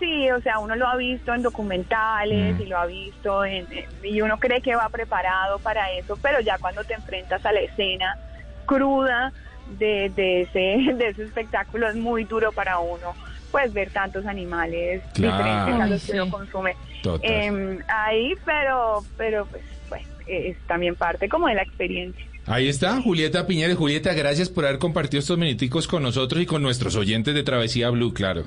Sí, 0.00 0.28
o 0.32 0.40
sea, 0.40 0.58
uno 0.58 0.74
lo 0.74 0.88
ha 0.88 0.96
visto 0.96 1.32
en 1.32 1.42
documentales 1.42 2.56
Mm. 2.58 2.62
y 2.62 2.66
lo 2.66 2.78
ha 2.78 2.86
visto 2.86 3.44
en- 3.44 3.68
y 4.02 4.20
uno 4.20 4.38
cree 4.38 4.60
que 4.60 4.74
va 4.74 4.88
preparado 4.88 5.58
para 5.60 5.90
eso, 5.92 6.18
pero 6.20 6.40
ya 6.40 6.58
cuando 6.58 6.82
te 6.84 6.94
enfrentas 6.94 7.44
a 7.46 7.52
la 7.52 7.60
escena 7.60 8.18
cruda 8.66 9.32
de, 9.78 10.10
de 10.14 10.42
ese 10.42 10.58
de 10.94 11.08
ese 11.08 11.22
espectáculo 11.24 11.88
es 11.88 11.94
muy 11.94 12.24
duro 12.24 12.50
para 12.52 12.78
uno, 12.80 13.14
pues 13.54 13.72
ver 13.72 13.88
tantos 13.90 14.26
animales 14.26 15.00
Claro. 15.14 15.36
diferentes 15.36 15.80
a 15.80 15.86
los 15.86 16.04
que 16.04 16.12
uno 16.20 16.28
consume. 16.28 16.74
Em, 17.22 17.78
ahí, 17.86 18.34
pero 18.44 19.04
pero 19.16 19.46
pues, 19.46 19.62
pues 19.88 20.02
es 20.26 20.56
también 20.66 20.96
parte 20.96 21.28
como 21.28 21.46
de 21.46 21.54
la 21.54 21.62
experiencia. 21.62 22.26
Ahí 22.46 22.68
está, 22.68 23.00
Julieta 23.00 23.46
Piñeres. 23.46 23.76
Julieta, 23.76 24.12
gracias 24.12 24.48
por 24.48 24.64
haber 24.66 24.80
compartido 24.80 25.20
estos 25.20 25.38
minuticos 25.38 25.86
con 25.86 26.02
nosotros 26.02 26.42
y 26.42 26.46
con 26.46 26.62
nuestros 26.62 26.96
oyentes 26.96 27.32
de 27.32 27.44
Travesía 27.44 27.90
Blue, 27.90 28.12
claro. 28.12 28.42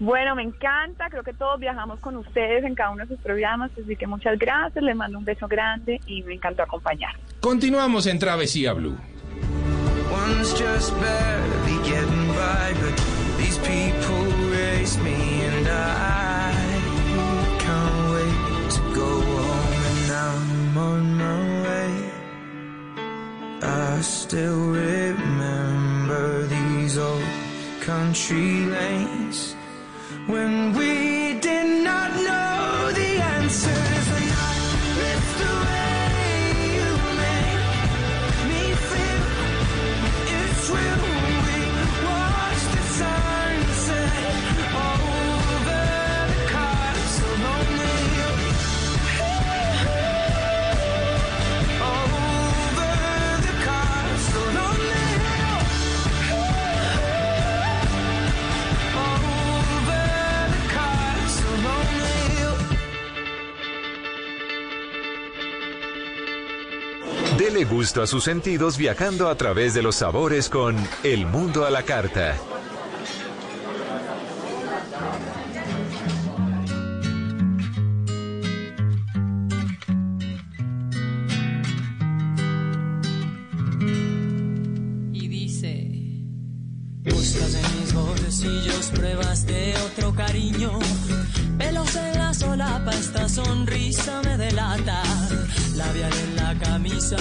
Bueno, 0.00 0.34
me 0.36 0.42
encanta, 0.42 1.08
creo 1.08 1.22
que 1.22 1.32
todos 1.32 1.58
viajamos 1.58 1.98
con 2.00 2.14
ustedes 2.18 2.62
en 2.64 2.74
cada 2.74 2.90
uno 2.90 3.06
de 3.06 3.14
sus 3.16 3.24
programas, 3.24 3.70
así 3.82 3.96
que 3.96 4.06
muchas 4.06 4.38
gracias, 4.38 4.84
les 4.84 4.94
mando 4.94 5.16
un 5.16 5.24
beso 5.24 5.48
grande 5.48 5.98
y 6.06 6.22
me 6.24 6.34
encantó 6.34 6.62
acompañar. 6.62 7.12
Continuamos 7.40 8.06
en 8.06 8.18
Travesía 8.18 8.74
Blue. 8.74 8.98
One's 10.12 10.50
just 10.52 10.92
barely 11.00 11.88
getting 11.88 12.28
by, 12.28 12.74
but 12.82 12.94
these 13.38 13.58
people 13.60 14.25
race 14.86 14.98
me, 14.98 15.16
and 15.42 15.66
I 15.68 16.52
can't 17.64 18.00
wait 18.14 18.70
to 18.76 18.80
go 18.94 19.10
home. 19.20 19.82
And 19.90 20.12
I'm 20.12 20.78
on 20.78 21.02
my 21.22 21.38
way. 21.66 21.92
I 23.62 24.00
still 24.00 24.70
remember 24.70 26.46
these 26.46 26.98
old 26.98 27.24
country 27.80 28.66
lanes 28.66 29.54
when 30.26 30.72
we 30.76 31.40
did 31.40 31.84
not 31.84 32.10
know 32.26 32.92
the 32.92 33.10
answers. 33.34 33.85
Dele 67.46 67.64
gusto 67.64 68.02
a 68.02 68.08
sus 68.08 68.24
sentidos 68.24 68.76
viajando 68.76 69.28
a 69.28 69.36
través 69.36 69.72
de 69.72 69.80
los 69.80 69.94
sabores 69.94 70.48
con 70.48 70.76
El 71.04 71.26
Mundo 71.26 71.64
a 71.64 71.70
la 71.70 71.84
Carta. 71.84 72.36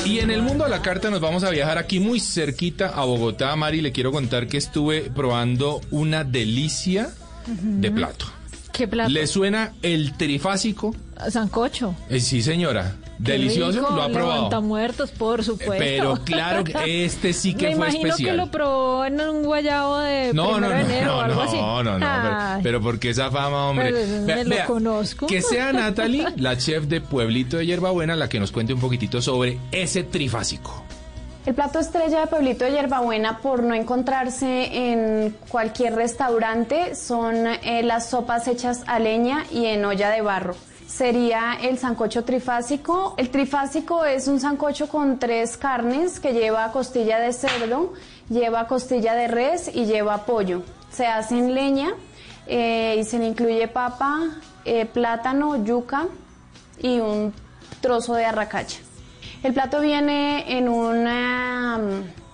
Y 0.05 0.19
en 0.19 0.31
el 0.31 0.41
mundo 0.41 0.65
a 0.65 0.69
la 0.69 0.81
carta 0.81 1.09
nos 1.09 1.21
vamos 1.21 1.43
a 1.43 1.49
viajar 1.49 1.77
aquí 1.77 1.99
muy 1.99 2.19
cerquita 2.19 2.89
a 2.89 3.05
Bogotá. 3.05 3.55
Mari, 3.55 3.81
le 3.81 3.91
quiero 3.91 4.11
contar 4.11 4.47
que 4.47 4.57
estuve 4.57 5.01
probando 5.01 5.81
una 5.91 6.23
delicia 6.23 7.09
de 7.47 7.91
plato. 7.91 8.25
¿Qué 8.71 8.87
plato? 8.87 9.09
¿Le 9.09 9.27
suena 9.27 9.73
el 9.81 10.13
trifásico? 10.17 10.95
Sancocho. 11.29 11.95
Eh, 12.09 12.19
sí, 12.19 12.41
señora. 12.41 12.95
Delicioso, 13.17 13.79
rico, 13.79 13.95
lo 13.95 14.03
ha 14.03 14.09
probado. 14.09 14.35
Levantamuertos, 14.35 15.11
por 15.11 15.43
supuesto. 15.43 15.75
Pero 15.77 16.15
claro 16.23 16.63
que 16.63 17.05
este 17.05 17.31
sí 17.33 17.53
que 17.53 17.69
Me 17.69 17.75
fue 17.75 17.85
imagino 17.87 18.07
especial. 18.09 18.31
que 18.31 18.37
lo 18.37 18.51
probó 18.51 19.05
en 19.05 19.21
un 19.21 19.43
guayabo 19.43 19.97
de 19.99 20.31
No, 20.33 20.59
no, 20.59 20.67
de 20.69 20.75
no, 20.75 20.79
enero 20.81 21.13
o 21.13 21.15
no, 21.15 21.21
algo 21.21 21.35
no, 21.35 21.41
así. 21.49 21.57
no, 21.57 21.83
no, 21.83 21.91
pero, 21.99 22.07
Ay, 22.37 22.59
pero 22.63 22.81
¿por 22.81 22.99
qué 22.99 23.09
esa 23.11 23.31
fama, 23.31 23.69
hombre? 23.69 23.91
Pero 24.25 24.43
me 24.43 24.43
lo 24.57 24.65
conozco. 24.65 25.27
Que 25.27 25.41
sea 25.41 25.71
Natalie, 25.73 26.25
la 26.37 26.57
chef 26.57 26.85
de 26.85 27.01
Pueblito 27.01 27.57
de 27.57 27.65
Hierbabuena, 27.65 28.15
la 28.15 28.27
que 28.29 28.39
nos 28.39 28.51
cuente 28.51 28.73
un 28.73 28.79
poquitito 28.81 29.21
sobre 29.21 29.59
ese 29.71 30.03
trifásico. 30.03 30.83
El 31.45 31.53
plato 31.53 31.77
estrella 31.79 32.21
de 32.21 32.27
Pueblito 32.27 32.65
de 32.65 32.71
Hierbabuena, 32.71 33.37
por 33.37 33.61
no 33.61 33.75
encontrarse 33.75 34.91
en 34.91 35.35
cualquier 35.47 35.93
restaurante, 35.95 36.95
son 36.95 37.45
eh, 37.45 37.83
las 37.83 38.09
sopas 38.09 38.47
hechas 38.47 38.81
a 38.87 38.97
leña 38.99 39.45
y 39.51 39.67
en 39.67 39.85
olla 39.85 40.09
de 40.09 40.21
barro. 40.21 40.55
Sería 40.87 41.57
el 41.61 41.77
sancocho 41.77 42.23
trifásico. 42.23 43.15
El 43.17 43.29
trifásico 43.29 44.05
es 44.05 44.27
un 44.27 44.39
sancocho 44.39 44.87
con 44.87 45.17
tres 45.19 45.57
carnes 45.57 46.19
que 46.19 46.33
lleva 46.33 46.71
costilla 46.71 47.19
de 47.19 47.33
cerdo, 47.33 47.93
lleva 48.29 48.67
costilla 48.67 49.15
de 49.15 49.27
res 49.27 49.69
y 49.73 49.85
lleva 49.85 50.25
pollo. 50.25 50.61
Se 50.91 51.07
hace 51.07 51.37
en 51.37 51.53
leña 51.53 51.93
eh, 52.47 52.97
y 52.99 53.03
se 53.03 53.17
le 53.17 53.25
incluye 53.25 53.67
papa, 53.67 54.21
eh, 54.63 54.85
plátano, 54.85 55.63
yuca 55.63 56.05
y 56.79 56.99
un 56.99 57.33
trozo 57.81 58.13
de 58.13 58.25
arracacha. 58.25 58.79
El 59.43 59.53
plato 59.53 59.81
viene 59.81 60.57
en 60.57 60.69
una, 60.69 61.79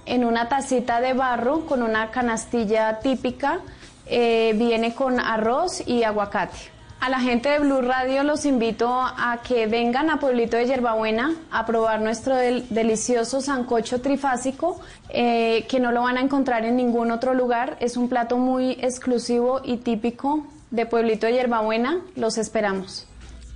en 0.05 0.25
una 0.25 0.49
tacita 0.49 1.01
de 1.01 1.13
barro 1.13 1.65
con 1.65 1.83
una 1.83 2.11
canastilla 2.11 2.99
típica, 2.99 3.59
eh, 4.05 4.53
viene 4.55 4.93
con 4.93 5.19
arroz 5.19 5.85
y 5.87 6.03
aguacate. 6.03 6.80
A 7.01 7.09
la 7.09 7.19
gente 7.19 7.49
de 7.49 7.57
Blue 7.59 7.81
Radio 7.81 8.21
los 8.23 8.45
invito 8.45 8.87
a 8.93 9.39
que 9.43 9.65
vengan 9.65 10.11
a 10.11 10.19
Pueblito 10.19 10.55
de 10.55 10.67
Yerbabuena 10.67 11.33
a 11.49 11.65
probar 11.65 11.99
nuestro 11.99 12.35
del- 12.35 12.67
delicioso 12.69 13.41
sancocho 13.41 14.01
trifásico, 14.01 14.79
eh, 15.09 15.65
que 15.67 15.79
no 15.79 15.91
lo 15.91 16.03
van 16.03 16.17
a 16.17 16.21
encontrar 16.21 16.63
en 16.63 16.75
ningún 16.75 17.09
otro 17.09 17.33
lugar. 17.33 17.75
Es 17.79 17.97
un 17.97 18.07
plato 18.07 18.37
muy 18.37 18.73
exclusivo 18.81 19.61
y 19.63 19.77
típico 19.77 20.45
de 20.69 20.85
Pueblito 20.85 21.25
de 21.25 21.33
Yerbabuena. 21.33 22.01
Los 22.15 22.37
esperamos. 22.37 23.07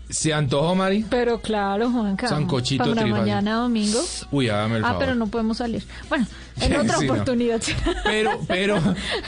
¿Se 0.10 0.34
antojó, 0.34 0.76
Mari? 0.76 1.04
Pero 1.10 1.42
claro, 1.42 1.90
Juanca. 1.90 2.28
Sancochito 2.28 2.84
Para 2.84 2.94
trifásico. 2.96 3.18
mañana 3.18 3.56
domingo. 3.56 4.00
Uy, 4.32 4.50
hágame 4.50 4.78
el 4.78 4.84
Ah, 4.84 4.88
favor. 4.90 5.00
pero 5.00 5.16
no 5.16 5.28
podemos 5.28 5.58
salir. 5.58 5.84
Bueno, 6.10 6.28
en 6.62 6.76
otra 6.76 6.98
Sí, 7.00 7.06
no. 7.08 7.14
oportunidad. 7.14 7.62
Pero, 8.04 8.32
pero, 8.48 8.80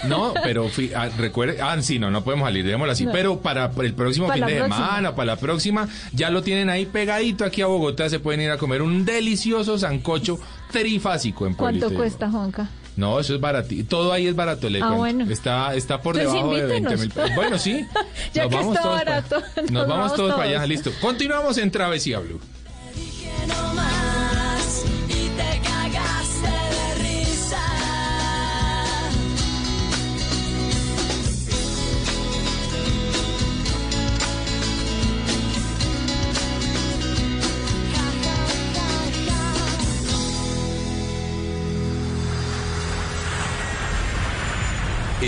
no, 0.08 0.34
pero 0.44 0.70
fi- 0.70 0.92
ah, 0.96 1.10
recuerde, 1.18 1.60
ah, 1.62 1.82
sí, 1.82 1.98
no, 1.98 2.12
no 2.12 2.24
podemos 2.24 2.48
salir, 2.48 2.64
digámoslo 2.64 2.92
así, 2.94 3.06
No. 3.06 3.12
pero 3.12 3.40
para 3.42 3.72
el 3.82 3.94
próximo 3.96 4.28
Para 4.28 4.38
fin 4.46 4.46
de 4.56 4.62
próxima. 4.62 4.76
semana, 4.88 5.16
para 5.16 5.26
la 5.26 5.36
próxima, 5.38 5.88
ya 6.14 6.30
lo 6.30 6.44
tienen 6.44 6.70
ahí 6.70 6.86
pegadito 6.86 7.44
aquí 7.44 7.62
a 7.62 7.66
Bogotá, 7.68 8.08
se 8.10 8.20
pueden 8.20 8.42
ir 8.42 8.52
a 8.52 8.58
comer 8.58 8.82
un 8.84 9.04
delicioso 9.04 9.78
sancocho 9.80 10.40
trifásico 10.72 11.48
en. 11.48 11.56
¿Cuánto 11.56 11.92
cuesta, 11.94 12.30
Juanca? 12.30 12.70
No, 12.98 13.20
eso 13.20 13.36
es 13.36 13.40
barato, 13.40 13.74
todo 13.88 14.12
ahí 14.12 14.28
es 14.28 14.36
barato, 14.36 14.70
le 14.70 14.80
Ah, 14.80 14.88
cuento. 14.88 14.98
bueno. 14.98 15.32
Está, 15.32 15.74
está 15.76 16.02
por 16.02 16.18
Entonces, 16.18 16.42
debajo 16.44 16.56
de 16.58 16.66
20 16.66 16.90
mil 16.90 17.04
invítenos. 17.04 17.36
Bueno, 17.36 17.58
sí. 17.60 17.86
Ya 18.34 18.44
nos 18.44 18.50
que 18.50 18.56
vamos 18.58 18.76
está 18.76 18.82
todos 18.84 18.98
para- 19.00 19.12
barato, 19.22 19.36
nos, 19.62 19.72
nos 19.72 19.88
vamos 19.88 19.88
vamos 19.98 20.16
todos 20.16 20.32
para 20.32 20.44
allá, 20.44 20.56
todos. 20.58 20.70
listo. 20.70 20.92
Continuamos 21.00 21.58
en 21.60 21.72
Travesía 21.72 22.20
Blue. 22.20 22.42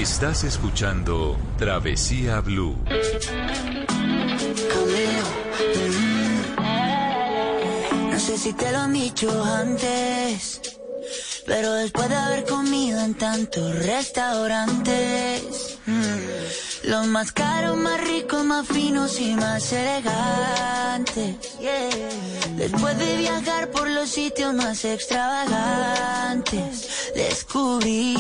Estás 0.02 0.45
escuchando 0.45 1.38
Travesía 1.58 2.39
Blue. 2.39 2.78
No 8.10 8.18
sé 8.18 8.38
si 8.38 8.54
te 8.54 8.72
lo 8.72 8.78
han 8.78 8.93
dicho 8.93 9.43
antes, 9.43 10.62
pero 11.45 11.74
después 11.74 12.08
de 12.08 12.16
haber 12.16 12.45
comido 12.45 13.02
en 13.02 13.14
tantos 13.16 13.76
restaurantes, 13.76 15.78
mm, 15.86 16.89
los 16.89 17.06
más 17.08 17.34
caros, 17.34 17.76
más 17.76 18.00
ricos, 18.00 18.45
más 18.45 18.66
finos 18.68 19.20
y 19.20 19.36
más 19.36 19.70
elegantes. 19.74 21.36
Después 22.56 22.97
de 22.97 23.18
viajar 23.18 23.70
por 23.72 23.89
los 23.89 24.10
sitios 24.10 24.54
más 24.54 24.86
extravagantes, 24.86 27.12
descubrí 27.14 28.16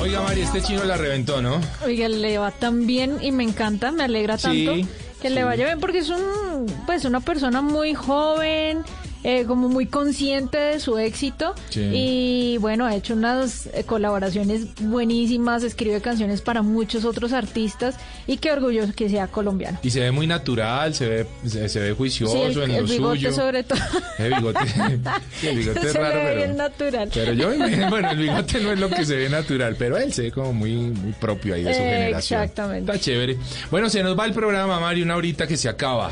Oiga, 0.00 0.20
Mari, 0.22 0.40
este 0.42 0.62
chino 0.62 0.84
la 0.84 0.96
reventó, 0.96 1.40
¿no? 1.40 1.60
Oiga, 1.84 2.08
le 2.08 2.38
va 2.38 2.50
tan 2.50 2.86
bien 2.86 3.18
y 3.22 3.30
me 3.30 3.44
encanta, 3.44 3.92
me 3.92 4.04
alegra 4.04 4.36
tanto 4.36 4.74
Sí, 4.74 4.86
que 5.20 5.30
le 5.30 5.44
vaya 5.44 5.64
bien 5.64 5.78
porque 5.78 5.98
es 5.98 6.08
un, 6.08 6.66
pues 6.86 7.04
una 7.04 7.20
persona 7.20 7.62
muy 7.62 7.94
joven, 7.94 8.82
eh, 9.24 9.44
como 9.46 9.68
muy 9.68 9.86
consciente 9.86 10.56
de 10.58 10.80
su 10.80 10.98
éxito 10.98 11.54
Sí. 11.70 11.80
y 11.92 12.56
bueno, 12.58 12.84
ha 12.86 12.94
hecho 12.96 13.14
unas 13.14 13.66
eh, 13.66 13.84
colaboraciones 13.84 14.66
buenísimas, 14.80 15.62
escribe 15.62 16.00
canciones 16.00 16.40
para 16.42 16.62
muchos 16.62 17.04
otros 17.04 17.32
artistas 17.32 17.96
y 18.26 18.38
qué 18.38 18.52
orgulloso 18.52 18.92
que 18.94 19.08
sea 19.08 19.26
colombiano. 19.28 19.78
Y 19.82 19.90
se 19.90 20.00
ve 20.00 20.10
muy 20.10 20.26
natural, 20.26 20.94
se 20.94 21.08
ve, 21.08 21.26
se, 21.46 21.68
se 21.68 21.80
ve 21.80 21.92
juicioso 21.92 22.32
Sí, 22.34 22.40
el, 22.42 22.62
en 22.62 22.70
el 22.72 22.82
lo 22.82 22.88
bigote 22.88 23.16
suyo. 23.18 23.32
sobre 23.32 23.62
todo. 23.64 23.78
El 24.18 24.34
bigote, 24.34 24.58
el 25.42 25.56
bigote 25.56 25.86
es 25.86 25.94
raro, 25.94 26.14
ve 26.24 26.34
bien 26.36 26.50
pero, 26.52 26.54
natural. 26.68 27.10
pero 27.12 27.32
yo, 27.32 27.48
bueno, 27.90 28.10
el 28.10 28.18
bigote 28.18 28.60
no 28.60 28.72
es 28.72 28.78
lo 28.80 28.88
que 28.90 29.04
se 29.04 29.16
ve 29.16 29.28
natural, 29.28 29.76
pero 29.78 29.96
él 29.96 30.12
se 30.12 30.22
ve 30.22 30.32
como 30.32 30.52
muy, 30.52 30.72
muy 30.74 31.12
propio 31.12 31.54
ahí 31.54 31.62
de 31.64 31.74
su 31.74 31.80
Eh, 31.80 31.84
generación. 31.84 32.40
exactamente. 32.42 32.92
Está 32.92 33.04
chévere. 33.04 33.36
Bueno, 33.70 33.88
se 33.88 34.02
nos 34.02 34.18
va 34.18 34.24
el 34.26 34.32
programa, 34.32 34.80
Mari, 34.80 35.02
una 35.02 35.16
horita 35.16 35.46
que 35.46 35.56
se 35.56 35.68
acaba. 35.68 36.10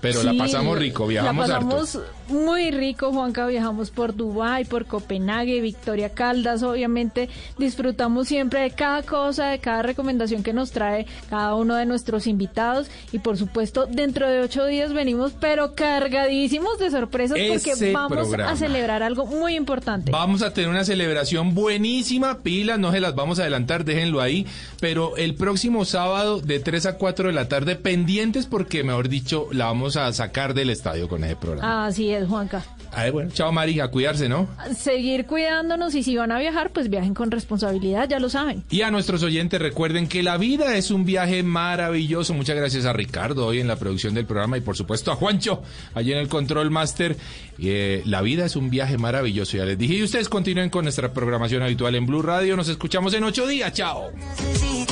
Pero 0.00 0.22
la 0.22 0.34
pasamos 0.34 0.78
rico, 0.78 1.06
viajamos 1.06 1.48
La 1.48 1.56
harto. 1.56 2.04
Muy 2.28 2.70
rico, 2.70 3.12
Juanca. 3.12 3.46
Viajamos 3.46 3.90
por 3.90 4.14
Dubái, 4.14 4.64
por 4.64 4.86
Copenhague, 4.86 5.60
Victoria 5.60 6.10
Caldas. 6.10 6.62
Obviamente 6.62 7.28
disfrutamos 7.58 8.28
siempre 8.28 8.60
de 8.60 8.70
cada 8.70 9.02
cosa, 9.02 9.48
de 9.48 9.58
cada 9.58 9.82
recomendación 9.82 10.42
que 10.42 10.52
nos 10.52 10.70
trae 10.70 11.06
cada 11.28 11.54
uno 11.54 11.74
de 11.76 11.86
nuestros 11.86 12.26
invitados. 12.26 12.88
Y 13.12 13.18
por 13.18 13.36
supuesto, 13.36 13.86
dentro 13.86 14.28
de 14.28 14.40
ocho 14.40 14.64
días 14.66 14.92
venimos, 14.92 15.32
pero 15.38 15.74
cargadísimos 15.74 16.78
de 16.78 16.90
sorpresas 16.90 17.38
porque 17.48 17.92
vamos 17.92 18.28
programa. 18.28 18.50
a 18.50 18.56
celebrar 18.56 19.02
algo 19.02 19.26
muy 19.26 19.54
importante. 19.54 20.10
Vamos 20.10 20.42
a 20.42 20.52
tener 20.52 20.70
una 20.70 20.84
celebración 20.84 21.54
buenísima, 21.54 22.38
pilas, 22.42 22.78
no 22.78 22.92
se 22.92 23.00
las 23.00 23.14
vamos 23.14 23.38
a 23.38 23.42
adelantar, 23.42 23.84
déjenlo 23.84 24.20
ahí, 24.20 24.46
pero 24.80 25.16
el 25.16 25.34
próximo 25.34 25.84
sábado 25.84 26.40
de 26.40 26.60
3 26.60 26.86
a 26.86 26.98
4 26.98 27.28
de 27.28 27.34
la 27.34 27.48
tarde, 27.48 27.76
pendientes 27.76 28.46
porque, 28.46 28.84
mejor 28.84 29.08
dicho, 29.08 29.48
la 29.52 29.66
vamos 29.66 29.96
a 29.96 30.12
sacar 30.12 30.54
del 30.54 30.70
estadio 30.70 31.08
con 31.08 31.24
ese 31.24 31.36
programa. 31.36 31.86
Así 31.86 32.10
es, 32.10 32.15
Juanca. 32.24 32.64
A 32.92 33.02
ver, 33.02 33.12
bueno, 33.12 33.30
chao 33.30 33.52
Mari, 33.52 33.78
a 33.80 33.88
cuidarse, 33.88 34.28
¿no? 34.28 34.48
Seguir 34.74 35.26
cuidándonos 35.26 35.94
y 35.94 36.02
si 36.02 36.16
van 36.16 36.32
a 36.32 36.38
viajar, 36.38 36.70
pues 36.70 36.88
viajen 36.88 37.12
con 37.12 37.30
responsabilidad, 37.30 38.08
ya 38.08 38.18
lo 38.18 38.30
saben. 38.30 38.64
Y 38.70 38.82
a 38.82 38.90
nuestros 38.90 39.22
oyentes 39.22 39.60
recuerden 39.60 40.08
que 40.08 40.22
la 40.22 40.38
vida 40.38 40.76
es 40.76 40.90
un 40.90 41.04
viaje 41.04 41.42
maravilloso. 41.42 42.32
Muchas 42.32 42.56
gracias 42.56 42.86
a 42.86 42.94
Ricardo 42.94 43.46
hoy 43.46 43.60
en 43.60 43.68
la 43.68 43.76
producción 43.76 44.14
del 44.14 44.24
programa 44.24 44.56
y 44.56 44.62
por 44.62 44.76
supuesto 44.76 45.12
a 45.12 45.16
Juancho 45.16 45.62
allí 45.94 46.12
en 46.12 46.18
el 46.18 46.28
Control 46.28 46.70
Master. 46.70 47.16
Eh, 47.58 48.02
la 48.06 48.22
vida 48.22 48.46
es 48.46 48.56
un 48.56 48.70
viaje 48.70 48.96
maravilloso, 48.96 49.56
ya 49.56 49.64
les 49.64 49.76
dije. 49.76 49.94
Y 49.94 50.02
ustedes 50.02 50.28
continúen 50.28 50.70
con 50.70 50.84
nuestra 50.84 51.12
programación 51.12 51.62
habitual 51.62 51.94
en 51.96 52.06
Blue 52.06 52.22
Radio. 52.22 52.56
Nos 52.56 52.68
escuchamos 52.68 53.12
en 53.14 53.24
ocho 53.24 53.46
días. 53.46 53.72
Chao. 53.72 54.10
necesito 54.14 54.86